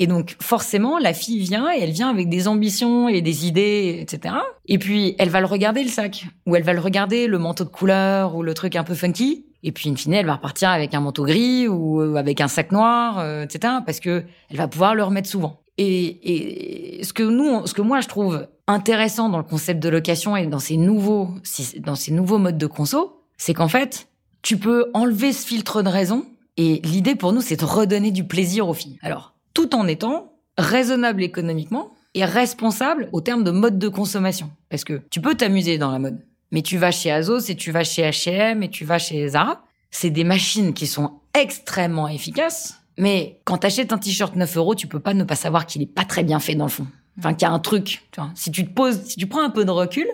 Et 0.00 0.08
donc, 0.08 0.36
forcément, 0.40 0.98
la 0.98 1.14
fille 1.14 1.38
vient 1.38 1.72
et 1.72 1.80
elle 1.80 1.92
vient 1.92 2.10
avec 2.10 2.28
des 2.28 2.48
ambitions 2.48 3.08
et 3.08 3.22
des 3.22 3.46
idées, 3.46 3.98
etc. 4.00 4.34
Et 4.66 4.78
puis, 4.78 5.14
elle 5.18 5.28
va 5.28 5.40
le 5.40 5.46
regarder, 5.46 5.84
le 5.84 5.88
sac. 5.88 6.26
Ou 6.46 6.56
elle 6.56 6.64
va 6.64 6.72
le 6.72 6.80
regarder, 6.80 7.28
le 7.28 7.38
manteau 7.38 7.62
de 7.62 7.68
couleur 7.68 8.34
ou 8.34 8.42
le 8.42 8.52
truc 8.52 8.74
un 8.74 8.82
peu 8.82 8.94
funky. 8.94 9.46
Et 9.62 9.72
puis, 9.72 9.90
in 9.90 9.96
fine, 9.96 10.14
elle 10.14 10.26
va 10.26 10.34
repartir 10.34 10.70
avec 10.70 10.94
un 10.94 11.00
manteau 11.00 11.24
gris 11.24 11.68
ou 11.68 12.00
euh, 12.00 12.14
avec 12.16 12.40
un 12.40 12.48
sac 12.48 12.72
noir, 12.72 13.18
euh, 13.18 13.44
etc. 13.44 13.74
Parce 13.84 14.00
que 14.00 14.24
elle 14.50 14.56
va 14.56 14.68
pouvoir 14.68 14.94
le 14.94 15.02
remettre 15.02 15.28
souvent. 15.28 15.60
Et, 15.78 17.00
ce 17.02 17.12
que 17.14 17.22
nous, 17.22 17.66
ce 17.66 17.72
que 17.72 17.80
moi 17.80 18.00
je 18.00 18.08
trouve 18.08 18.46
intéressant 18.66 19.30
dans 19.30 19.38
le 19.38 19.44
concept 19.44 19.82
de 19.82 19.88
location 19.88 20.36
et 20.36 20.46
dans 20.46 20.58
ces 20.58 20.76
nouveaux, 20.76 21.30
dans 21.78 21.94
ces 21.94 22.12
nouveaux 22.12 22.36
modes 22.36 22.58
de 22.58 22.66
conso, 22.66 23.22
c'est 23.38 23.54
qu'en 23.54 23.68
fait, 23.68 24.08
tu 24.42 24.58
peux 24.58 24.90
enlever 24.92 25.32
ce 25.32 25.46
filtre 25.46 25.82
de 25.82 25.88
raison. 25.88 26.26
Et 26.58 26.80
l'idée 26.84 27.14
pour 27.14 27.32
nous, 27.32 27.40
c'est 27.40 27.56
de 27.56 27.64
redonner 27.64 28.10
du 28.10 28.24
plaisir 28.24 28.68
aux 28.68 28.74
filles. 28.74 28.98
Alors, 29.02 29.34
tout 29.54 29.74
en 29.74 29.86
étant 29.86 30.34
raisonnable 30.58 31.22
économiquement 31.22 31.92
et 32.14 32.24
responsable 32.24 33.08
au 33.12 33.20
terme 33.20 33.44
de 33.44 33.50
mode 33.50 33.78
de 33.78 33.88
consommation. 33.88 34.50
Parce 34.68 34.84
que 34.84 35.00
tu 35.10 35.20
peux 35.20 35.34
t'amuser 35.34 35.78
dans 35.78 35.90
la 35.90 35.98
mode. 35.98 36.20
Mais 36.52 36.62
tu 36.62 36.78
vas 36.78 36.90
chez 36.90 37.10
Azos 37.10 37.48
et 37.48 37.54
tu 37.54 37.70
vas 37.70 37.84
chez 37.84 38.02
H&M 38.02 38.62
et 38.62 38.68
tu 38.68 38.84
vas 38.84 38.98
chez 38.98 39.28
Zara. 39.28 39.64
C'est 39.90 40.10
des 40.10 40.24
machines 40.24 40.74
qui 40.74 40.86
sont 40.86 41.20
extrêmement 41.34 42.08
efficaces. 42.08 42.80
Mais 42.98 43.40
quand 43.44 43.58
t'achètes 43.58 43.92
un 43.92 43.98
t-shirt 43.98 44.36
9 44.36 44.56
euros, 44.56 44.74
tu 44.74 44.86
peux 44.86 45.00
pas 45.00 45.14
ne 45.14 45.24
pas 45.24 45.36
savoir 45.36 45.66
qu'il 45.66 45.82
est 45.82 45.86
pas 45.86 46.04
très 46.04 46.22
bien 46.22 46.40
fait 46.40 46.54
dans 46.54 46.66
le 46.66 46.70
fond. 46.70 46.86
Enfin, 47.18 47.34
qu'il 47.34 47.46
y 47.46 47.50
a 47.50 47.52
un 47.52 47.58
truc. 47.58 48.02
Tu 48.10 48.20
vois. 48.20 48.30
Si 48.34 48.50
tu 48.50 48.64
te 48.64 48.72
poses, 48.72 49.02
si 49.04 49.16
tu 49.16 49.26
prends 49.26 49.42
un 49.42 49.50
peu 49.50 49.64
de 49.64 49.70
recul, 49.70 50.06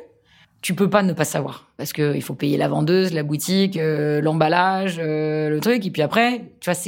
tu 0.63 0.75
peux 0.75 0.91
pas 0.91 1.03
ne 1.03 1.13
pas 1.13 1.25
savoir 1.25 1.71
parce 1.77 1.93
que 1.93 2.15
il 2.15 2.23
faut 2.23 2.35
payer 2.35 2.57
la 2.57 2.69
vendeuse, 2.69 3.13
la 3.13 3.23
boutique, 3.23 3.77
euh, 3.77 4.21
l'emballage, 4.21 4.97
euh, 4.99 5.49
le 5.49 5.61
truc. 5.61 5.87
Et 5.87 5.91
puis 5.91 6.03
après, 6.03 6.45
tu 6.61 6.71
vois, 6.71 6.79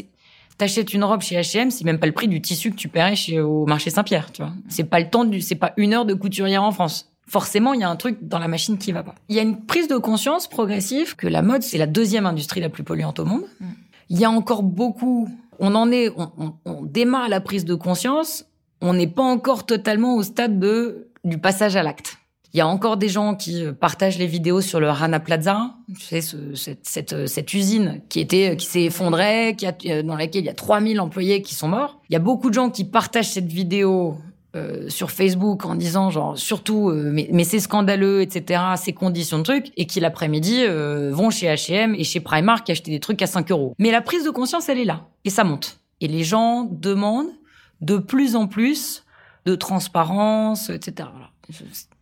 t'achètes 0.57 0.93
une 0.93 1.05
robe 1.05 1.23
chez 1.23 1.37
H&M, 1.37 1.71
c'est 1.71 1.85
même 1.85 1.99
pas 1.99 2.07
le 2.07 2.13
prix 2.13 2.29
du 2.29 2.41
tissu 2.41 2.71
que 2.71 2.77
tu 2.77 2.89
paierais 2.89 3.15
chez 3.15 3.41
au 3.41 3.67
marché 3.67 3.91
Saint-Pierre. 3.91 4.33
Tu 4.33 4.43
vois, 4.43 4.53
c'est 4.69 4.85
pas 4.85 4.99
le 5.01 5.09
temps 5.09 5.25
du, 5.25 5.41
c'est 5.41 5.55
pas 5.55 5.73
une 5.77 5.95
heure 5.95 6.05
de 6.05 6.15
couturière 6.15 6.63
en 6.63 6.73
France 6.73 7.11
forcément, 7.29 7.75
il 7.75 7.81
y 7.81 7.85
a 7.85 7.91
un 7.91 7.97
truc 7.97 8.19
dans 8.23 8.39
la 8.39 8.49
machine 8.49 8.79
qui 8.79 8.93
va 8.93 9.03
pas. 9.03 9.15
Il 9.29 9.37
y 9.37 9.39
a 9.39 9.43
une 9.43 9.65
prise 9.65 9.87
de 9.89 9.97
conscience 9.97 10.49
progressive 10.49 11.15
que 11.15 11.27
la 11.27 11.43
mode, 11.43 11.63
c'est 11.63 11.79
la 11.79 11.87
deuxième 11.87 12.27
industrie 12.27 12.61
la 12.61 12.69
plus 12.69 12.83
polluante 12.83 13.19
au 13.21 13.25
monde. 13.25 13.45
Mm. 13.61 13.67
Il 14.11 14.19
y 14.19 14.25
a 14.25 14.31
encore 14.31 14.63
beaucoup, 14.63 15.29
on 15.59 15.75
en 15.75 15.93
est, 15.93 16.11
on, 16.17 16.55
on, 16.65 16.83
démarre 16.83 17.29
la 17.29 17.41
prise 17.41 17.65
de 17.65 17.75
conscience, 17.75 18.47
on 18.81 18.95
n'est 18.95 19.07
pas 19.07 19.23
encore 19.23 19.67
totalement 19.67 20.17
au 20.17 20.23
stade 20.23 20.59
de, 20.59 21.09
du 21.25 21.39
passage 21.39 21.77
à 21.77 21.83
l'acte. 21.83 22.19
Il 22.55 22.57
y 22.57 22.61
a 22.63 22.67
encore 22.67 22.97
des 22.97 23.11
gens 23.11 23.35
qui 23.35 23.63
euh, 23.63 23.73
partagent 23.73 24.19
les 24.19 24.27
vidéos 24.27 24.63
sur 24.63 24.81
le 24.81 24.89
Rana 24.89 25.21
Plaza, 25.21 25.75
tu 25.95 26.03
sais, 26.03 26.23
ce, 26.23 26.55
cette, 26.55 26.87
cette, 26.87 27.13
euh, 27.13 27.27
cette, 27.27 27.53
usine 27.53 28.01
qui 28.09 28.21
était, 28.21 28.57
qui 28.57 28.65
s'est 28.65 28.85
effondrée, 28.85 29.55
qui 29.59 29.67
a, 29.67 29.77
euh, 29.87 30.03
dans 30.03 30.17
laquelle 30.17 30.45
il 30.45 30.47
y 30.47 30.51
a 30.51 30.55
3000 30.55 30.99
employés 30.99 31.43
qui 31.43 31.55
sont 31.55 31.69
morts. 31.69 32.01
Il 32.09 32.15
y 32.15 32.17
a 32.17 32.21
beaucoup 32.21 32.49
de 32.49 32.55
gens 32.55 32.71
qui 32.71 32.85
partagent 32.85 33.29
cette 33.29 33.53
vidéo 33.53 34.17
euh, 34.59 34.89
sur 34.89 35.11
Facebook 35.11 35.65
en 35.65 35.75
disant 35.75 36.11
genre 36.11 36.37
surtout 36.37 36.91
euh, 36.91 37.11
mais, 37.13 37.29
mais 37.33 37.45
c'est 37.45 37.61
scandaleux 37.61 38.21
etc 38.21 38.63
ces 38.77 38.93
conditions 38.93 39.39
de 39.39 39.43
trucs 39.45 39.73
et 39.77 39.87
qui 39.87 40.01
l'après-midi 40.01 40.65
euh, 40.65 41.11
vont 41.13 41.31
chez 41.31 41.47
H&M 41.47 41.95
et 41.97 42.05
chez 42.05 42.21
Primark 42.21 42.69
acheter 42.69 42.91
des 42.91 43.01
trucs 43.01 43.23
à 43.23 43.27
5 43.27 43.51
euros 43.51 43.75
mais 43.79 43.91
la 43.91 44.03
prise 44.03 44.25
de 44.25 44.31
conscience 44.31 44.69
elle 44.69 44.79
est 44.79 44.85
là 44.85 45.07
et 45.25 45.31
ça 45.31 45.45
monte 45.45 45.81
et 46.01 46.09
les 46.09 46.25
gens 46.25 46.69
demandent 46.71 47.33
de 47.81 47.97
plus 47.97 48.37
en 48.37 48.47
plus 48.47 49.05
de 49.47 49.55
transparence 49.55 50.71
etc 50.71 51.09
voilà. 51.13 51.31
ils 51.49 51.55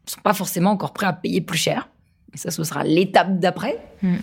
sont 0.06 0.20
pas 0.22 0.34
forcément 0.34 0.70
encore 0.70 0.92
prêts 0.92 1.06
à 1.06 1.12
payer 1.12 1.40
plus 1.40 1.58
cher 1.58 1.88
et 2.34 2.38
ça 2.38 2.50
ce 2.50 2.64
sera 2.64 2.82
l'étape 2.82 3.38
d'après 3.38 3.78
mm. 4.02 4.16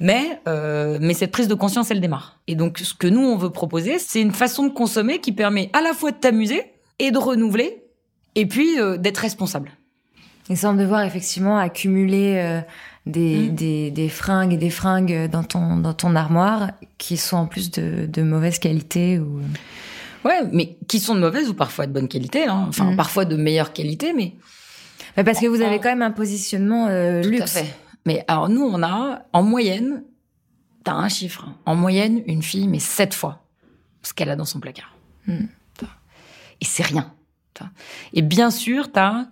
Mais, 0.00 0.40
euh, 0.48 0.98
mais 1.00 1.14
cette 1.14 1.30
prise 1.30 1.48
de 1.48 1.54
conscience, 1.54 1.90
elle 1.90 2.00
démarre. 2.00 2.40
Et 2.46 2.56
donc, 2.56 2.78
ce 2.78 2.94
que 2.94 3.06
nous, 3.06 3.20
on 3.20 3.36
veut 3.36 3.50
proposer, 3.50 3.98
c'est 3.98 4.20
une 4.20 4.32
façon 4.32 4.64
de 4.64 4.72
consommer 4.72 5.20
qui 5.20 5.32
permet 5.32 5.70
à 5.72 5.80
la 5.80 5.92
fois 5.92 6.10
de 6.10 6.16
t'amuser, 6.16 6.62
et 6.98 7.10
de 7.10 7.18
renouveler, 7.18 7.82
et 8.34 8.46
puis 8.46 8.80
euh, 8.80 8.96
d'être 8.96 9.18
responsable. 9.18 9.72
Et 10.50 10.56
sans 10.56 10.74
devoir 10.74 11.02
effectivement 11.02 11.56
accumuler 11.56 12.36
euh, 12.36 12.60
des, 13.06 13.38
mmh. 13.38 13.54
des, 13.54 13.90
des, 13.90 14.08
fringues 14.08 14.52
et 14.52 14.56
des 14.56 14.70
fringues 14.70 15.28
dans 15.30 15.42
ton, 15.42 15.76
dans 15.76 15.94
ton 15.94 16.14
armoire 16.16 16.72
qui 16.98 17.16
sont 17.16 17.36
en 17.36 17.46
plus 17.46 17.70
de, 17.70 18.06
de 18.06 18.22
mauvaise 18.22 18.58
qualité 18.58 19.18
ou... 19.18 19.40
Ouais, 20.24 20.40
mais 20.52 20.76
qui 20.88 21.00
sont 21.00 21.14
de 21.14 21.20
mauvaise 21.20 21.50
ou 21.50 21.54
parfois 21.54 21.86
de 21.86 21.92
bonne 21.92 22.08
qualité, 22.08 22.46
hein. 22.46 22.66
enfin 22.68 22.92
mmh. 22.92 22.96
parfois 22.96 23.24
de 23.24 23.36
meilleure 23.36 23.72
qualité, 23.72 24.12
mais... 24.12 24.34
mais 25.16 25.24
parce 25.24 25.40
que 25.40 25.46
vous 25.46 25.60
avez 25.60 25.80
quand 25.80 25.90
même 25.90 26.02
un 26.02 26.10
positionnement 26.10 26.88
euh, 26.88 27.22
luxe. 27.22 27.36
Tout 27.36 27.42
à 27.42 27.62
fait. 27.62 27.74
Mais 28.06 28.24
alors 28.28 28.48
nous, 28.48 28.62
on 28.62 28.82
a 28.82 29.22
en 29.32 29.42
moyenne, 29.42 30.02
t'as 30.82 30.92
un 30.92 31.08
chiffre, 31.08 31.46
en 31.64 31.74
moyenne, 31.74 32.22
une 32.26 32.42
fille 32.42 32.68
met 32.68 32.78
sept 32.78 33.14
fois 33.14 33.42
ce 34.02 34.12
qu'elle 34.12 34.30
a 34.30 34.36
dans 34.36 34.44
son 34.44 34.60
placard. 34.60 34.94
Mmh 35.26 35.44
et 36.64 36.66
c'est 36.66 36.82
rien. 36.82 37.12
Et 38.14 38.22
bien 38.22 38.50
sûr, 38.50 38.90
tu 38.90 38.98
as 38.98 39.28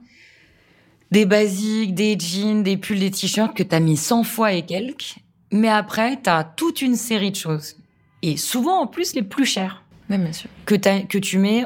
des 1.11 1.25
basiques, 1.25 1.95
des 1.95 2.19
jeans, 2.19 2.63
des 2.63 2.77
pulls, 2.77 3.01
des 3.01 3.11
t-shirts 3.11 3.57
que 3.57 3.63
tu 3.63 3.75
as 3.75 3.81
mis 3.81 3.97
100 3.97 4.23
fois 4.25 4.53
et 4.53 4.67
quelques, 4.67 5.17
mais 5.51 5.69
après, 5.69 6.21
tu 6.23 6.29
as 6.29 6.45
toute 6.45 6.83
une 6.83 6.95
série 6.95 7.31
de 7.31 7.37
choses. 7.37 7.77
Et 8.21 8.37
souvent, 8.37 8.83
en 8.83 8.87
plus, 8.87 9.15
les 9.15 9.23
plus 9.23 9.47
chères. 9.47 9.83
bien 10.09 10.33
sûr. 10.33 10.51
Que, 10.67 10.75
que 11.07 11.19
tu 11.19 11.39
mets 11.39 11.65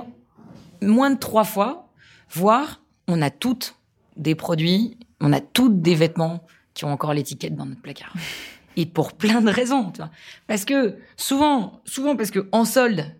moins 0.80 1.10
de 1.10 1.18
trois 1.18 1.44
fois, 1.44 1.88
voire 2.30 2.80
on 3.08 3.20
a 3.22 3.30
toutes 3.30 3.74
des 4.16 4.36
produits, 4.36 4.96
on 5.20 5.32
a 5.32 5.40
toutes 5.40 5.82
des 5.82 5.96
vêtements 5.96 6.46
qui 6.74 6.84
ont 6.84 6.92
encore 6.92 7.12
l'étiquette 7.12 7.56
dans 7.56 7.66
notre 7.66 7.82
placard. 7.82 8.12
Et 8.76 8.86
pour 8.86 9.14
plein 9.14 9.40
de 9.40 9.50
raisons, 9.50 9.90
tu 9.90 9.98
vois. 9.98 10.10
Parce 10.46 10.64
que 10.64 10.96
souvent, 11.16 11.80
souvent 11.86 12.14
parce 12.14 12.30
que 12.30 12.46
en 12.52 12.64
solde, 12.64 13.16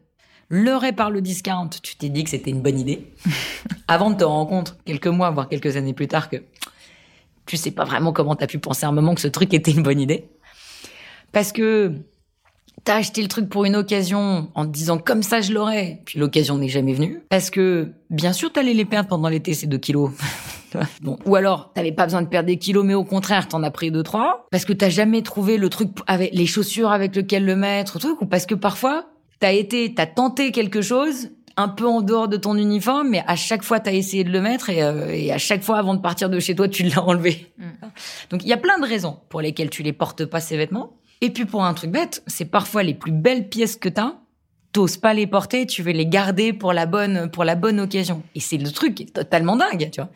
leurré 0.48 0.92
par 0.92 1.10
le 1.10 1.20
discount, 1.20 1.68
tu 1.82 1.96
t'es 1.96 2.08
dit 2.08 2.24
que 2.24 2.30
c'était 2.30 2.50
une 2.50 2.62
bonne 2.62 2.78
idée, 2.78 3.12
avant 3.88 4.10
de 4.10 4.16
te 4.16 4.24
rendre 4.24 4.48
compte, 4.48 4.76
quelques 4.84 5.06
mois, 5.06 5.30
voire 5.30 5.48
quelques 5.48 5.76
années 5.76 5.94
plus 5.94 6.08
tard, 6.08 6.28
que 6.28 6.36
tu 7.46 7.56
sais 7.56 7.70
pas 7.70 7.84
vraiment 7.84 8.12
comment 8.12 8.34
t'as 8.34 8.46
pu 8.46 8.58
penser 8.58 8.86
à 8.86 8.88
un 8.88 8.92
moment 8.92 9.14
que 9.14 9.20
ce 9.20 9.28
truc 9.28 9.54
était 9.54 9.70
une 9.70 9.82
bonne 9.82 10.00
idée. 10.00 10.28
Parce 11.32 11.52
que 11.52 11.92
t'as 12.84 12.96
acheté 12.96 13.22
le 13.22 13.28
truc 13.28 13.48
pour 13.48 13.64
une 13.64 13.76
occasion 13.76 14.48
en 14.54 14.64
te 14.64 14.70
disant 14.70 14.98
comme 14.98 15.22
ça 15.22 15.40
je 15.40 15.52
l'aurais, 15.52 16.02
puis 16.04 16.18
l'occasion 16.18 16.58
n'est 16.58 16.68
jamais 16.68 16.92
venue. 16.92 17.20
Parce 17.28 17.50
que, 17.50 17.92
bien 18.10 18.32
sûr, 18.32 18.52
t'allais 18.52 18.74
les 18.74 18.84
perdre 18.84 19.08
pendant 19.08 19.28
l'été, 19.28 19.54
ces 19.54 19.66
deux 19.66 19.78
kilos. 19.78 20.10
bon. 21.02 21.18
Ou 21.26 21.36
alors, 21.36 21.72
t'avais 21.72 21.92
pas 21.92 22.04
besoin 22.04 22.22
de 22.22 22.28
perdre 22.28 22.46
des 22.46 22.58
kilos, 22.58 22.84
mais 22.84 22.94
au 22.94 23.04
contraire, 23.04 23.48
t'en 23.48 23.62
as 23.62 23.70
pris 23.70 23.90
deux, 23.90 24.02
trois. 24.02 24.46
Parce 24.50 24.64
que 24.64 24.72
t'as 24.72 24.88
jamais 24.88 25.22
trouvé 25.22 25.56
le 25.56 25.68
truc 25.68 25.90
avec 26.06 26.32
les 26.32 26.46
chaussures 26.46 26.90
avec 26.90 27.14
lequel 27.14 27.44
le 27.44 27.56
mettre, 27.56 27.98
truc, 27.98 28.20
ou 28.22 28.26
parce 28.26 28.46
que 28.46 28.54
parfois, 28.54 29.06
t'as 29.38 29.52
été, 29.52 29.94
t'as 29.94 30.06
tenté 30.06 30.52
quelque 30.52 30.82
chose 30.82 31.30
un 31.56 31.68
peu 31.68 31.86
en 31.86 32.02
dehors 32.02 32.28
de 32.28 32.36
ton 32.36 32.56
uniforme, 32.56 33.08
mais 33.08 33.24
à 33.26 33.34
chaque 33.34 33.62
fois, 33.62 33.80
t'as 33.80 33.92
essayé 33.92 34.24
de 34.24 34.30
le 34.30 34.40
mettre 34.40 34.68
et, 34.68 34.82
euh, 34.82 35.08
et, 35.08 35.32
à 35.32 35.38
chaque 35.38 35.62
fois, 35.62 35.78
avant 35.78 35.94
de 35.94 36.00
partir 36.00 36.28
de 36.28 36.38
chez 36.38 36.54
toi, 36.54 36.68
tu 36.68 36.82
l'as 36.82 37.02
enlevé. 37.02 37.50
Mm. 37.58 37.64
Donc, 38.30 38.42
il 38.42 38.48
y 38.48 38.52
a 38.52 38.58
plein 38.58 38.78
de 38.78 38.86
raisons 38.86 39.18
pour 39.30 39.40
lesquelles 39.40 39.70
tu 39.70 39.82
les 39.82 39.92
portes 39.94 40.26
pas, 40.26 40.40
ces 40.40 40.56
vêtements. 40.56 40.96
Et 41.22 41.30
puis, 41.30 41.46
pour 41.46 41.64
un 41.64 41.72
truc 41.72 41.90
bête, 41.90 42.22
c'est 42.26 42.44
parfois 42.44 42.82
les 42.82 42.94
plus 42.94 43.12
belles 43.12 43.48
pièces 43.48 43.76
que 43.76 43.88
t'as. 43.88 44.16
T'oses 44.72 44.98
pas 44.98 45.14
les 45.14 45.26
porter, 45.26 45.66
tu 45.66 45.82
veux 45.82 45.92
les 45.92 46.04
garder 46.04 46.52
pour 46.52 46.74
la 46.74 46.84
bonne, 46.84 47.30
pour 47.30 47.44
la 47.44 47.54
bonne 47.54 47.80
occasion. 47.80 48.22
Et 48.34 48.40
c'est 48.40 48.58
le 48.58 48.70
truc 48.70 48.96
qui 48.96 49.04
est 49.04 49.14
totalement 49.14 49.56
dingue, 49.56 49.88
tu 49.90 50.02
vois. 50.02 50.10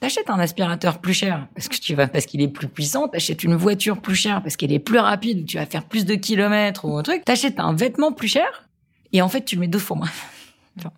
T'achètes 0.00 0.30
un 0.30 0.38
aspirateur 0.38 0.98
plus 0.98 1.14
cher 1.14 1.46
parce 1.54 1.68
que 1.68 1.76
tu 1.76 1.94
vas, 1.94 2.06
parce 2.06 2.24
qu'il 2.24 2.40
est 2.40 2.48
plus 2.48 2.68
puissant. 2.68 3.08
T'achètes 3.08 3.44
une 3.44 3.56
voiture 3.56 4.00
plus 4.00 4.14
chère 4.14 4.42
parce 4.42 4.56
qu'elle 4.56 4.72
est 4.72 4.78
plus 4.78 4.98
rapide, 4.98 5.46
tu 5.46 5.58
vas 5.58 5.66
faire 5.66 5.84
plus 5.84 6.06
de 6.06 6.14
kilomètres 6.14 6.86
ou 6.86 6.96
un 6.96 7.02
truc. 7.02 7.24
T'achètes 7.24 7.60
un 7.60 7.74
vêtement 7.74 8.12
plus 8.12 8.28
cher 8.28 8.65
et 9.16 9.22
en 9.22 9.28
fait, 9.28 9.44
tu 9.44 9.56
le 9.56 9.62
mets 9.62 9.68
deux 9.68 9.78
fois 9.78 9.96
moins. 9.96 10.10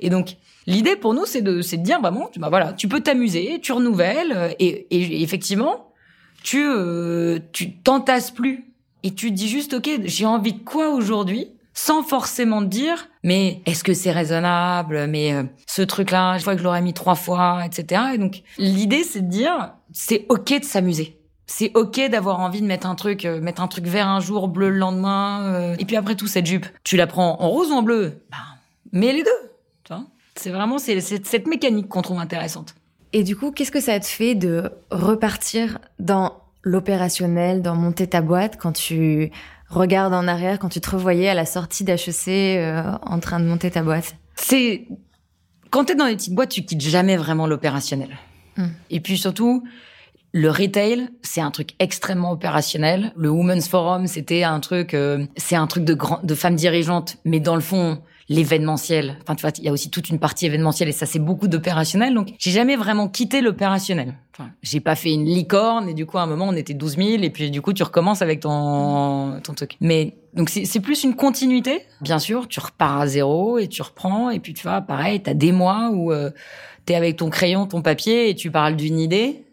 Et 0.00 0.10
donc, 0.10 0.36
L'idée 0.66 0.96
pour 0.96 1.14
nous, 1.14 1.26
c'est 1.26 1.42
de, 1.42 1.60
de 1.60 1.76
dire, 1.82 2.00
bah 2.00 2.10
bon, 2.10 2.28
bah 2.36 2.48
voilà, 2.48 2.72
tu 2.72 2.86
peux 2.86 3.00
t'amuser, 3.00 3.58
tu 3.60 3.72
renouvelles, 3.72 4.32
euh, 4.32 4.48
et, 4.60 5.22
effectivement, 5.22 5.92
tu, 6.42 6.64
euh, 6.64 7.40
tu 7.52 7.72
t'entasses 7.72 8.30
plus. 8.30 8.64
Et 9.02 9.12
tu 9.12 9.32
dis 9.32 9.48
juste, 9.48 9.74
OK, 9.74 9.90
j'ai 10.04 10.26
envie 10.26 10.52
de 10.52 10.62
quoi 10.62 10.90
aujourd'hui? 10.90 11.48
Sans 11.74 12.02
forcément 12.02 12.60
te 12.60 12.66
dire, 12.66 13.08
mais 13.24 13.62
est-ce 13.66 13.82
que 13.82 13.94
c'est 13.94 14.12
raisonnable? 14.12 15.06
Mais 15.08 15.32
euh, 15.32 15.42
ce 15.66 15.82
truc-là, 15.82 16.38
je 16.38 16.44
vois 16.44 16.52
que 16.52 16.60
je 16.60 16.64
l'aurais 16.64 16.82
mis 16.82 16.94
trois 16.94 17.14
fois, 17.14 17.62
etc. 17.64 18.02
Et 18.14 18.18
donc, 18.18 18.42
l'idée, 18.58 19.02
c'est 19.02 19.22
de 19.22 19.30
dire, 19.30 19.74
c'est 19.92 20.26
OK 20.28 20.60
de 20.60 20.64
s'amuser 20.64 21.18
c'est 21.54 21.70
ok 21.74 22.08
d'avoir 22.10 22.40
envie 22.40 22.62
de 22.62 22.66
mettre 22.66 22.86
un 22.86 22.94
truc, 22.94 23.26
euh, 23.26 23.38
mettre 23.38 23.60
un 23.60 23.68
truc 23.68 23.84
vert 23.84 24.08
un 24.08 24.20
jour, 24.20 24.48
bleu 24.48 24.70
le 24.70 24.78
lendemain, 24.78 25.42
euh, 25.44 25.76
et 25.78 25.84
puis 25.84 25.96
après 25.96 26.14
tout 26.14 26.26
cette 26.26 26.46
jupe, 26.46 26.66
tu 26.82 26.96
la 26.96 27.06
prends 27.06 27.42
en 27.42 27.50
rose 27.50 27.70
ou 27.70 27.74
en 27.74 27.82
bleu, 27.82 28.22
bah, 28.30 28.38
mets 28.92 29.12
les 29.12 29.22
deux. 29.22 29.30
C'est 30.34 30.48
vraiment 30.48 30.78
c'est 30.78 30.98
cette 31.00 31.46
mécanique 31.46 31.88
qu'on 31.88 32.00
trouve 32.00 32.18
intéressante. 32.18 32.74
Et 33.12 33.22
du 33.22 33.36
coup, 33.36 33.52
qu'est-ce 33.52 33.70
que 33.70 33.82
ça 33.82 34.00
te 34.00 34.06
fait 34.06 34.34
de 34.34 34.70
repartir 34.90 35.78
dans 35.98 36.40
l'opérationnel, 36.62 37.60
dans 37.60 37.74
monter 37.74 38.06
ta 38.06 38.22
boîte 38.22 38.56
quand 38.56 38.72
tu 38.72 39.30
regardes 39.68 40.14
en 40.14 40.26
arrière, 40.26 40.58
quand 40.58 40.70
tu 40.70 40.80
te 40.80 40.88
revoyais 40.88 41.28
à 41.28 41.34
la 41.34 41.44
sortie 41.44 41.84
d'HEC 41.84 42.28
euh, 42.28 42.92
en 43.02 43.20
train 43.20 43.40
de 43.40 43.44
monter 43.44 43.70
ta 43.70 43.82
boîte? 43.82 44.16
C'est 44.36 44.86
quand 45.68 45.84
t'es 45.84 45.94
dans 45.96 46.06
les 46.06 46.16
petites 46.16 46.34
boîtes, 46.34 46.48
tu 46.48 46.62
quittes 46.62 46.80
jamais 46.80 47.18
vraiment 47.18 47.46
l'opérationnel. 47.46 48.16
Hmm. 48.56 48.68
Et 48.88 49.00
puis 49.00 49.18
surtout, 49.18 49.64
le 50.32 50.50
retail, 50.50 51.10
c'est 51.20 51.42
un 51.42 51.50
truc 51.50 51.74
extrêmement 51.78 52.32
opérationnel. 52.32 53.12
Le 53.16 53.28
Women's 53.28 53.68
Forum, 53.68 54.06
c'était 54.06 54.44
un 54.44 54.60
truc, 54.60 54.94
euh, 54.94 55.26
c'est 55.36 55.56
un 55.56 55.66
truc 55.66 55.84
de 55.84 55.92
grand, 55.92 56.20
de 56.24 56.34
femmes 56.34 56.56
dirigeantes, 56.56 57.18
mais 57.26 57.38
dans 57.38 57.54
le 57.54 57.60
fond, 57.60 57.98
l'événementiel. 58.30 59.18
Enfin, 59.22 59.34
tu 59.34 59.42
vois, 59.42 59.50
il 59.58 59.64
y 59.64 59.68
a 59.68 59.72
aussi 59.72 59.90
toute 59.90 60.08
une 60.08 60.18
partie 60.18 60.46
événementielle 60.46 60.88
et 60.88 60.92
ça, 60.92 61.04
c'est 61.04 61.18
beaucoup 61.18 61.48
d'opérationnel. 61.48 62.14
Donc, 62.14 62.32
j'ai 62.38 62.50
jamais 62.50 62.76
vraiment 62.76 63.08
quitté 63.08 63.42
l'opérationnel. 63.42 64.14
Enfin, 64.32 64.50
j'ai 64.62 64.80
pas 64.80 64.94
fait 64.94 65.12
une 65.12 65.26
licorne 65.26 65.90
et 65.90 65.94
du 65.94 66.06
coup, 66.06 66.16
à 66.16 66.22
un 66.22 66.26
moment, 66.26 66.46
on 66.48 66.56
était 66.56 66.72
12 66.72 66.96
000 66.96 67.08
et 67.22 67.30
puis 67.30 67.50
du 67.50 67.60
coup, 67.60 67.74
tu 67.74 67.82
recommences 67.82 68.22
avec 68.22 68.40
ton, 68.40 69.38
ton 69.42 69.52
truc. 69.52 69.76
Mais 69.82 70.16
donc, 70.32 70.48
c'est 70.48 70.80
plus 70.80 71.04
une 71.04 71.14
continuité. 71.14 71.82
Bien 72.00 72.18
sûr, 72.18 72.48
tu 72.48 72.58
repars 72.58 73.00
à 73.00 73.06
zéro 73.06 73.58
et 73.58 73.68
tu 73.68 73.82
reprends 73.82 74.30
et 74.30 74.38
puis 74.38 74.54
tu 74.54 74.62
vois, 74.62 74.80
pareil, 74.80 75.20
t'as 75.22 75.34
des 75.34 75.52
mois 75.52 75.90
où 75.92 76.10
euh, 76.10 76.30
t'es 76.86 76.94
avec 76.94 77.16
ton 77.16 77.28
crayon, 77.28 77.66
ton 77.66 77.82
papier 77.82 78.30
et 78.30 78.34
tu 78.34 78.50
parles 78.50 78.76
d'une 78.76 78.98
idée 78.98 79.44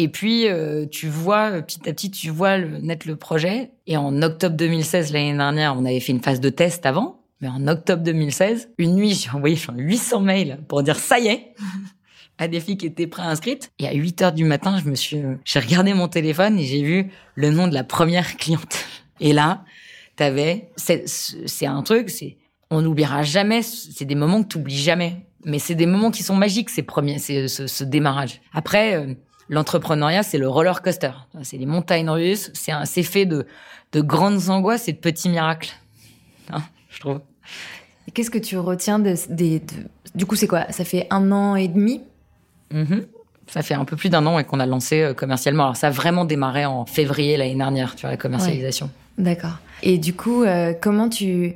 et 0.00 0.06
puis, 0.06 0.46
euh, 0.46 0.86
tu 0.86 1.08
vois, 1.08 1.50
euh, 1.50 1.60
petit 1.60 1.88
à 1.88 1.92
petit, 1.92 2.12
tu 2.12 2.30
vois 2.30 2.56
le, 2.56 2.78
naître 2.78 3.08
le 3.08 3.16
projet. 3.16 3.72
Et 3.88 3.96
en 3.96 4.22
octobre 4.22 4.56
2016, 4.56 5.12
l'année 5.12 5.36
dernière, 5.36 5.74
on 5.76 5.84
avait 5.84 5.98
fait 5.98 6.12
une 6.12 6.22
phase 6.22 6.38
de 6.38 6.50
test 6.50 6.86
avant. 6.86 7.20
Mais 7.40 7.48
en 7.48 7.66
octobre 7.66 8.04
2016, 8.04 8.70
une 8.78 8.94
nuit, 8.94 9.10
j'ai 9.14 9.28
envoyé 9.30 9.58
800 9.76 10.20
mails 10.20 10.60
pour 10.68 10.84
dire 10.84 10.96
ça 10.96 11.18
y 11.18 11.26
est 11.26 11.54
à 12.38 12.46
des 12.46 12.60
filles 12.60 12.76
qui 12.76 12.86
étaient 12.86 13.08
préinscrites. 13.08 13.72
Et 13.80 13.88
à 13.88 13.92
8 13.92 14.22
heures 14.22 14.32
du 14.32 14.44
matin, 14.44 14.78
je 14.82 14.88
me 14.88 14.94
suis, 14.94 15.18
euh, 15.18 15.34
j'ai 15.44 15.58
regardé 15.58 15.94
mon 15.94 16.06
téléphone 16.06 16.60
et 16.60 16.64
j'ai 16.64 16.82
vu 16.82 17.10
le 17.34 17.50
nom 17.50 17.66
de 17.66 17.74
la 17.74 17.82
première 17.82 18.36
cliente. 18.36 18.86
Et 19.18 19.32
là, 19.32 19.64
t'avais, 20.14 20.70
c'est, 20.76 21.08
c'est 21.08 21.66
un 21.66 21.82
truc, 21.82 22.08
c'est, 22.08 22.36
on 22.70 22.82
n'oubliera 22.82 23.24
jamais, 23.24 23.62
c'est 23.62 24.04
des 24.04 24.14
moments 24.14 24.44
que 24.44 24.48
tu 24.48 24.58
oublies 24.58 24.78
jamais. 24.78 25.26
Mais 25.44 25.58
c'est 25.58 25.74
des 25.74 25.86
moments 25.86 26.12
qui 26.12 26.22
sont 26.22 26.36
magiques, 26.36 26.70
ces 26.70 26.82
premiers, 26.82 27.18
c'est 27.18 27.48
ce, 27.48 27.66
ce 27.66 27.82
démarrage. 27.82 28.40
Après, 28.52 28.94
l'entrepreneuriat, 29.48 30.22
c'est 30.22 30.38
le 30.38 30.48
roller 30.48 30.82
coaster. 30.82 31.12
C'est 31.42 31.56
les 31.56 31.66
montagnes 31.66 32.10
russes. 32.10 32.50
C'est 32.54 32.72
un, 32.72 32.84
c'est 32.84 33.02
fait 33.02 33.26
de, 33.26 33.46
de 33.92 34.00
grandes 34.00 34.48
angoisses 34.48 34.88
et 34.88 34.92
de 34.92 34.98
petits 34.98 35.28
miracles. 35.28 35.70
Hein, 36.52 36.62
je 36.90 37.00
trouve. 37.00 37.20
Qu'est-ce 38.14 38.30
que 38.30 38.38
tu 38.38 38.56
retiens 38.56 38.98
de, 38.98 39.14
du 40.14 40.26
coup, 40.26 40.34
c'est 40.34 40.46
quoi? 40.46 40.70
Ça 40.70 40.84
fait 40.84 41.06
un 41.10 41.30
an 41.30 41.56
et 41.56 41.68
demi? 41.68 42.02
Mm-hmm. 42.72 43.06
Ça 43.46 43.62
fait 43.62 43.74
un 43.74 43.84
peu 43.84 43.96
plus 43.96 44.10
d'un 44.10 44.26
an 44.26 44.38
et 44.38 44.44
qu'on 44.44 44.60
a 44.60 44.66
lancé 44.66 45.00
euh, 45.00 45.14
commercialement. 45.14 45.64
Alors, 45.64 45.76
ça 45.76 45.86
a 45.86 45.90
vraiment 45.90 46.24
démarré 46.24 46.66
en 46.66 46.84
février 46.84 47.36
l'année 47.36 47.54
dernière, 47.54 47.94
tu 47.96 48.02
vois, 48.02 48.10
la 48.10 48.16
commercialisation. 48.16 48.90
D'accord. 49.16 49.58
Et 49.82 49.98
du 49.98 50.14
coup, 50.14 50.42
euh, 50.42 50.74
comment 50.78 51.08
tu... 51.08 51.54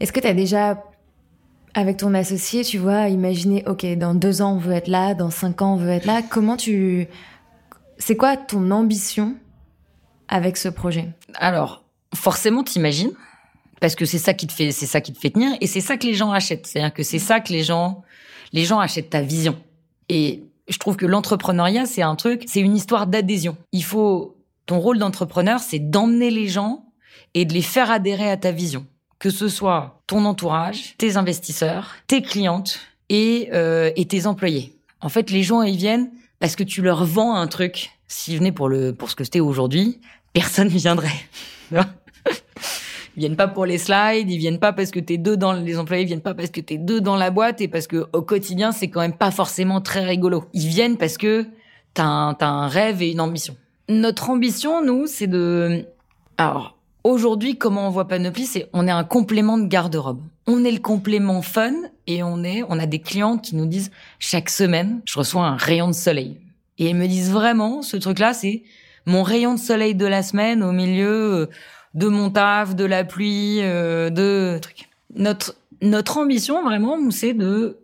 Est-ce 0.00 0.12
que 0.12 0.20
tu 0.20 0.26
as 0.26 0.34
déjà 0.34 0.82
avec 1.74 1.98
ton 1.98 2.14
associé, 2.14 2.64
tu 2.64 2.78
vois, 2.78 3.08
imaginer, 3.08 3.64
ok, 3.66 3.86
dans 3.96 4.14
deux 4.14 4.42
ans 4.42 4.54
on 4.54 4.58
veut 4.58 4.72
être 4.72 4.88
là, 4.88 5.14
dans 5.14 5.30
cinq 5.30 5.62
ans 5.62 5.74
on 5.74 5.76
veut 5.76 5.90
être 5.90 6.04
là. 6.04 6.22
Comment 6.22 6.56
tu, 6.56 7.08
c'est 7.98 8.16
quoi 8.16 8.36
ton 8.36 8.70
ambition 8.70 9.34
avec 10.28 10.56
ce 10.56 10.68
projet? 10.68 11.08
Alors, 11.34 11.84
forcément, 12.14 12.62
t'imagines, 12.62 13.12
parce 13.80 13.94
que 13.94 14.04
c'est 14.04 14.18
ça 14.18 14.34
qui 14.34 14.46
te 14.46 14.52
fait, 14.52 14.70
c'est 14.70 14.86
ça 14.86 15.00
qui 15.00 15.12
te 15.12 15.18
fait 15.18 15.30
tenir, 15.30 15.52
et 15.60 15.66
c'est 15.66 15.80
ça 15.80 15.96
que 15.96 16.06
les 16.06 16.14
gens 16.14 16.30
achètent. 16.30 16.66
C'est-à-dire 16.66 16.92
que 16.92 17.02
c'est 17.02 17.18
ça 17.18 17.40
que 17.40 17.52
les 17.52 17.62
gens, 17.62 18.02
les 18.52 18.64
gens 18.64 18.78
achètent 18.78 19.10
ta 19.10 19.22
vision. 19.22 19.56
Et 20.08 20.44
je 20.68 20.78
trouve 20.78 20.96
que 20.96 21.06
l'entrepreneuriat, 21.06 21.86
c'est 21.86 22.02
un 22.02 22.16
truc, 22.16 22.44
c'est 22.46 22.60
une 22.60 22.76
histoire 22.76 23.06
d'adhésion. 23.06 23.56
Il 23.72 23.84
faut, 23.84 24.36
ton 24.66 24.78
rôle 24.78 24.98
d'entrepreneur, 24.98 25.60
c'est 25.60 25.78
d'emmener 25.78 26.30
les 26.30 26.48
gens 26.48 26.84
et 27.34 27.44
de 27.44 27.54
les 27.54 27.62
faire 27.62 27.90
adhérer 27.90 28.30
à 28.30 28.36
ta 28.36 28.52
vision 28.52 28.86
que 29.22 29.30
ce 29.30 29.46
soit 29.46 30.02
ton 30.08 30.24
entourage, 30.24 30.96
tes 30.98 31.16
investisseurs, 31.16 31.94
tes 32.08 32.22
clientes 32.22 32.80
et, 33.08 33.50
euh, 33.52 33.92
et 33.94 34.04
tes 34.06 34.26
employés. 34.26 34.74
En 35.00 35.08
fait, 35.08 35.30
les 35.30 35.44
gens, 35.44 35.62
ils 35.62 35.76
viennent 35.76 36.10
parce 36.40 36.56
que 36.56 36.64
tu 36.64 36.82
leur 36.82 37.04
vends 37.04 37.36
un 37.36 37.46
truc. 37.46 37.92
S'ils 38.08 38.38
venaient 38.38 38.50
pour 38.50 38.68
pour 38.98 39.10
ce 39.10 39.14
que 39.14 39.22
c'était 39.22 39.38
aujourd'hui, 39.38 40.00
personne 40.32 40.66
ne 40.66 40.76
viendrait. 40.76 41.20
ils 41.70 41.84
viennent 43.14 43.36
pas 43.36 43.46
pour 43.46 43.64
les 43.64 43.78
slides, 43.78 44.28
ils 44.28 44.38
viennent 44.38 44.58
pas 44.58 44.72
parce 44.72 44.90
que 44.90 44.98
t'es 44.98 45.18
deux 45.18 45.36
dans 45.36 45.52
les 45.52 45.78
employés, 45.78 46.02
ils 46.02 46.08
viennent 46.08 46.20
pas 46.20 46.34
parce 46.34 46.50
que 46.50 46.60
t'es 46.60 46.76
deux 46.76 47.00
dans 47.00 47.14
la 47.14 47.30
boîte 47.30 47.60
et 47.60 47.68
parce 47.68 47.86
que 47.86 48.08
au 48.12 48.22
quotidien 48.22 48.72
c'est 48.72 48.90
quand 48.90 49.02
même 49.02 49.16
pas 49.16 49.30
forcément 49.30 49.80
très 49.80 50.04
rigolo. 50.04 50.46
Ils 50.52 50.66
viennent 50.66 50.96
parce 50.96 51.16
que 51.16 51.46
t'as 51.94 52.02
un, 52.02 52.36
as 52.40 52.44
un 52.44 52.66
rêve 52.66 53.02
et 53.02 53.12
une 53.12 53.20
ambition. 53.20 53.54
Notre 53.88 54.30
ambition, 54.30 54.84
nous, 54.84 55.06
c'est 55.06 55.28
de 55.28 55.86
alors 56.38 56.76
Aujourd'hui, 57.04 57.58
comment 57.58 57.88
on 57.88 57.90
voit 57.90 58.06
Panoply, 58.06 58.46
c'est 58.46 58.68
on 58.72 58.86
est 58.86 58.92
un 58.92 59.02
complément 59.02 59.58
de 59.58 59.66
garde-robe. 59.66 60.22
On 60.46 60.64
est 60.64 60.70
le 60.70 60.78
complément 60.78 61.42
fun 61.42 61.74
et 62.06 62.22
on 62.22 62.44
est, 62.44 62.62
on 62.68 62.78
a 62.78 62.86
des 62.86 63.00
clients 63.00 63.38
qui 63.38 63.56
nous 63.56 63.66
disent 63.66 63.90
chaque 64.20 64.48
semaine, 64.48 65.00
je 65.04 65.18
reçois 65.18 65.44
un 65.44 65.56
rayon 65.56 65.88
de 65.88 65.94
soleil. 65.94 66.38
Et 66.78 66.90
ils 66.90 66.96
me 66.96 67.08
disent 67.08 67.32
vraiment, 67.32 67.82
ce 67.82 67.96
truc-là, 67.96 68.34
c'est 68.34 68.62
mon 69.06 69.24
rayon 69.24 69.54
de 69.54 69.58
soleil 69.58 69.96
de 69.96 70.06
la 70.06 70.22
semaine 70.22 70.62
au 70.62 70.70
milieu 70.70 71.34
euh, 71.34 71.46
de 71.94 72.06
mon 72.06 72.30
taf, 72.30 72.76
de 72.76 72.84
la 72.84 73.02
pluie, 73.02 73.58
euh, 73.62 74.08
de 74.08 74.58
trucs. 74.62 74.88
Notre, 75.16 75.56
notre 75.80 76.18
ambition, 76.18 76.62
vraiment, 76.62 76.96
c'est 77.10 77.34
de, 77.34 77.78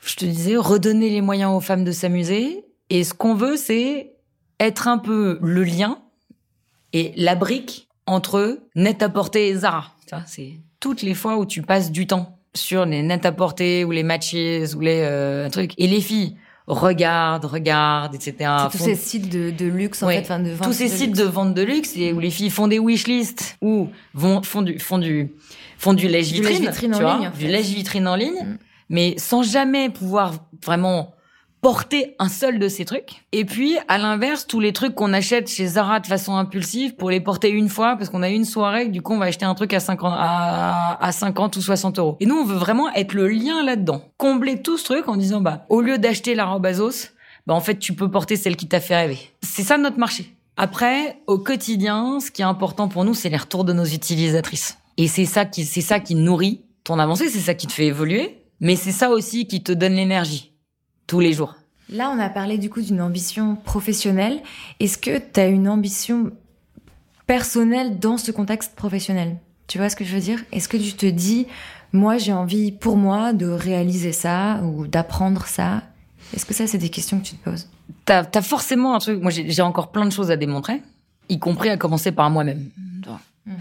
je 0.00 0.16
te 0.16 0.26
disais, 0.26 0.56
redonner 0.56 1.08
les 1.08 1.22
moyens 1.22 1.52
aux 1.56 1.60
femmes 1.60 1.84
de 1.84 1.92
s'amuser. 1.92 2.66
Et 2.90 3.04
ce 3.04 3.14
qu'on 3.14 3.34
veut, 3.34 3.56
c'est 3.56 4.12
être 4.58 4.86
un 4.86 4.98
peu 4.98 5.38
le 5.40 5.64
lien 5.64 5.98
et 6.92 7.14
la 7.16 7.34
brique 7.34 7.89
entre 8.10 8.58
net-à-porter 8.74 9.48
et 9.48 9.56
Zara. 9.56 9.92
C'est 10.26 10.58
toutes 10.80 11.02
les 11.02 11.14
fois 11.14 11.36
où 11.38 11.46
tu 11.46 11.62
passes 11.62 11.92
du 11.92 12.06
temps 12.06 12.38
sur 12.54 12.84
les 12.84 13.02
net-à-porter 13.02 13.84
ou 13.84 13.92
les 13.92 14.02
matches 14.02 14.34
ou 14.74 14.80
les 14.80 15.02
euh, 15.02 15.48
trucs. 15.48 15.72
Et 15.78 15.86
les 15.86 16.00
filles 16.00 16.36
regardent, 16.66 17.44
regardent, 17.44 18.14
etc. 18.14 18.50
tous 18.70 18.78
ces 18.78 18.96
sites 18.96 19.28
de, 19.28 19.66
luxe, 19.66 20.02
en 20.02 20.08
fait, 20.08 20.22
de 20.22 20.50
vente 20.50 20.66
Tous 20.66 20.72
ces 20.72 20.88
sites 20.88 21.16
de 21.16 21.24
vente 21.24 21.54
de 21.54 21.62
luxe 21.62 21.96
et 21.96 22.12
où 22.12 22.20
les 22.20 22.30
filles 22.30 22.50
font 22.50 22.68
des 22.68 22.78
wishlists 22.78 23.56
ou 23.60 23.88
vont, 24.14 24.42
font 24.42 24.62
du, 24.62 24.78
font 24.78 24.98
du, 24.98 25.32
font 25.78 25.94
du 25.94 26.08
lèche-vitrine, 26.08 26.92
vois, 26.92 27.18
ligne, 27.18 27.30
du 27.38 27.46
lèche-vitrine 27.46 28.08
en 28.08 28.16
ligne, 28.16 28.58
mais 28.88 29.14
sans 29.18 29.42
jamais 29.42 29.90
pouvoir 29.90 30.34
vraiment 30.64 31.14
porter 31.60 32.16
un 32.18 32.28
seul 32.28 32.58
de 32.58 32.68
ces 32.68 32.84
trucs. 32.84 33.24
Et 33.32 33.44
puis, 33.44 33.76
à 33.88 33.98
l'inverse, 33.98 34.46
tous 34.46 34.60
les 34.60 34.72
trucs 34.72 34.94
qu'on 34.94 35.12
achète 35.12 35.48
chez 35.48 35.66
Zara 35.66 36.00
de 36.00 36.06
façon 36.06 36.36
impulsive 36.36 36.94
pour 36.94 37.10
les 37.10 37.20
porter 37.20 37.50
une 37.50 37.68
fois 37.68 37.96
parce 37.96 38.08
qu'on 38.08 38.22
a 38.22 38.30
une 38.30 38.44
soirée, 38.44 38.88
du 38.88 39.02
coup, 39.02 39.12
on 39.12 39.18
va 39.18 39.26
acheter 39.26 39.44
un 39.44 39.54
truc 39.54 39.74
à 39.74 39.80
50, 39.80 40.12
à, 40.16 41.04
à 41.04 41.12
50 41.12 41.56
ou 41.56 41.60
60 41.60 41.98
euros. 41.98 42.16
Et 42.20 42.26
nous, 42.26 42.36
on 42.36 42.44
veut 42.44 42.56
vraiment 42.56 42.90
être 42.94 43.12
le 43.12 43.28
lien 43.28 43.62
là-dedans. 43.62 44.02
Combler 44.16 44.62
tout 44.62 44.78
ce 44.78 44.84
truc 44.84 45.08
en 45.08 45.16
disant, 45.16 45.40
bah, 45.40 45.66
au 45.68 45.80
lieu 45.80 45.98
d'acheter 45.98 46.34
la 46.34 46.46
robe 46.46 46.64
Azos, 46.64 47.10
bah, 47.46 47.54
en 47.54 47.60
fait, 47.60 47.78
tu 47.78 47.92
peux 47.92 48.10
porter 48.10 48.36
celle 48.36 48.56
qui 48.56 48.66
t'a 48.66 48.80
fait 48.80 48.96
rêver. 48.96 49.18
C'est 49.42 49.62
ça 49.62 49.76
notre 49.76 49.98
marché. 49.98 50.34
Après, 50.56 51.18
au 51.26 51.38
quotidien, 51.38 52.20
ce 52.20 52.30
qui 52.30 52.42
est 52.42 52.46
important 52.46 52.88
pour 52.88 53.04
nous, 53.04 53.14
c'est 53.14 53.28
les 53.28 53.36
retours 53.36 53.64
de 53.64 53.72
nos 53.72 53.84
utilisatrices. 53.84 54.78
Et 54.96 55.08
c'est 55.08 55.24
ça 55.24 55.44
qui, 55.44 55.64
c'est 55.64 55.80
ça 55.80 56.00
qui 56.00 56.14
nourrit 56.14 56.62
ton 56.84 56.98
avancée, 56.98 57.28
c'est 57.28 57.38
ça 57.38 57.54
qui 57.54 57.66
te 57.66 57.72
fait 57.72 57.86
évoluer, 57.86 58.42
mais 58.60 58.76
c'est 58.76 58.92
ça 58.92 59.10
aussi 59.10 59.46
qui 59.46 59.62
te 59.62 59.72
donne 59.72 59.94
l'énergie 59.94 60.49
tous 61.10 61.18
les 61.18 61.32
jours. 61.32 61.56
Là, 61.88 62.12
on 62.14 62.20
a 62.20 62.28
parlé 62.28 62.56
du 62.56 62.70
coup 62.70 62.80
d'une 62.80 63.00
ambition 63.00 63.56
professionnelle. 63.56 64.40
Est-ce 64.78 64.96
que 64.96 65.18
tu 65.18 65.40
as 65.40 65.48
une 65.48 65.68
ambition 65.68 66.30
personnelle 67.26 67.98
dans 67.98 68.16
ce 68.16 68.30
contexte 68.30 68.76
professionnel? 68.76 69.36
Tu 69.66 69.78
vois 69.78 69.88
ce 69.88 69.96
que 69.96 70.04
je 70.04 70.14
veux 70.14 70.20
dire? 70.20 70.38
Est-ce 70.52 70.68
que 70.68 70.76
tu 70.76 70.92
te 70.92 71.06
dis, 71.06 71.48
moi 71.92 72.16
j'ai 72.16 72.32
envie 72.32 72.70
pour 72.70 72.96
moi 72.96 73.32
de 73.32 73.46
réaliser 73.46 74.12
ça 74.12 74.60
ou 74.62 74.86
d'apprendre 74.86 75.46
ça? 75.46 75.82
Est-ce 76.32 76.46
que 76.46 76.54
ça, 76.54 76.68
c'est 76.68 76.78
des 76.78 76.90
questions 76.90 77.18
que 77.18 77.26
tu 77.26 77.34
te 77.34 77.42
poses? 77.42 77.68
T'as 78.04 78.24
as 78.32 78.42
forcément 78.42 78.94
un 78.94 79.00
truc. 79.00 79.20
Moi, 79.20 79.32
j'ai 79.32 79.62
encore 79.62 79.90
plein 79.90 80.06
de 80.06 80.12
choses 80.12 80.30
à 80.30 80.36
démontrer, 80.36 80.80
y 81.28 81.40
compris 81.40 81.70
à 81.70 81.76
commencer 81.76 82.12
par 82.12 82.30
moi-même. 82.30 82.70
Mmh. 83.46 83.52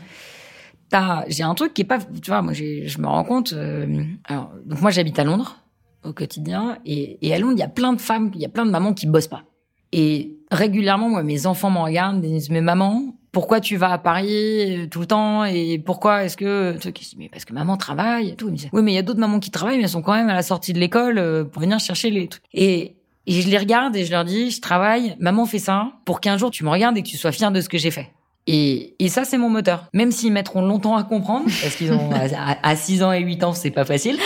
J'ai 1.30 1.44
un 1.44 1.56
truc 1.56 1.74
qui 1.74 1.82
est 1.82 1.86
pas. 1.86 1.98
Tu 1.98 2.30
vois, 2.30 2.44
moi, 2.44 2.54
je 2.54 2.98
me 3.00 3.08
rends 3.08 3.24
compte. 3.24 3.54
Euh, 3.54 4.04
alors, 4.26 4.52
donc 4.66 4.82
moi, 4.82 4.92
j'habite 4.92 5.18
à 5.18 5.24
Londres. 5.24 5.59
Au 6.04 6.14
quotidien. 6.14 6.78
Et, 6.86 7.18
et 7.22 7.34
à 7.34 7.40
Londres, 7.40 7.56
il 7.58 7.60
y 7.60 7.64
a 7.64 7.70
plein 7.70 7.94
de 7.94 8.02
femmes, 8.02 8.32
il 8.36 8.42
y 8.42 8.46
a 8.46 8.50
plein 8.50 8.66
de 8.66 8.72
mamans 8.72 8.94
qui 8.94 9.08
bossent 9.08 9.28
pas. 9.28 9.44
Et 9.92 10.38
régulièrement, 10.52 11.10
moi, 11.10 11.24
mes 11.24 11.46
enfants 11.48 11.72
me 11.72 11.80
regardent 11.80 12.24
et 12.24 12.30
disent, 12.30 12.50
mais 12.50 12.62
maman, 12.62 13.16
pourquoi 13.32 13.60
tu 13.60 13.78
vas 13.78 13.92
à 13.92 13.98
Paris 13.98 14.84
euh, 14.84 14.88
tout 14.88 15.02
le 15.02 15.06
temps 15.06 15.46
et 15.46 15.80
pourquoi 15.84 16.24
est-ce 16.24 16.38
que 16.38 16.76
mais 17.18 17.30
parce 17.30 17.46
que 17.46 17.54
maman 17.54 17.78
travaille 17.78 18.30
et 18.30 18.36
tout 18.36 18.50
oui 18.50 18.82
mais 18.82 18.92
il 18.92 18.96
y 18.96 19.00
a 19.00 19.02
d'autres 19.02 19.20
mamans 19.20 19.40
qui 19.40 19.52
travaillent 19.52 19.78
mais 19.78 19.84
elles 19.84 19.90
sont 19.90 20.02
quand 20.02 20.14
même 20.14 20.30
à 20.30 20.34
la 20.34 20.42
sortie 20.42 20.74
de 20.74 20.80
l'école 20.80 21.20
euh, 21.20 21.44
pour 21.44 21.62
venir 21.62 21.80
chercher 21.80 22.10
les 22.10 22.28
trucs 22.28 22.44
et, 22.54 22.96
et 23.28 23.42
je 23.42 23.48
les 23.48 23.58
regarde 23.58 23.96
et 23.96 24.06
je 24.06 24.12
leur 24.12 24.26
dis 24.26 24.52
je 24.52 24.62
travaille 24.62 25.16
maman 25.20 25.46
fait 25.46 25.60
ça 25.60 25.92
pour 26.06 26.22
qu'un 26.22 26.38
jour 26.38 26.50
tu 26.50 26.64
me 26.64 26.70
regardes 26.70 26.98
et 26.98 27.04
que 27.04 27.08
tu 27.08 27.18
sois 27.18 27.32
fier 27.32 27.52
de 27.52 27.62
ce 27.62 27.70
que 27.70 27.78
j'ai 27.78 27.92
fait 27.92 28.12
et, 28.52 28.96
et 28.98 29.10
ça, 29.10 29.26
c'est 29.26 29.38
mon 29.38 29.52
moteur. 29.52 29.86
Même 29.94 30.12
s'ils 30.12 30.34
mettront 30.34 30.64
longtemps 30.64 30.96
à 30.96 31.04
comprendre, 31.04 31.46
parce 31.62 31.76
qu'ils 31.76 31.94
ont 31.94 32.10
à, 32.12 32.76
6 32.76 33.04
ans 33.04 33.12
et 33.12 33.20
8 33.20 33.44
ans, 33.44 33.54
c'est 33.54 33.70
pas 33.70 33.86
facile. 33.86 34.18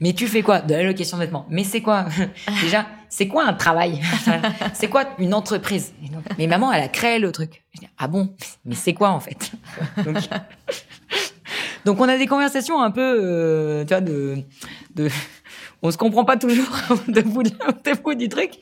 mais 0.00 0.14
tu 0.14 0.26
fais 0.26 0.40
quoi 0.40 0.60
De 0.60 0.72
l'allocation 0.72 1.18
de 1.18 1.24
vêtements? 1.24 1.44
Mais 1.50 1.62
c'est 1.62 1.82
quoi? 1.82 2.06
Déjà, 2.62 2.86
c'est 3.10 3.28
quoi 3.28 3.44
un 3.44 3.52
travail? 3.52 4.00
C'est 4.72 4.88
quoi 4.88 5.04
une 5.18 5.34
entreprise? 5.34 5.92
Mais 6.38 6.46
maman, 6.46 6.72
elle 6.72 6.82
a 6.82 6.88
créé 6.88 7.18
le 7.18 7.30
truc. 7.30 7.64
ah 7.98 8.08
bon? 8.08 8.34
Mais 8.64 8.74
c'est 8.74 8.94
quoi 8.94 9.10
en 9.10 9.20
fait? 9.20 9.52
Donc, 11.84 12.00
on 12.00 12.08
a 12.08 12.16
des 12.16 12.26
conversations 12.26 12.80
un 12.80 12.90
peu, 12.90 13.02
euh, 13.02 13.84
tu 13.84 13.88
vois, 13.88 14.00
de, 14.00 14.36
de, 14.94 15.10
on 15.82 15.90
se 15.90 15.98
comprend 15.98 16.24
pas 16.24 16.38
toujours 16.38 16.66
de 17.08 17.20
bout, 17.20 17.42
de 17.42 18.14
du 18.14 18.28
truc. 18.30 18.52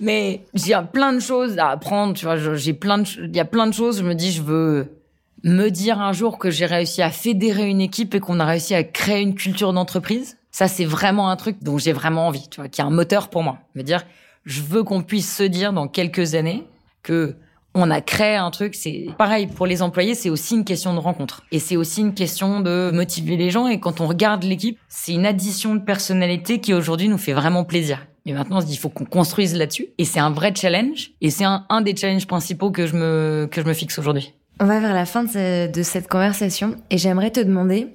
Mais 0.00 0.44
j'ai 0.54 0.74
plein 0.92 1.12
de 1.12 1.20
choses 1.20 1.58
à 1.58 1.68
apprendre, 1.68 2.14
tu 2.14 2.24
vois. 2.24 2.36
J'ai 2.36 2.72
plein 2.72 2.98
de, 2.98 3.06
il 3.22 3.36
y 3.36 3.40
a 3.40 3.44
plein 3.44 3.66
de 3.66 3.74
choses. 3.74 3.98
Je 3.98 4.04
me 4.04 4.14
dis, 4.14 4.32
je 4.32 4.42
veux 4.42 4.96
me 5.44 5.68
dire 5.68 6.00
un 6.00 6.12
jour 6.12 6.38
que 6.38 6.50
j'ai 6.50 6.66
réussi 6.66 7.02
à 7.02 7.10
fédérer 7.10 7.68
une 7.68 7.80
équipe 7.80 8.14
et 8.14 8.20
qu'on 8.20 8.40
a 8.40 8.44
réussi 8.44 8.74
à 8.74 8.82
créer 8.82 9.22
une 9.22 9.34
culture 9.34 9.72
d'entreprise. 9.72 10.38
Ça, 10.50 10.68
c'est 10.68 10.84
vraiment 10.84 11.30
un 11.30 11.36
truc 11.36 11.62
dont 11.62 11.78
j'ai 11.78 11.92
vraiment 11.92 12.26
envie, 12.26 12.48
tu 12.48 12.60
vois, 12.60 12.68
qui 12.68 12.80
est 12.80 12.84
un 12.84 12.90
moteur 12.90 13.28
pour 13.28 13.42
moi. 13.42 13.58
Me 13.74 13.82
dire, 13.82 14.04
je 14.44 14.62
veux 14.62 14.82
qu'on 14.82 15.02
puisse 15.02 15.34
se 15.34 15.42
dire 15.42 15.72
dans 15.72 15.86
quelques 15.86 16.34
années 16.34 16.64
que 17.02 17.36
on 17.72 17.88
a 17.90 18.00
créé 18.00 18.34
un 18.34 18.50
truc, 18.50 18.74
c'est 18.74 19.06
pareil 19.16 19.46
pour 19.46 19.64
les 19.64 19.80
employés, 19.80 20.16
c'est 20.16 20.28
aussi 20.28 20.56
une 20.56 20.64
question 20.64 20.92
de 20.92 20.98
rencontre. 20.98 21.44
Et 21.52 21.60
c'est 21.60 21.76
aussi 21.76 22.00
une 22.00 22.14
question 22.14 22.60
de 22.60 22.90
motiver 22.92 23.36
les 23.36 23.50
gens. 23.50 23.68
Et 23.68 23.78
quand 23.78 24.00
on 24.00 24.08
regarde 24.08 24.42
l'équipe, 24.42 24.76
c'est 24.88 25.12
une 25.12 25.24
addition 25.24 25.76
de 25.76 25.80
personnalité 25.80 26.60
qui 26.60 26.74
aujourd'hui 26.74 27.08
nous 27.08 27.18
fait 27.18 27.32
vraiment 27.32 27.62
plaisir. 27.62 28.04
Et 28.26 28.32
maintenant, 28.32 28.58
on 28.58 28.60
se 28.60 28.66
dit, 28.66 28.74
il 28.74 28.78
faut 28.78 28.90
qu'on 28.90 29.06
construise 29.06 29.54
là-dessus. 29.54 29.86
Et 29.98 30.04
c'est 30.04 30.20
un 30.20 30.30
vrai 30.30 30.52
challenge. 30.54 31.12
Et 31.20 31.30
c'est 31.30 31.44
un, 31.44 31.64
un, 31.68 31.80
des 31.80 31.96
challenges 31.96 32.26
principaux 32.26 32.70
que 32.70 32.86
je 32.86 32.94
me, 32.94 33.48
que 33.50 33.62
je 33.62 33.66
me 33.66 33.72
fixe 33.72 33.98
aujourd'hui. 33.98 34.34
On 34.60 34.66
va 34.66 34.78
vers 34.78 34.92
la 34.92 35.06
fin 35.06 35.24
de, 35.24 35.72
de 35.72 35.82
cette 35.82 36.06
conversation. 36.06 36.76
Et 36.90 36.98
j'aimerais 36.98 37.30
te 37.30 37.40
demander, 37.40 37.88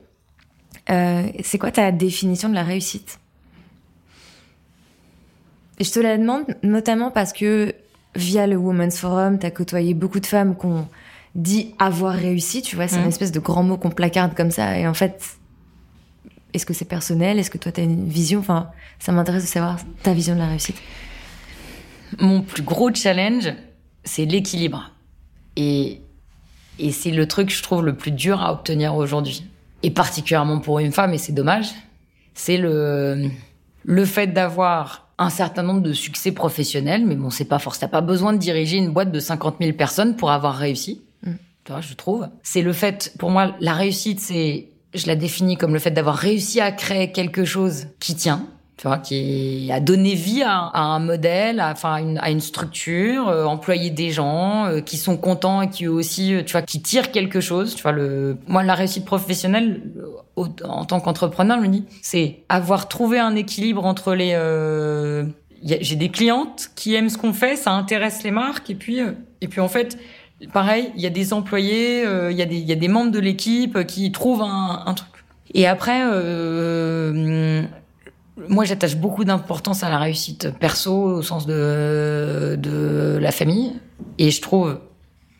euh, 0.89 1.23
c'est 1.43 1.59
quoi 1.59 1.71
ta 1.71 1.91
définition 1.91 2.49
de 2.49 2.55
la 2.55 2.63
réussite? 2.63 3.19
Je 5.79 5.91
te 5.91 5.99
la 5.99 6.17
demande 6.17 6.45
notamment 6.63 7.11
parce 7.11 7.33
que 7.33 7.75
via 8.15 8.47
le 8.47 8.55
Women's 8.55 8.97
Forum, 8.97 9.37
tu 9.37 9.45
as 9.45 9.51
côtoyé 9.51 9.93
beaucoup 9.93 10.19
de 10.19 10.25
femmes 10.25 10.57
qui 10.57 10.65
ont 10.65 10.87
dit 11.35 11.75
avoir 11.79 12.13
réussi. 12.13 12.61
Tu 12.61 12.75
vois, 12.75 12.87
c'est 12.87 12.95
une 12.95 13.05
mmh. 13.05 13.09
espèce 13.09 13.31
de 13.31 13.39
grand 13.39 13.61
mot 13.61 13.77
qu'on 13.77 13.91
placarde 13.91 14.33
comme 14.35 14.51
ça. 14.51 14.79
Et 14.79 14.87
en 14.87 14.93
fait, 14.93 15.37
est-ce 16.55 16.65
que 16.65 16.73
c'est 16.73 16.85
personnel? 16.85 17.37
Est-ce 17.37 17.49
que 17.49 17.57
toi, 17.57 17.71
tu 17.71 17.81
as 17.81 17.83
une 17.83 18.07
vision? 18.07 18.39
Enfin, 18.39 18.69
ça 18.99 19.11
m'intéresse 19.11 19.43
de 19.43 19.47
savoir 19.47 19.77
ta 20.03 20.13
vision 20.13 20.33
de 20.33 20.39
la 20.39 20.47
réussite. 20.47 20.77
Mon 22.19 22.41
plus 22.41 22.63
gros 22.63 22.93
challenge, 22.93 23.53
c'est 24.03 24.25
l'équilibre. 24.25 24.91
Et, 25.55 26.01
et 26.79 26.91
c'est 26.91 27.11
le 27.11 27.27
truc, 27.27 27.49
je 27.49 27.61
trouve, 27.61 27.83
le 27.85 27.95
plus 27.95 28.11
dur 28.11 28.41
à 28.41 28.53
obtenir 28.53 28.95
aujourd'hui. 28.95 29.45
Et 29.83 29.91
particulièrement 29.91 30.59
pour 30.59 30.79
une 30.79 30.91
femme, 30.91 31.13
et 31.13 31.17
c'est 31.17 31.33
dommage, 31.33 31.67
c'est 32.33 32.57
le, 32.57 33.29
le 33.83 34.05
fait 34.05 34.27
d'avoir 34.27 35.09
un 35.17 35.29
certain 35.29 35.63
nombre 35.63 35.81
de 35.81 35.93
succès 35.93 36.31
professionnels, 36.31 37.05
mais 37.05 37.15
bon, 37.15 37.29
c'est 37.29 37.45
pas 37.45 37.59
force. 37.59 37.79
T'as 37.79 37.87
pas 37.87 38.01
besoin 38.01 38.33
de 38.33 38.37
diriger 38.37 38.77
une 38.77 38.91
boîte 38.91 39.11
de 39.11 39.19
50 39.19 39.57
000 39.61 39.73
personnes 39.73 40.15
pour 40.15 40.31
avoir 40.31 40.55
réussi. 40.55 41.01
Mm. 41.23 41.33
Tu 41.63 41.71
vois, 41.71 41.81
je 41.81 41.93
trouve. 41.93 42.27
C'est 42.43 42.61
le 42.61 42.73
fait, 42.73 43.13
pour 43.17 43.31
moi, 43.31 43.55
la 43.59 43.73
réussite, 43.73 44.19
c'est 44.19 44.69
je 44.95 45.07
la 45.07 45.15
définis 45.15 45.57
comme 45.57 45.73
le 45.73 45.79
fait 45.79 45.91
d'avoir 45.91 46.15
réussi 46.15 46.61
à 46.61 46.71
créer 46.71 47.11
quelque 47.11 47.45
chose 47.45 47.87
qui 47.99 48.15
tient, 48.15 48.47
tu 48.77 48.87
vois, 48.87 48.97
qui 48.97 49.69
a 49.71 49.79
donné 49.79 50.15
vie 50.15 50.43
à, 50.43 50.71
un 50.73 50.99
modèle, 50.99 51.61
à, 51.61 51.73
à 51.81 52.29
une 52.29 52.41
structure, 52.41 53.29
euh, 53.29 53.45
employer 53.45 53.89
des 53.89 54.11
gens 54.11 54.65
euh, 54.65 54.81
qui 54.81 54.97
sont 54.97 55.15
contents 55.15 55.61
et 55.61 55.69
qui 55.69 55.87
aussi, 55.87 56.33
euh, 56.33 56.43
tu 56.43 56.51
vois, 56.51 56.61
qui 56.61 56.81
tirent 56.81 57.11
quelque 57.11 57.39
chose. 57.39 57.75
Tu 57.75 57.83
vois, 57.83 57.93
le, 57.93 58.37
moi, 58.47 58.63
la 58.63 58.75
réussite 58.75 59.05
professionnelle, 59.05 59.81
en 60.35 60.83
tant 60.83 60.99
qu'entrepreneur, 60.99 61.57
je 61.59 61.67
me 61.67 61.71
dis, 61.71 61.85
c'est 62.01 62.43
avoir 62.49 62.89
trouvé 62.89 63.17
un 63.17 63.35
équilibre 63.35 63.85
entre 63.85 64.13
les. 64.13 64.33
j'ai 65.63 65.95
des 65.95 66.09
clientes 66.09 66.69
qui 66.75 66.95
aiment 66.95 67.09
ce 67.09 67.17
qu'on 67.17 67.31
fait, 67.31 67.55
ça 67.55 67.71
intéresse 67.71 68.23
les 68.23 68.31
marques, 68.31 68.69
et 68.69 68.75
puis, 68.75 68.99
et 69.39 69.47
puis 69.47 69.61
en 69.61 69.69
fait, 69.69 69.97
pareil, 70.51 70.91
il 70.95 71.01
y 71.01 71.05
a 71.05 71.09
des 71.09 71.33
employés, 71.33 72.05
euh, 72.05 72.31
il 72.31 72.37
y, 72.37 72.41
a 72.71 72.75
des, 72.75 72.87
membres 72.87 73.11
de 73.11 73.19
l'équipe 73.19 73.85
qui 73.85 74.11
trouvent 74.11 74.41
un, 74.41 74.93
truc. 74.93 75.09
Et 75.53 75.67
après, 75.67 76.01
euh, 76.03 77.63
moi, 78.49 78.65
j'attache 78.65 78.97
beaucoup 78.97 79.23
d'importance 79.23 79.83
à 79.83 79.89
la 79.89 79.97
réussite 79.97 80.51
perso 80.59 80.93
au 80.93 81.21
sens 81.21 81.45
de, 81.45 82.57
de 82.59 83.17
la 83.19 83.31
famille. 83.31 83.73
Et 84.17 84.31
je 84.31 84.41
trouve 84.41 84.79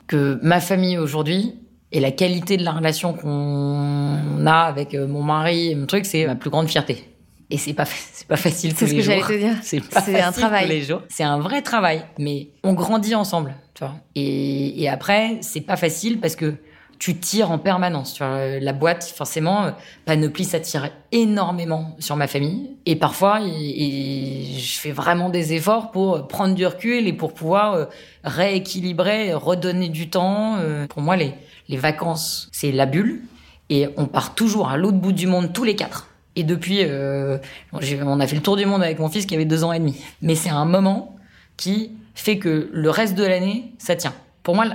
que 0.08 0.40
ma 0.42 0.62
famille 0.62 0.98
aujourd'hui 0.98 1.56
et 1.92 2.00
la 2.00 2.12
qualité 2.12 2.58
de 2.58 2.64
la 2.64 2.72
relation 2.72 3.14
qu'on 3.14 4.46
a 4.46 4.60
avec 4.60 4.94
mon 4.94 5.24
mari 5.24 5.72
et 5.72 5.76
mon 5.76 5.86
truc, 5.86 6.06
c'est 6.06 6.26
ma 6.26 6.36
plus 6.36 6.50
grande 6.50 6.68
fierté. 6.68 7.15
Et 7.50 7.58
c'est 7.58 7.74
pas 7.74 7.86
c'est 8.14 8.28
pas 8.28 8.38
facile 8.38 8.74
tous 8.74 8.86
les 8.86 9.02
jours. 9.02 9.14
C'est 9.14 9.22
ce 9.22 9.28
que 9.28 9.38
j'allais 9.38 9.40
te 9.40 9.46
dire. 9.46 9.58
C'est 9.64 9.80
pas 9.82 10.02
facile 10.02 10.18
un 10.18 10.32
travail. 10.32 10.66
tous 10.66 10.72
les 10.72 10.82
jours. 10.82 11.02
C'est 11.10 11.24
un 11.24 11.40
vrai 11.40 11.62
travail, 11.62 12.04
mais 12.18 12.50
on 12.64 12.74
grandit 12.74 13.16
ensemble, 13.16 13.56
tu 13.74 13.84
vois. 13.84 13.96
Et, 14.16 14.82
et 14.84 14.90
après, 14.90 15.38
c'est 15.42 15.62
pas 15.62 15.78
facile 15.78 16.20
parce 16.20 16.36
que 16.36 16.56
tu 17.00 17.18
tires 17.18 17.52
en 17.52 17.60
permanence. 17.60 18.14
Tu 18.14 18.24
vois, 18.24 18.60
la 18.60 18.74
boîte, 18.74 19.04
forcément, 19.04 19.72
Panoply, 20.06 20.46
ça 20.46 20.60
tire 20.60 20.90
énormément 21.12 21.96
sur 22.00 22.16
ma 22.16 22.28
famille. 22.28 22.72
Et 22.86 22.96
parfois, 22.96 23.42
et, 23.42 24.46
je 24.58 24.80
fais 24.80 24.92
vraiment 24.92 25.30
des 25.30 25.54
efforts 25.54 25.92
pour 25.92 26.28
prendre 26.28 26.56
du 26.56 26.66
recul 26.66 27.08
et 27.08 27.14
pour 27.14 27.34
pouvoir 27.34 27.74
euh, 27.74 27.86
rééquilibrer, 28.24 29.34
redonner 29.34 29.90
du 29.90 30.10
temps. 30.10 30.56
Euh. 30.58 30.88
Pour 30.88 31.02
moi, 31.02 31.16
les, 31.16 31.34
les 31.70 31.78
vacances, 31.78 32.50
c'est 32.52 32.72
la 32.72 32.86
bulle. 32.86 33.22
Et 33.70 33.88
on 33.98 34.06
part 34.06 34.36
toujours 34.36 34.70
à 34.70 34.78
l'autre 34.78 34.98
bout 34.98 35.12
du 35.12 35.28
monde 35.28 35.52
tous 35.52 35.64
les 35.64 35.76
quatre. 35.76 36.08
Et 36.36 36.44
depuis, 36.44 36.80
euh, 36.82 37.38
on 37.72 38.20
a 38.20 38.28
fait 38.28 38.36
le 38.36 38.42
tour 38.42 38.58
du 38.58 38.66
monde 38.66 38.84
avec 38.84 39.00
mon 39.00 39.10
fils 39.10 39.26
qui 39.26 39.36
avait 39.36 39.46
deux 39.46 39.64
ans 39.64 39.72
et 39.72 39.80
demi. 39.80 40.02
Mais 40.22 40.36
c'est 40.36 40.50
un 40.50 40.66
moment 40.66 41.16
qui 41.58 41.92
fait 42.14 42.38
que 42.38 42.70
le 42.72 42.90
reste 42.90 43.16
de 43.16 43.24
l'année, 43.24 43.72
ça 43.78 43.96
tient. 43.96 44.14
Pour 44.44 44.56
moi, 44.56 44.66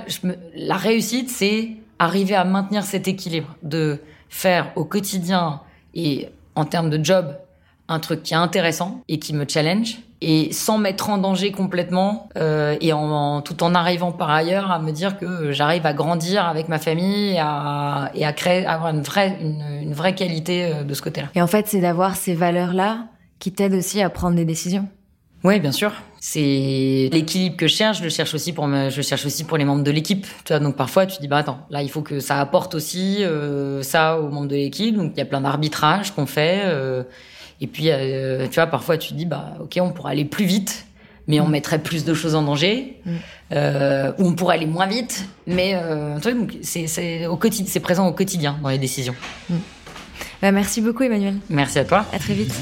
la 0.55 0.75
réussite, 0.75 1.29
c'est 1.29 1.71
arriver 1.99 2.35
à 2.35 2.43
maintenir 2.43 2.83
cet 2.83 3.07
équilibre 3.07 3.55
de 3.63 3.99
faire 4.29 4.71
au 4.75 4.85
quotidien 4.85 5.61
et 5.93 6.29
en 6.55 6.65
termes 6.65 6.89
de 6.89 7.03
job 7.03 7.35
un 7.87 7.99
truc 7.99 8.23
qui 8.23 8.33
est 8.33 8.37
intéressant 8.37 9.01
et 9.07 9.19
qui 9.19 9.33
me 9.33 9.45
challenge 9.47 9.99
et 10.21 10.53
sans 10.53 10.77
mettre 10.77 11.09
en 11.09 11.17
danger 11.17 11.51
complètement 11.51 12.29
euh, 12.37 12.77
et 12.79 12.93
en, 12.93 13.41
tout 13.41 13.63
en 13.63 13.73
arrivant 13.73 14.11
par 14.11 14.29
ailleurs 14.29 14.71
à 14.71 14.79
me 14.79 14.91
dire 14.91 15.17
que 15.17 15.51
j'arrive 15.51 15.85
à 15.85 15.93
grandir 15.93 16.45
avec 16.45 16.69
ma 16.69 16.77
famille 16.77 17.33
et 17.33 17.39
à, 17.39 18.11
et 18.13 18.23
à 18.25 18.31
créer 18.31 18.65
avoir 18.65 18.93
une 18.93 19.01
vraie 19.01 19.37
une, 19.41 19.63
une 19.81 19.93
vraie 19.93 20.13
qualité 20.13 20.65
euh, 20.65 20.83
de 20.83 20.93
ce 20.93 21.01
côté-là. 21.01 21.29
Et 21.33 21.41
en 21.41 21.47
fait, 21.47 21.67
c'est 21.67 21.81
d'avoir 21.81 22.15
ces 22.15 22.35
valeurs-là 22.35 23.07
qui 23.39 23.51
t'aident 23.51 23.73
aussi 23.73 24.01
à 24.01 24.09
prendre 24.09 24.35
des 24.35 24.45
décisions. 24.45 24.87
Oui, 25.43 25.59
bien 25.59 25.71
sûr. 25.71 25.91
C'est 26.19 27.09
l'équilibre 27.11 27.57
que 27.57 27.67
je 27.67 27.73
cherche. 27.73 27.97
Je 27.97 28.03
le 28.03 28.09
cherche 28.09 28.35
aussi 28.35 28.53
pour 28.53 28.67
me, 28.67 28.91
je 28.91 29.01
cherche 29.01 29.25
aussi 29.25 29.43
pour 29.43 29.57
les 29.57 29.65
membres 29.65 29.83
de 29.83 29.89
l'équipe. 29.89 30.27
Tu 30.45 30.53
vois, 30.53 30.59
donc 30.59 30.75
parfois 30.75 31.07
tu 31.07 31.19
dis 31.19 31.27
bah 31.27 31.37
attends, 31.37 31.65
là 31.71 31.81
il 31.81 31.89
faut 31.89 32.03
que 32.03 32.19
ça 32.19 32.39
apporte 32.39 32.75
aussi 32.75 33.23
euh, 33.23 33.81
ça 33.81 34.19
aux 34.19 34.29
membres 34.29 34.47
de 34.47 34.55
l'équipe. 34.55 34.95
Donc 34.95 35.13
il 35.15 35.17
y 35.17 35.21
a 35.21 35.25
plein 35.25 35.41
d'arbitrages 35.41 36.13
qu'on 36.13 36.27
fait. 36.27 36.61
Euh, 36.65 37.03
et 37.61 37.67
puis, 37.67 37.85
euh, 37.91 38.47
tu 38.47 38.55
vois, 38.55 38.67
parfois 38.67 38.97
tu 38.97 39.09
te 39.09 39.13
dis, 39.13 39.25
bah, 39.25 39.53
ok, 39.61 39.77
on 39.81 39.91
pourrait 39.91 40.13
aller 40.13 40.25
plus 40.25 40.45
vite, 40.45 40.87
mais 41.27 41.39
on 41.39 41.47
mm. 41.47 41.51
mettrait 41.51 41.79
plus 41.79 42.03
de 42.03 42.13
choses 42.15 42.33
en 42.33 42.41
danger. 42.41 42.97
Mm. 43.05 43.11
Euh, 43.53 44.11
ou 44.17 44.27
on 44.27 44.33
pourrait 44.33 44.55
aller 44.55 44.65
moins 44.65 44.87
vite, 44.87 45.25
mais 45.45 45.75
euh, 45.75 46.17
c'est 46.63 47.27
au 47.27 47.37
quotidien, 47.37 47.67
c'est 47.69 47.79
présent 47.79 48.07
au 48.07 48.13
quotidien 48.13 48.57
dans 48.63 48.69
les 48.69 48.79
décisions. 48.79 49.15
Mm. 49.49 49.55
Bah, 50.41 50.51
merci 50.51 50.81
beaucoup, 50.81 51.03
Emmanuel. 51.03 51.35
Merci 51.49 51.77
à 51.77 51.85
toi. 51.85 52.05
À 52.11 52.17
très 52.17 52.33
vite. 52.33 52.53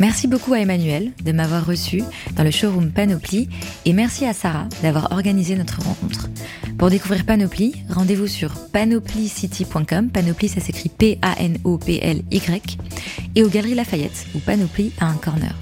Merci 0.00 0.28
beaucoup 0.28 0.54
à 0.54 0.60
Emmanuel 0.60 1.12
de 1.22 1.30
m'avoir 1.30 1.66
reçu 1.66 2.02
dans 2.34 2.42
le 2.42 2.50
showroom 2.50 2.90
Panoply 2.90 3.50
et 3.84 3.92
merci 3.92 4.24
à 4.24 4.32
Sarah 4.32 4.66
d'avoir 4.82 5.12
organisé 5.12 5.54
notre 5.56 5.82
rencontre. 5.82 6.30
Pour 6.78 6.88
découvrir 6.88 7.26
Panoply, 7.26 7.74
rendez-vous 7.90 8.26
sur 8.26 8.54
panoplycity.com. 8.72 10.08
Panoply, 10.08 10.48
ça 10.48 10.62
s'écrit 10.62 10.88
P-A-N-O-P-L-Y. 10.88 12.78
Et 13.34 13.44
aux 13.44 13.50
Galeries 13.50 13.74
Lafayette, 13.74 14.26
où 14.34 14.38
Panoply 14.38 14.90
a 15.00 15.06
un 15.06 15.16
corner. 15.16 15.54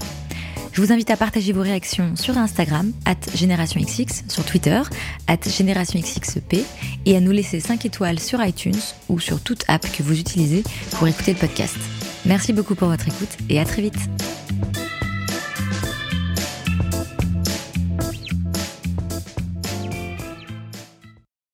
Je 0.71 0.81
vous 0.81 0.93
invite 0.93 1.11
à 1.11 1.17
partager 1.17 1.53
vos 1.53 1.63
réactions 1.63 2.15
sur 2.15 2.39
Instagram, 2.39 2.93
at 3.07 3.17
GénérationXX, 3.35 4.23
sur 4.29 4.45
Twitter, 4.45 4.81
at 5.27 5.39
GénérationXXP, 5.45 6.59
et 7.07 7.17
à 7.17 7.21
nous 7.21 7.33
laisser 7.33 7.59
5 7.59 7.85
étoiles 7.87 8.21
sur 8.21 8.41
iTunes 8.45 8.79
ou 9.09 9.19
sur 9.19 9.41
toute 9.41 9.65
app 9.67 9.85
que 9.91 10.05
vous 10.05 10.21
utilisez 10.21 10.63
pour 10.93 11.09
écouter 11.09 11.33
le 11.33 11.39
podcast. 11.41 11.77
Merci 12.27 12.53
beaucoup 12.53 12.75
pour 12.75 12.89
votre 12.89 13.07
écoute 13.09 13.37
et 13.49 13.61
à 13.61 13.65
très 13.65 13.83
vite. 13.83 13.99